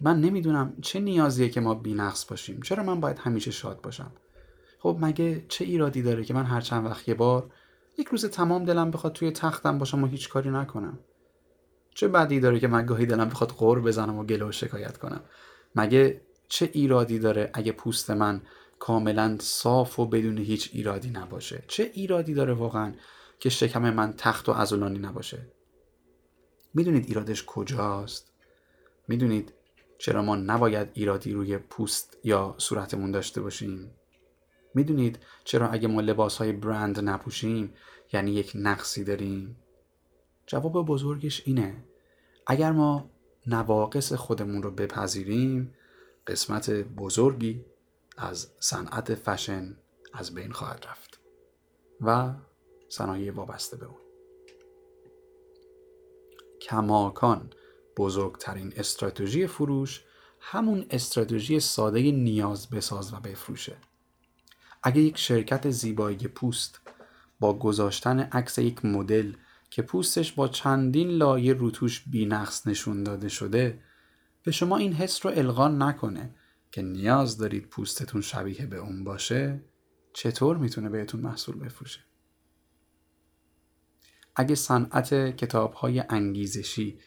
من 0.01 0.21
نمی‌دونم 0.21 0.77
چه 0.81 0.99
نیازیه 0.99 1.49
که 1.49 1.61
ما 1.61 1.73
بینقص 1.73 2.25
باشیم. 2.29 2.61
چرا 2.61 2.83
من 2.83 2.99
باید 2.99 3.19
همیشه 3.19 3.51
شاد 3.51 3.81
باشم؟ 3.81 4.11
خب 4.85 4.97
مگه 5.01 5.45
چه 5.47 5.65
ایرادی 5.65 6.01
داره 6.01 6.23
که 6.23 6.33
من 6.33 6.43
هر 6.43 6.61
چند 6.61 6.85
وقت 6.85 7.07
یه 7.07 7.15
بار 7.15 7.51
یک 7.97 8.07
روز 8.07 8.25
تمام 8.25 8.65
دلم 8.65 8.91
بخواد 8.91 9.13
توی 9.13 9.31
تختم 9.31 9.77
باشم 9.77 10.03
و 10.03 10.07
هیچ 10.07 10.29
کاری 10.29 10.49
نکنم؟ 10.49 10.99
چه 11.95 12.07
بدی 12.07 12.39
داره 12.39 12.59
که 12.59 12.67
من 12.67 12.85
گاهی 12.85 13.05
دلم 13.05 13.29
بخواد 13.29 13.51
غور 13.51 13.81
بزنم 13.81 14.17
و 14.17 14.23
گله 14.23 14.45
و 14.45 14.51
شکایت 14.51 14.97
کنم؟ 14.97 15.21
مگه 15.75 16.21
چه 16.47 16.69
ایرادی 16.73 17.19
داره 17.19 17.51
اگه 17.53 17.71
پوست 17.71 18.11
من 18.11 18.41
کاملا 18.79 19.37
صاف 19.39 19.99
و 19.99 20.05
بدون 20.05 20.37
هیچ 20.37 20.69
ایرادی 20.73 21.09
نباشه؟ 21.09 21.63
چه 21.67 21.91
ایرادی 21.93 22.33
داره 22.33 22.53
واقعا 22.53 22.93
که 23.39 23.49
شکم 23.49 23.93
من 23.93 24.13
تخت 24.17 24.49
و 24.49 24.51
ازولانی 24.51 24.99
نباشه؟ 24.99 25.47
می‌دونید 26.73 27.05
ایرادش 27.07 27.45
کجاست؟ 27.45 28.31
می‌دونید 29.07 29.53
چرا 29.97 30.21
ما 30.21 30.35
نباید 30.35 30.87
ایرادی 30.93 31.33
روی 31.33 31.57
پوست 31.57 32.17
یا 32.23 32.55
صورتمون 32.57 33.11
داشته 33.11 33.41
باشیم؟ 33.41 33.91
می‌دونید 34.75 35.19
چرا 35.43 35.69
اگه 35.69 35.87
ما 35.87 36.01
لباس 36.01 36.37
های 36.37 36.51
برند 36.51 36.99
نپوشیم 36.99 37.73
یعنی 38.13 38.31
یک 38.31 38.51
نقصی 38.55 39.03
داریم؟ 39.03 39.55
جواب 40.47 40.85
بزرگش 40.85 41.41
اینه. 41.45 41.83
اگر 42.47 42.71
ما 42.71 43.09
نواقص 43.47 44.13
خودمون 44.13 44.63
رو 44.63 44.71
بپذیریم 44.71 45.73
قسمت 46.27 46.69
بزرگی 46.69 47.65
از 48.17 48.47
صنعت 48.59 49.15
فشن 49.15 49.77
از 50.13 50.33
بین 50.33 50.51
خواهد 50.51 50.85
رفت 50.89 51.19
و 52.01 52.33
صنایع 52.89 53.31
وابسته 53.31 53.77
به 53.77 53.85
اون. 53.85 53.97
کماکان 56.61 57.49
بزرگترین 57.97 58.73
استراتژی 58.77 59.47
فروش 59.47 60.03
همون 60.39 60.85
استراتژی 60.89 61.59
ساده 61.59 62.11
نیاز 62.11 62.69
بساز 62.69 63.13
و 63.13 63.17
بفروشه. 63.17 63.77
اگه 64.87 65.01
یک 65.01 65.17
شرکت 65.17 65.69
زیبایی 65.69 66.17
پوست 66.17 66.81
با 67.39 67.59
گذاشتن 67.59 68.19
عکس 68.19 68.57
یک 68.57 68.85
مدل 68.85 69.33
که 69.69 69.81
پوستش 69.81 70.31
با 70.31 70.47
چندین 70.47 71.09
لایه 71.09 71.53
روتوش 71.53 72.03
بینقص 72.09 72.67
نشون 72.67 73.03
داده 73.03 73.29
شده 73.29 73.81
به 74.43 74.51
شما 74.51 74.77
این 74.77 74.93
حس 74.93 75.25
رو 75.25 75.31
القا 75.35 75.67
نکنه 75.67 76.35
که 76.71 76.81
نیاز 76.81 77.37
دارید 77.37 77.67
پوستتون 77.67 78.21
شبیه 78.21 78.65
به 78.65 78.77
اون 78.77 79.03
باشه 79.03 79.61
چطور 80.13 80.57
می‌تونه 80.57 80.89
بهتون 80.89 81.21
محصول 81.21 81.59
بفروشه؟ 81.59 81.99
اگه 84.35 84.55
صنعت 84.55 85.13
کتاب 85.13 85.73
های 85.73 86.03
انگیزشی 86.09 86.99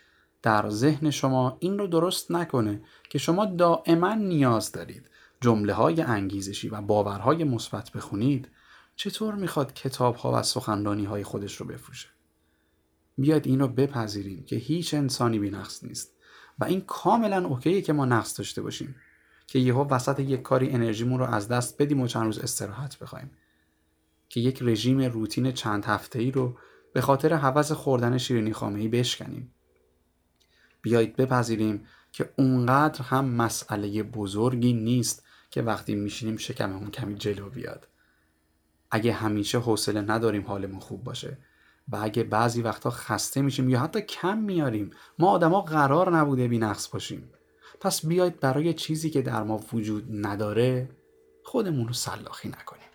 در 0.42 0.70
ذهن 0.70 1.10
شما 1.10 1.56
این 1.60 1.78
رو 1.78 1.86
درست 1.86 2.30
نکنه 2.30 2.82
که 3.10 3.18
شما 3.18 3.44
دائما 3.46 4.14
نیاز 4.14 4.72
دارید 4.72 5.10
جمله 5.40 5.72
های 5.72 6.02
انگیزشی 6.02 6.68
و 6.68 6.80
باورهای 6.80 7.44
مثبت 7.44 7.92
بخونید 7.92 8.48
چطور 8.96 9.34
می‌خواد 9.34 9.74
کتاب 9.74 10.16
ها 10.16 10.32
و 10.32 10.42
سخنرانی 10.42 11.04
های 11.04 11.24
خودش 11.24 11.56
رو 11.56 11.66
بفروشه؟ 11.66 12.08
بیاید 13.18 13.46
این 13.46 13.60
رو 13.60 13.68
بپذیریم 13.68 14.44
که 14.44 14.56
هیچ 14.56 14.94
انسانی 14.94 15.38
بی 15.38 15.50
نقص 15.50 15.84
نیست 15.84 16.12
و 16.58 16.64
این 16.64 16.80
کاملا 16.80 17.46
اوکیه 17.46 17.82
که 17.82 17.92
ما 17.92 18.04
نقص 18.04 18.38
داشته 18.38 18.62
باشیم 18.62 18.94
که 19.46 19.58
یهو 19.58 19.84
وسط 19.88 20.20
یک 20.20 20.42
کاری 20.42 20.70
انرژیمون 20.70 21.18
رو 21.18 21.26
از 21.26 21.48
دست 21.48 21.82
بدیم 21.82 22.00
و 22.00 22.06
چند 22.06 22.24
روز 22.24 22.38
استراحت 22.38 22.98
بخوایم. 22.98 23.30
که 24.28 24.40
یک 24.40 24.58
رژیم 24.62 25.00
روتین 25.00 25.52
چند 25.52 25.84
هفته 25.84 26.18
ای 26.18 26.30
رو 26.30 26.58
به 26.92 27.00
خاطر 27.00 27.34
حوض 27.34 27.72
خوردن 27.72 28.18
شیرینی 28.18 28.52
خامه 28.52 28.80
ای 28.80 28.88
بشکنیم. 28.88 29.54
بیایید 30.82 31.16
بپذیریم 31.16 31.86
که 32.12 32.32
اونقدر 32.36 33.02
هم 33.02 33.24
مسئله 33.24 34.02
بزرگی 34.02 34.72
نیست 34.72 35.24
که 35.50 35.62
وقتی 35.62 35.94
میشینیم 35.94 36.36
شکممون 36.36 36.90
کمی 36.90 37.14
جلو 37.14 37.50
بیاد. 37.50 37.88
اگه 38.90 39.12
همیشه 39.12 39.58
حوصله 39.58 40.00
نداریم 40.00 40.46
حالمون 40.46 40.80
خوب 40.80 41.04
باشه 41.04 41.38
و 41.88 41.96
اگه 41.96 42.24
بعضی 42.24 42.62
وقتا 42.62 42.90
خسته 42.90 43.42
میشیم 43.42 43.68
یا 43.68 43.80
حتی 43.80 44.00
کم 44.00 44.38
میاریم 44.38 44.90
ما 45.18 45.30
آدما 45.30 45.60
قرار 45.60 46.16
نبوده 46.16 46.48
بی 46.48 46.58
نقص 46.58 46.88
باشیم. 46.88 47.30
پس 47.80 48.06
بیاید 48.06 48.40
برای 48.40 48.74
چیزی 48.74 49.10
که 49.10 49.22
در 49.22 49.42
ما 49.42 49.60
وجود 49.72 50.26
نداره 50.26 50.90
خودمون 51.44 51.88
رو 51.88 51.94
سلاخی 51.94 52.48
نکنیم. 52.48 52.88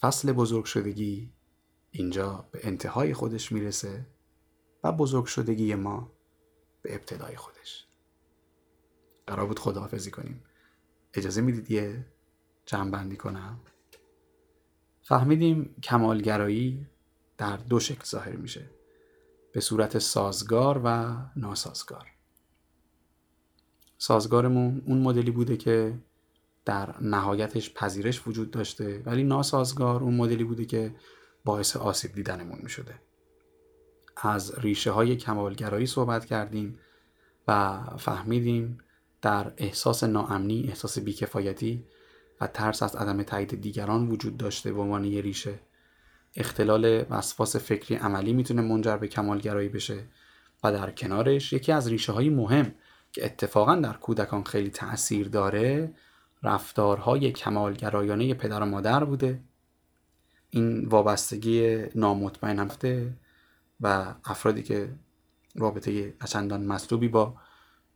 فصل 0.00 0.32
بزرگ 0.32 0.64
شدگی 0.64 1.32
اینجا 1.90 2.48
به 2.52 2.60
انتهای 2.62 3.14
خودش 3.14 3.52
می‌رسه 3.52 4.06
و 4.84 4.92
بزرگ 4.92 5.24
شدگی 5.26 5.74
ما 5.74 6.12
به 6.82 6.94
ابتدای 6.94 7.36
خودش. 7.36 7.86
قرار 9.26 9.46
بود 9.46 9.58
خداحافظی 9.58 10.10
کنیم. 10.10 10.42
اجازه 11.16 11.40
می‌دید 11.40 11.70
یه 11.70 12.06
جمع 12.66 13.14
کنم؟ 13.14 13.60
فهمیدیم 15.02 15.74
کمالگرایی 15.82 16.86
در 17.38 17.56
دو 17.56 17.80
شکل 17.80 18.04
ظاهر 18.04 18.36
میشه. 18.36 18.70
به 19.52 19.60
صورت 19.60 19.98
سازگار 19.98 20.80
و 20.84 21.16
ناسازگار. 21.36 22.06
سازگارمون 23.98 24.82
اون 24.86 24.98
مدلی 24.98 25.30
بوده 25.30 25.56
که 25.56 25.98
در 26.64 27.00
نهایتش 27.00 27.74
پذیرش 27.74 28.28
وجود 28.28 28.50
داشته 28.50 29.02
ولی 29.06 29.24
ناسازگار 29.24 30.02
اون 30.02 30.14
مدلی 30.14 30.44
بوده 30.44 30.64
که 30.64 30.94
باعث 31.44 31.76
آسیب 31.76 32.12
دیدنمون 32.12 32.58
می 32.62 32.68
شده. 32.68 32.94
از 34.16 34.58
ریشه 34.58 34.90
های 34.90 35.16
کمالگرایی 35.16 35.86
صحبت 35.86 36.24
کردیم 36.24 36.78
و 37.48 37.82
فهمیدیم 37.98 38.78
در 39.22 39.52
احساس 39.56 40.04
ناامنی، 40.04 40.64
احساس 40.68 40.98
بیکفایتی 40.98 41.84
و 42.40 42.46
ترس 42.46 42.82
از 42.82 42.96
عدم 42.96 43.22
تایید 43.22 43.60
دیگران 43.60 44.08
وجود 44.08 44.36
داشته 44.36 44.72
به 44.72 44.80
عنوان 44.80 45.04
یه 45.04 45.20
ریشه. 45.20 45.58
اختلال 46.36 47.04
وسواس 47.10 47.56
فکری 47.56 47.94
عملی 47.94 48.32
می‌تونه 48.32 48.62
منجر 48.62 48.96
به 48.96 49.08
کمالگرایی 49.08 49.68
بشه 49.68 50.04
و 50.64 50.72
در 50.72 50.90
کنارش 50.90 51.52
یکی 51.52 51.72
از 51.72 51.88
ریشه 51.88 52.12
های 52.12 52.28
مهم 52.28 52.74
که 53.12 53.24
اتفاقا 53.24 53.74
در 53.74 53.92
کودکان 53.92 54.44
خیلی 54.44 54.70
تأثیر 54.70 55.28
داره 55.28 55.94
رفتارهای 56.42 57.32
کمالگرایانه 57.32 58.34
پدر 58.34 58.62
و 58.62 58.66
مادر 58.66 59.04
بوده. 59.04 59.40
این 60.50 60.88
وابستگی 60.88 61.84
نامطمئن 61.94 62.58
هفته 62.58 63.16
و 63.80 64.14
افرادی 64.24 64.62
که 64.62 64.94
رابطه 65.54 66.14
چندان 66.26 66.66
مطلوبی 66.66 67.08
با 67.08 67.34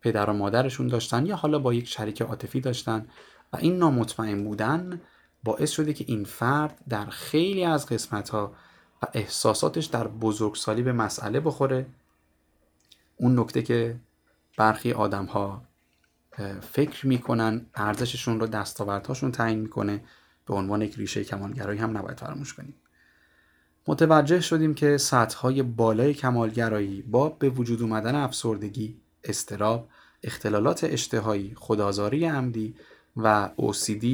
پدر 0.03 0.31
و 0.31 0.33
مادرشون 0.33 0.87
داشتن 0.87 1.27
یا 1.27 1.37
حالا 1.37 1.59
با 1.59 1.75
یک 1.75 1.89
شریک 1.89 2.23
عاطفی 2.23 2.61
داشتن 2.61 3.07
و 3.53 3.57
این 3.57 3.79
نامطمئن 3.79 4.45
بودن 4.45 5.01
باعث 5.45 5.71
شده 5.71 5.93
که 5.93 6.05
این 6.09 6.25
فرد 6.25 6.79
در 6.89 7.07
خیلی 7.07 7.65
از 7.65 7.87
قسمت 7.87 8.29
ها 8.29 8.53
و 9.03 9.07
احساساتش 9.15 9.87
در 9.87 10.09
بزرگسالی 10.09 10.83
به 10.83 10.93
مسئله 10.93 11.41
بخوره. 11.41 11.87
اون 13.17 13.39
نکته 13.39 13.63
که 13.63 13.97
برخی 14.57 14.93
آدم 14.93 15.25
ها 15.25 15.63
فکر 16.61 17.07
می‌کنن 17.07 17.67
ارزششون 17.75 18.41
رو 18.41 18.47
دستاوردهاشون 18.47 19.33
تعیین 19.33 19.59
می‌کنه 19.59 20.05
به 20.47 20.55
عنوان 20.55 20.83
یک 20.83 20.95
ریشه 20.95 21.25
کمالگرایی 21.25 21.79
هم 21.79 21.99
نباید 21.99 22.21
فراموش 22.21 22.55
کنیم. 22.55 22.75
متوجه 23.87 24.41
شدیم 24.41 24.75
که 24.75 24.97
سطح 24.97 25.63
بالای 25.63 26.15
کمالگرایی 26.15 27.03
با 27.03 27.29
به 27.29 27.49
وجود 27.49 27.83
اومدن 27.83 28.15
افسردگی، 28.15 28.97
استراب، 29.25 29.89
اختلالات 30.23 30.85
اشتهایی، 30.85 31.55
خدازاری 31.57 32.25
عمدی 32.25 32.75
و 33.17 33.51
OCD 33.59 34.07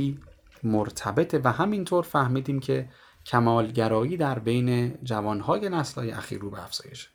مرتبطه 0.63 1.41
و 1.45 1.53
همینطور 1.53 2.05
فهمیدیم 2.05 2.61
که 2.61 2.89
کمالگرایی 3.27 4.17
در 4.17 4.39
بین 4.39 4.99
جوانهای 5.03 5.69
نسلهای 5.69 6.11
اخیر 6.11 6.39
رو 6.39 6.51
به 6.51 6.65
افزایشه. 6.65 7.09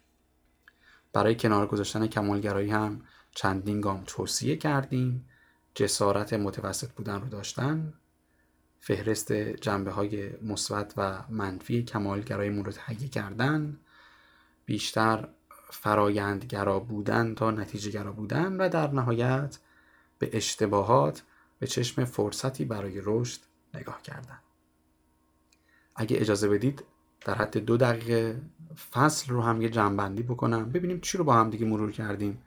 برای 1.13 1.35
کنار 1.35 1.67
گذاشتن 1.67 2.07
کمالگرایی 2.07 2.71
هم 2.71 3.01
چندین 3.31 3.81
گام 3.81 4.03
توصیه 4.07 4.55
کردیم. 4.55 5.25
جسارت 5.75 6.33
متوسط 6.33 6.89
بودن 6.91 7.21
رو 7.21 7.29
داشتن. 7.29 7.93
فهرست 8.79 9.31
جنبه 9.33 9.91
های 9.91 10.29
مثبت 10.41 10.93
و 10.97 11.23
منفی 11.29 11.83
کمالگراییمون 11.83 12.65
رو 12.65 12.71
تهیه 12.71 13.07
کردن. 13.07 13.79
بیشتر 14.65 15.27
فرایندگرا 15.71 16.79
بودن 16.79 17.35
تا 17.35 17.51
نتیجه 17.51 17.91
گرا 17.91 18.11
بودن 18.11 18.53
و 18.53 18.69
در 18.69 18.91
نهایت 18.91 19.57
به 20.19 20.29
اشتباهات 20.33 21.23
به 21.59 21.67
چشم 21.67 22.05
فرصتی 22.05 22.65
برای 22.65 23.01
رشد 23.03 23.39
نگاه 23.73 24.01
کردن 24.01 24.39
اگه 25.95 26.17
اجازه 26.19 26.49
بدید 26.49 26.83
در 27.25 27.35
حد 27.35 27.57
دو 27.57 27.77
دقیقه 27.77 28.41
فصل 28.91 29.33
رو 29.33 29.41
هم 29.41 29.61
یه 29.61 29.69
جنبندی 29.69 30.23
بکنم 30.23 30.71
ببینیم 30.71 30.99
چی 30.99 31.17
رو 31.17 31.23
با 31.23 31.33
هم 31.33 31.49
دیگه 31.49 31.65
مرور 31.65 31.91
کردیم. 31.91 32.41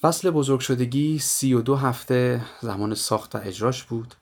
فصل 0.00 0.30
بزرگ 0.30 0.60
شدگی 0.60 1.18
سی 1.18 1.54
و 1.54 1.60
دو 1.60 1.76
هفته 1.76 2.44
زمان 2.60 2.94
ساخت 2.94 3.34
و 3.34 3.38
اجراش 3.42 3.84
بود. 3.84 4.14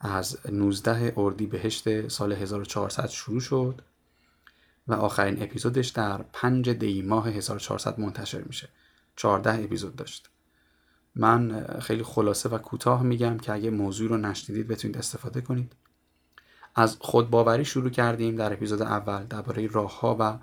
از 0.00 0.38
19 0.50 1.12
اردی 1.16 1.46
بهشت 1.46 2.08
سال 2.08 2.32
1400 2.32 3.08
شروع 3.08 3.40
شد. 3.40 3.80
و 4.88 4.94
آخرین 4.94 5.42
اپیزودش 5.42 5.88
در 5.88 6.22
5 6.32 6.70
دی 6.70 7.02
ماه 7.02 7.28
1400 7.28 8.00
منتشر 8.00 8.42
میشه. 8.42 8.68
14 9.16 9.64
اپیزود 9.64 9.96
داشت. 9.96 10.28
من 11.14 11.66
خیلی 11.80 12.02
خلاصه 12.02 12.48
و 12.48 12.58
کوتاه 12.58 13.02
میگم 13.02 13.38
که 13.38 13.52
اگه 13.52 13.70
موضوع 13.70 14.08
رو 14.08 14.16
نشنیدید 14.16 14.68
بتونید 14.68 14.98
استفاده 14.98 15.40
کنید. 15.40 15.72
از 16.74 16.96
خودباوری 17.00 17.64
شروع 17.64 17.90
کردیم 17.90 18.36
در 18.36 18.52
اپیزود 18.52 18.82
اول. 18.82 19.24
درباره 19.24 19.66
راهها 19.66 20.16
و 20.20 20.38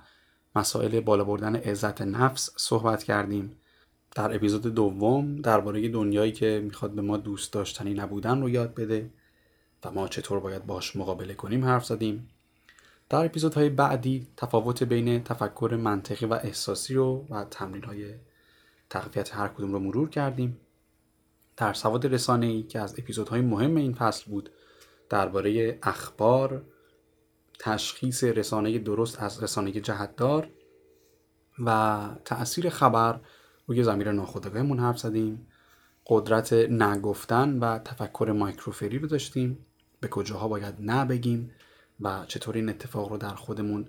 مسائل 0.56 1.00
بالا 1.00 1.24
بردن 1.24 1.56
عزت 1.56 2.02
نفس 2.02 2.50
صحبت 2.58 3.04
کردیم. 3.04 3.56
در 4.16 4.36
اپیزود 4.36 4.62
دوم 4.62 5.36
درباره 5.36 5.90
دنیایی 5.90 6.32
که 6.32 6.62
می‌خواد 6.64 6.92
به 6.92 7.02
ما 7.02 7.18
دوست 7.18 7.54
داشتنی 7.54 7.94
نبودن 7.94 8.42
رو 8.42 8.50
یاد 8.50 8.76
بده 8.76 9.10
و 9.86 9.92
ما 9.92 10.08
چطور 10.08 10.40
باید 10.40 10.66
باش 10.66 10.96
مقابله 10.96 11.34
کنیم 11.34 11.66
حرف 11.66 11.86
زدیم. 11.86 12.30
در 13.10 13.26
اپیزودهای 13.26 13.70
بعدی 13.70 14.28
تفاوت 14.38 14.84
بین 14.84 15.24
تفکر 15.24 15.80
منطقی 15.84 16.26
و 16.26 16.34
احساسی 16.34 16.94
رو 16.94 17.26
و 17.30 17.44
تمرین 17.44 17.84
های 17.84 18.14
تقویت 18.90 19.36
هر 19.36 19.48
کدوم 19.48 19.72
رو 19.72 19.80
مرور 19.80 20.10
کردیم. 20.10 20.58
در 21.58 21.74
سواد 21.74 22.06
رسانه 22.06 22.46
ای 22.46 22.64
که 22.64 22.80
از 22.80 23.00
اپیزودهای 23.00 23.42
مهم 23.42 23.76
این 23.76 23.94
فصل 23.94 24.32
بود 24.32 24.50
درباره 25.10 25.80
اخبار 25.84 26.64
تشخیص 27.60 28.24
رسانه 28.24 28.80
درست 28.80 29.24
از 29.24 29.44
رسانه 29.44 29.72
جهتدار 29.72 30.50
و 31.66 32.00
تأثیر 32.26 32.70
خبر 32.70 33.20
روی 33.68 33.84
زمیر 33.84 34.12
ناخودآگاهمون 34.12 34.80
حرف 34.80 35.00
زدیم. 35.00 35.48
قدرت 36.08 36.54
نگفتن 36.54 37.60
و 37.60 37.80
تفکر 37.80 38.34
مایکروفری 38.38 39.00
رو 39.00 39.08
داشتیم. 39.08 39.66
به 40.00 40.08
کجاها 40.08 40.48
باید 40.48 40.76
نبگیم. 40.80 41.52
و 42.02 42.26
چطور 42.28 42.56
این 42.56 42.70
اتفاق 42.70 43.10
رو 43.10 43.18
در 43.18 43.36
خودمون 43.36 43.88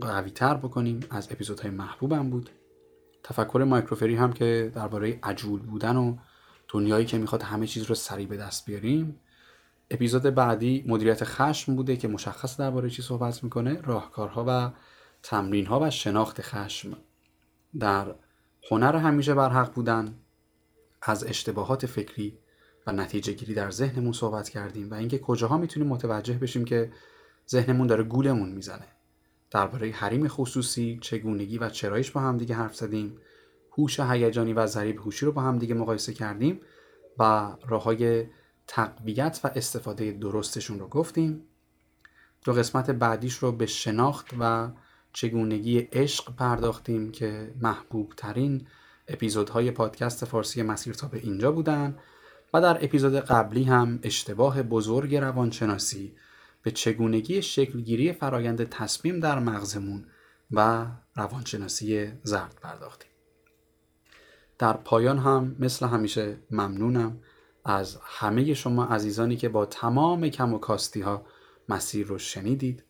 قوی 0.00 0.30
تر 0.30 0.54
بکنیم 0.54 1.00
از 1.10 1.32
اپیزودهای 1.32 1.70
محبوبم 1.70 2.30
بود. 2.30 2.50
تفکر 3.22 3.64
مایکروفری 3.68 4.16
هم 4.16 4.32
که 4.32 4.72
درباره 4.74 5.18
عجول 5.22 5.60
بودن 5.60 5.96
و 5.96 6.16
دنیایی 6.68 7.06
که 7.06 7.18
می‌خواد 7.18 7.42
همه 7.42 7.66
چیز 7.66 7.82
رو 7.82 7.94
سریع 7.94 8.26
به 8.26 8.36
دست 8.36 8.66
بیاریم. 8.66 9.20
اپیزود 9.90 10.22
بعدی 10.22 10.84
مدیریت 10.88 11.24
خشم 11.24 11.76
بوده 11.76 11.96
که 11.96 12.08
مشخص 12.08 12.60
درباره 12.60 12.90
چی 12.90 13.02
صحبت 13.02 13.44
می‌کنه. 13.44 13.80
راهکارها 13.80 14.44
و 14.48 14.70
تمرینها 15.22 15.80
و 15.80 15.90
شناخت 15.90 16.42
خشم. 16.42 16.96
در 17.78 18.14
هنر 18.70 18.96
همیشه 18.96 19.34
بر 19.34 19.48
حق 19.48 19.72
بودن. 19.74 20.18
از 21.02 21.24
اشتباهات 21.24 21.86
فکری 21.86 22.38
و 22.86 22.92
نتیجه 22.92 23.32
گیری 23.32 23.54
در 23.54 23.70
ذهنمون 23.70 24.12
صحبت 24.12 24.48
کردیم 24.48 24.90
و 24.90 24.94
اینکه 24.94 25.18
کجاها 25.18 25.58
می‌تونیم 25.58 25.88
متوجه 25.88 26.34
بشیم 26.34 26.64
که 26.64 26.92
ذهنمون 27.50 27.86
داره 27.86 28.04
گولمون 28.04 28.48
می‌زنه. 28.48 28.86
درباره 29.50 29.90
حریم 29.90 30.28
خصوصی 30.28 30.98
چگونگی 31.02 31.58
و 31.58 31.68
چرایش 31.68 32.10
با 32.10 32.20
هم 32.20 32.36
دیگه 32.36 32.54
حرف 32.54 32.76
زدیم. 32.76 33.18
هوش 33.78 34.00
هیجانی 34.00 34.52
و 34.52 34.66
ضریب 34.66 34.98
هوشی 34.98 35.26
رو 35.26 35.32
با 35.32 35.42
هم 35.42 35.58
دیگه 35.58 35.74
مقایسه 35.74 36.14
کردیم 36.14 36.60
و 37.18 37.52
راههای 37.66 38.26
تقویت 38.66 39.40
و 39.44 39.50
استفاده 39.54 40.12
درستشون 40.12 40.78
رو 40.78 40.88
گفتیم. 40.88 41.42
دو 42.44 42.52
قسمت 42.52 42.90
بعدیش 42.90 43.34
رو 43.34 43.52
به 43.52 43.66
شناخت 43.66 44.26
و 44.40 44.70
چگونگی 45.12 45.78
عشق 45.78 46.36
پرداختیم 46.36 47.12
که 47.12 47.54
محبوب 47.60 48.12
ترین 48.16 48.66
اپیزودهای 49.08 49.70
پادکست 49.70 50.24
فارسی 50.24 50.62
مسیر 50.62 50.94
تا 50.94 51.08
به 51.08 51.18
اینجا 51.18 51.52
بودن 51.52 51.98
و 52.54 52.60
در 52.60 52.84
اپیزود 52.84 53.14
قبلی 53.14 53.64
هم 53.64 53.98
اشتباه 54.02 54.62
بزرگ 54.62 55.16
روانشناسی 55.16 56.16
به 56.62 56.70
چگونگی 56.70 57.42
شکلگیری 57.42 58.12
فرایند 58.12 58.68
تصمیم 58.68 59.20
در 59.20 59.38
مغزمون 59.38 60.04
و 60.50 60.86
روانشناسی 61.16 62.12
زرد 62.22 62.58
پرداختیم. 62.62 63.10
در 64.58 64.72
پایان 64.72 65.18
هم 65.18 65.56
مثل 65.58 65.86
همیشه 65.86 66.36
ممنونم 66.50 67.20
از 67.64 67.98
همه 68.02 68.54
شما 68.54 68.84
عزیزانی 68.84 69.36
که 69.36 69.48
با 69.48 69.66
تمام 69.66 70.28
کم 70.28 70.54
و 70.54 70.58
کاستی 70.58 71.00
ها 71.00 71.26
مسیر 71.68 72.06
رو 72.06 72.18
شنیدید. 72.18 72.84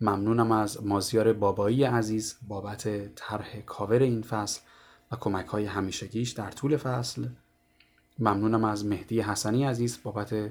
ممنونم 0.00 0.52
از 0.52 0.86
مازیار 0.86 1.32
بابایی 1.32 1.84
عزیز 1.84 2.36
بابت 2.48 3.14
طرح 3.14 3.60
کاور 3.60 3.98
این 3.98 4.22
فصل 4.22 4.60
و 5.12 5.16
کمک 5.16 5.46
های 5.46 5.64
همیشگیش 5.64 6.30
در 6.30 6.50
طول 6.50 6.76
فصل. 6.76 7.26
ممنونم 8.18 8.64
از 8.64 8.86
مهدی 8.86 9.20
حسنی 9.20 9.64
عزیز 9.64 9.98
بابت 10.02 10.50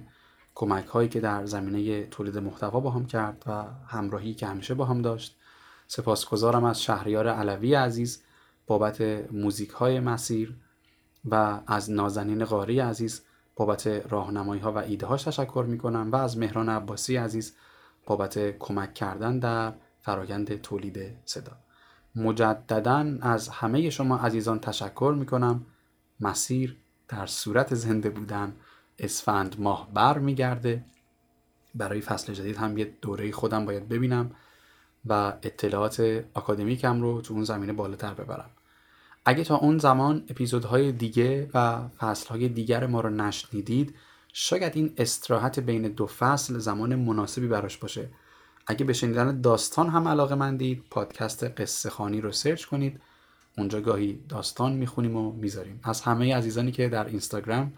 کمک 0.60 0.86
هایی 0.86 1.10
که 1.10 1.20
در 1.20 1.45
زمینه 1.45 2.05
تولید 2.05 2.38
محتوا 2.38 2.80
با 2.80 2.89
هم 2.91 3.05
کرد 3.05 3.43
و 3.47 3.64
همراهی 3.88 4.34
که 4.34 4.47
همیشه 4.47 4.74
با 4.74 4.86
هم 4.86 5.01
داشت. 5.01 5.38
سپاسگزارم 5.88 6.64
از 6.64 6.82
شهریار 6.82 7.28
علوی 7.28 7.74
عزیز 7.74 8.24
بابت 8.68 9.01
موزیک 9.32 9.70
های 9.70 9.99
مسیر 9.99 10.55
و 11.26 11.60
از 11.68 11.91
نازنین 11.91 12.45
قاری 12.45 12.80
عزیز 12.80 13.22
بابت 13.55 13.88
راهنمایی 13.88 14.62
ها 14.62 14.72
و 14.72 14.78
ایده 14.78 15.05
هاش 15.05 15.24
تشکر 15.24 15.66
می 15.68 15.78
کنم 15.78 16.12
و 16.12 16.16
از 16.16 16.38
مهران 16.38 16.70
عباسی 16.70 17.16
عزیز 17.16 17.55
بابت 18.05 18.58
کمک 18.60 18.93
کردن 18.93 19.39
در 19.39 19.74
فرایند 20.01 20.62
تولید 20.62 21.18
صدا. 21.26 21.53
مجددا 22.16 23.18
از 23.22 23.49
همه 23.49 23.89
شما 23.89 24.18
عزیزان 24.18 24.60
تشکر 24.60 25.16
می 25.20 25.26
کنم 25.26 25.66
مسیر 26.20 26.78
در 27.08 27.26
صورت 27.26 27.76
زنده 27.76 28.10
بودن. 28.10 28.55
اسفند 29.00 29.56
ماه 29.60 29.93
بر 29.93 30.18
میگرده. 30.18 30.84
برای 31.76 32.02
فصل 32.02 32.34
جدید 32.34 32.58
هم 32.58 32.78
یه 32.78 32.93
دوره 33.02 33.32
خودم 33.32 33.66
باید 33.66 33.89
ببینم 33.89 34.32
و 35.06 35.34
اطلاعات 35.43 36.00
اکادمیکم 36.36 37.02
رو 37.02 37.22
تو 37.22 37.34
اون 37.34 37.43
زمینه 37.43 37.74
بالاتر 37.74 38.14
ببرم. 38.14 38.50
اگه 39.26 39.43
تا 39.43 39.58
اون 39.58 39.78
زمان 39.78 40.24
اپیزودهای 40.30 40.91
دیگه 40.91 41.50
و 41.54 41.88
فصلهای 41.88 42.50
دیگر 42.50 42.88
ما 42.88 43.02
رو 43.02 43.10
نشنیدید 43.10 43.95
شاید 44.34 44.76
این 44.76 44.93
استراحت 44.98 45.60
بین 45.60 45.82
دو 45.82 46.06
فصل 46.06 46.58
زمان 46.58 46.95
مناسبی 46.95 47.48
براش 47.48 47.78
باشه. 47.78 48.10
اگه 48.68 48.86
به 48.86 48.93
شنیدن 48.93 49.41
داستان 49.41 49.89
هم 49.89 50.08
علاقه 50.08 50.36
مندید 50.36 50.84
پادکست 50.89 51.43
قصه 51.43 51.89
خانی 51.89 52.22
رو 52.22 52.32
سرچ 52.32 52.66
کنید. 52.66 53.02
اونجا 53.58 53.82
گاهی 53.82 54.20
داستان 54.30 54.74
می‌خونیم 54.74 55.16
و 55.16 55.32
می‌ذاریم. 55.32 55.80
از 55.84 56.02
همه 56.02 56.36
عزیزانی 56.36 56.72
که 56.72 56.89
در 56.89 57.06
اینستاگرام 57.08 57.74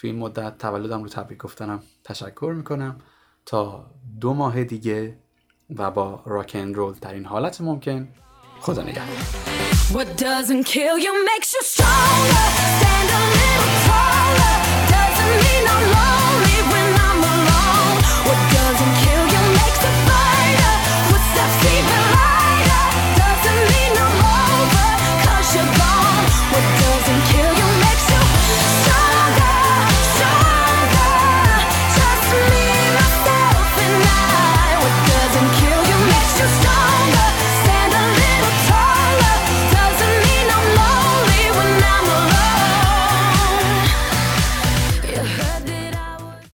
توی 0.00 0.10
این 0.10 0.18
مدت 0.18 0.58
تولدم 0.58 1.02
رو 1.02 1.08
تبریک 1.08 1.38
گفتنم 1.38 1.82
تشکر 2.04 2.52
می‌کنم. 2.56 2.98
تا 3.46 3.90
دو 4.20 4.34
ماه 4.34 4.64
دیگه 4.64 5.18
و 5.76 5.90
با 5.90 6.22
راکن 6.26 6.74
رول 6.74 6.94
این 7.12 7.26
حالت 7.26 7.60
ممکن. 7.60 8.08
خدا 8.60 8.82
نگهدار. 8.82 9.16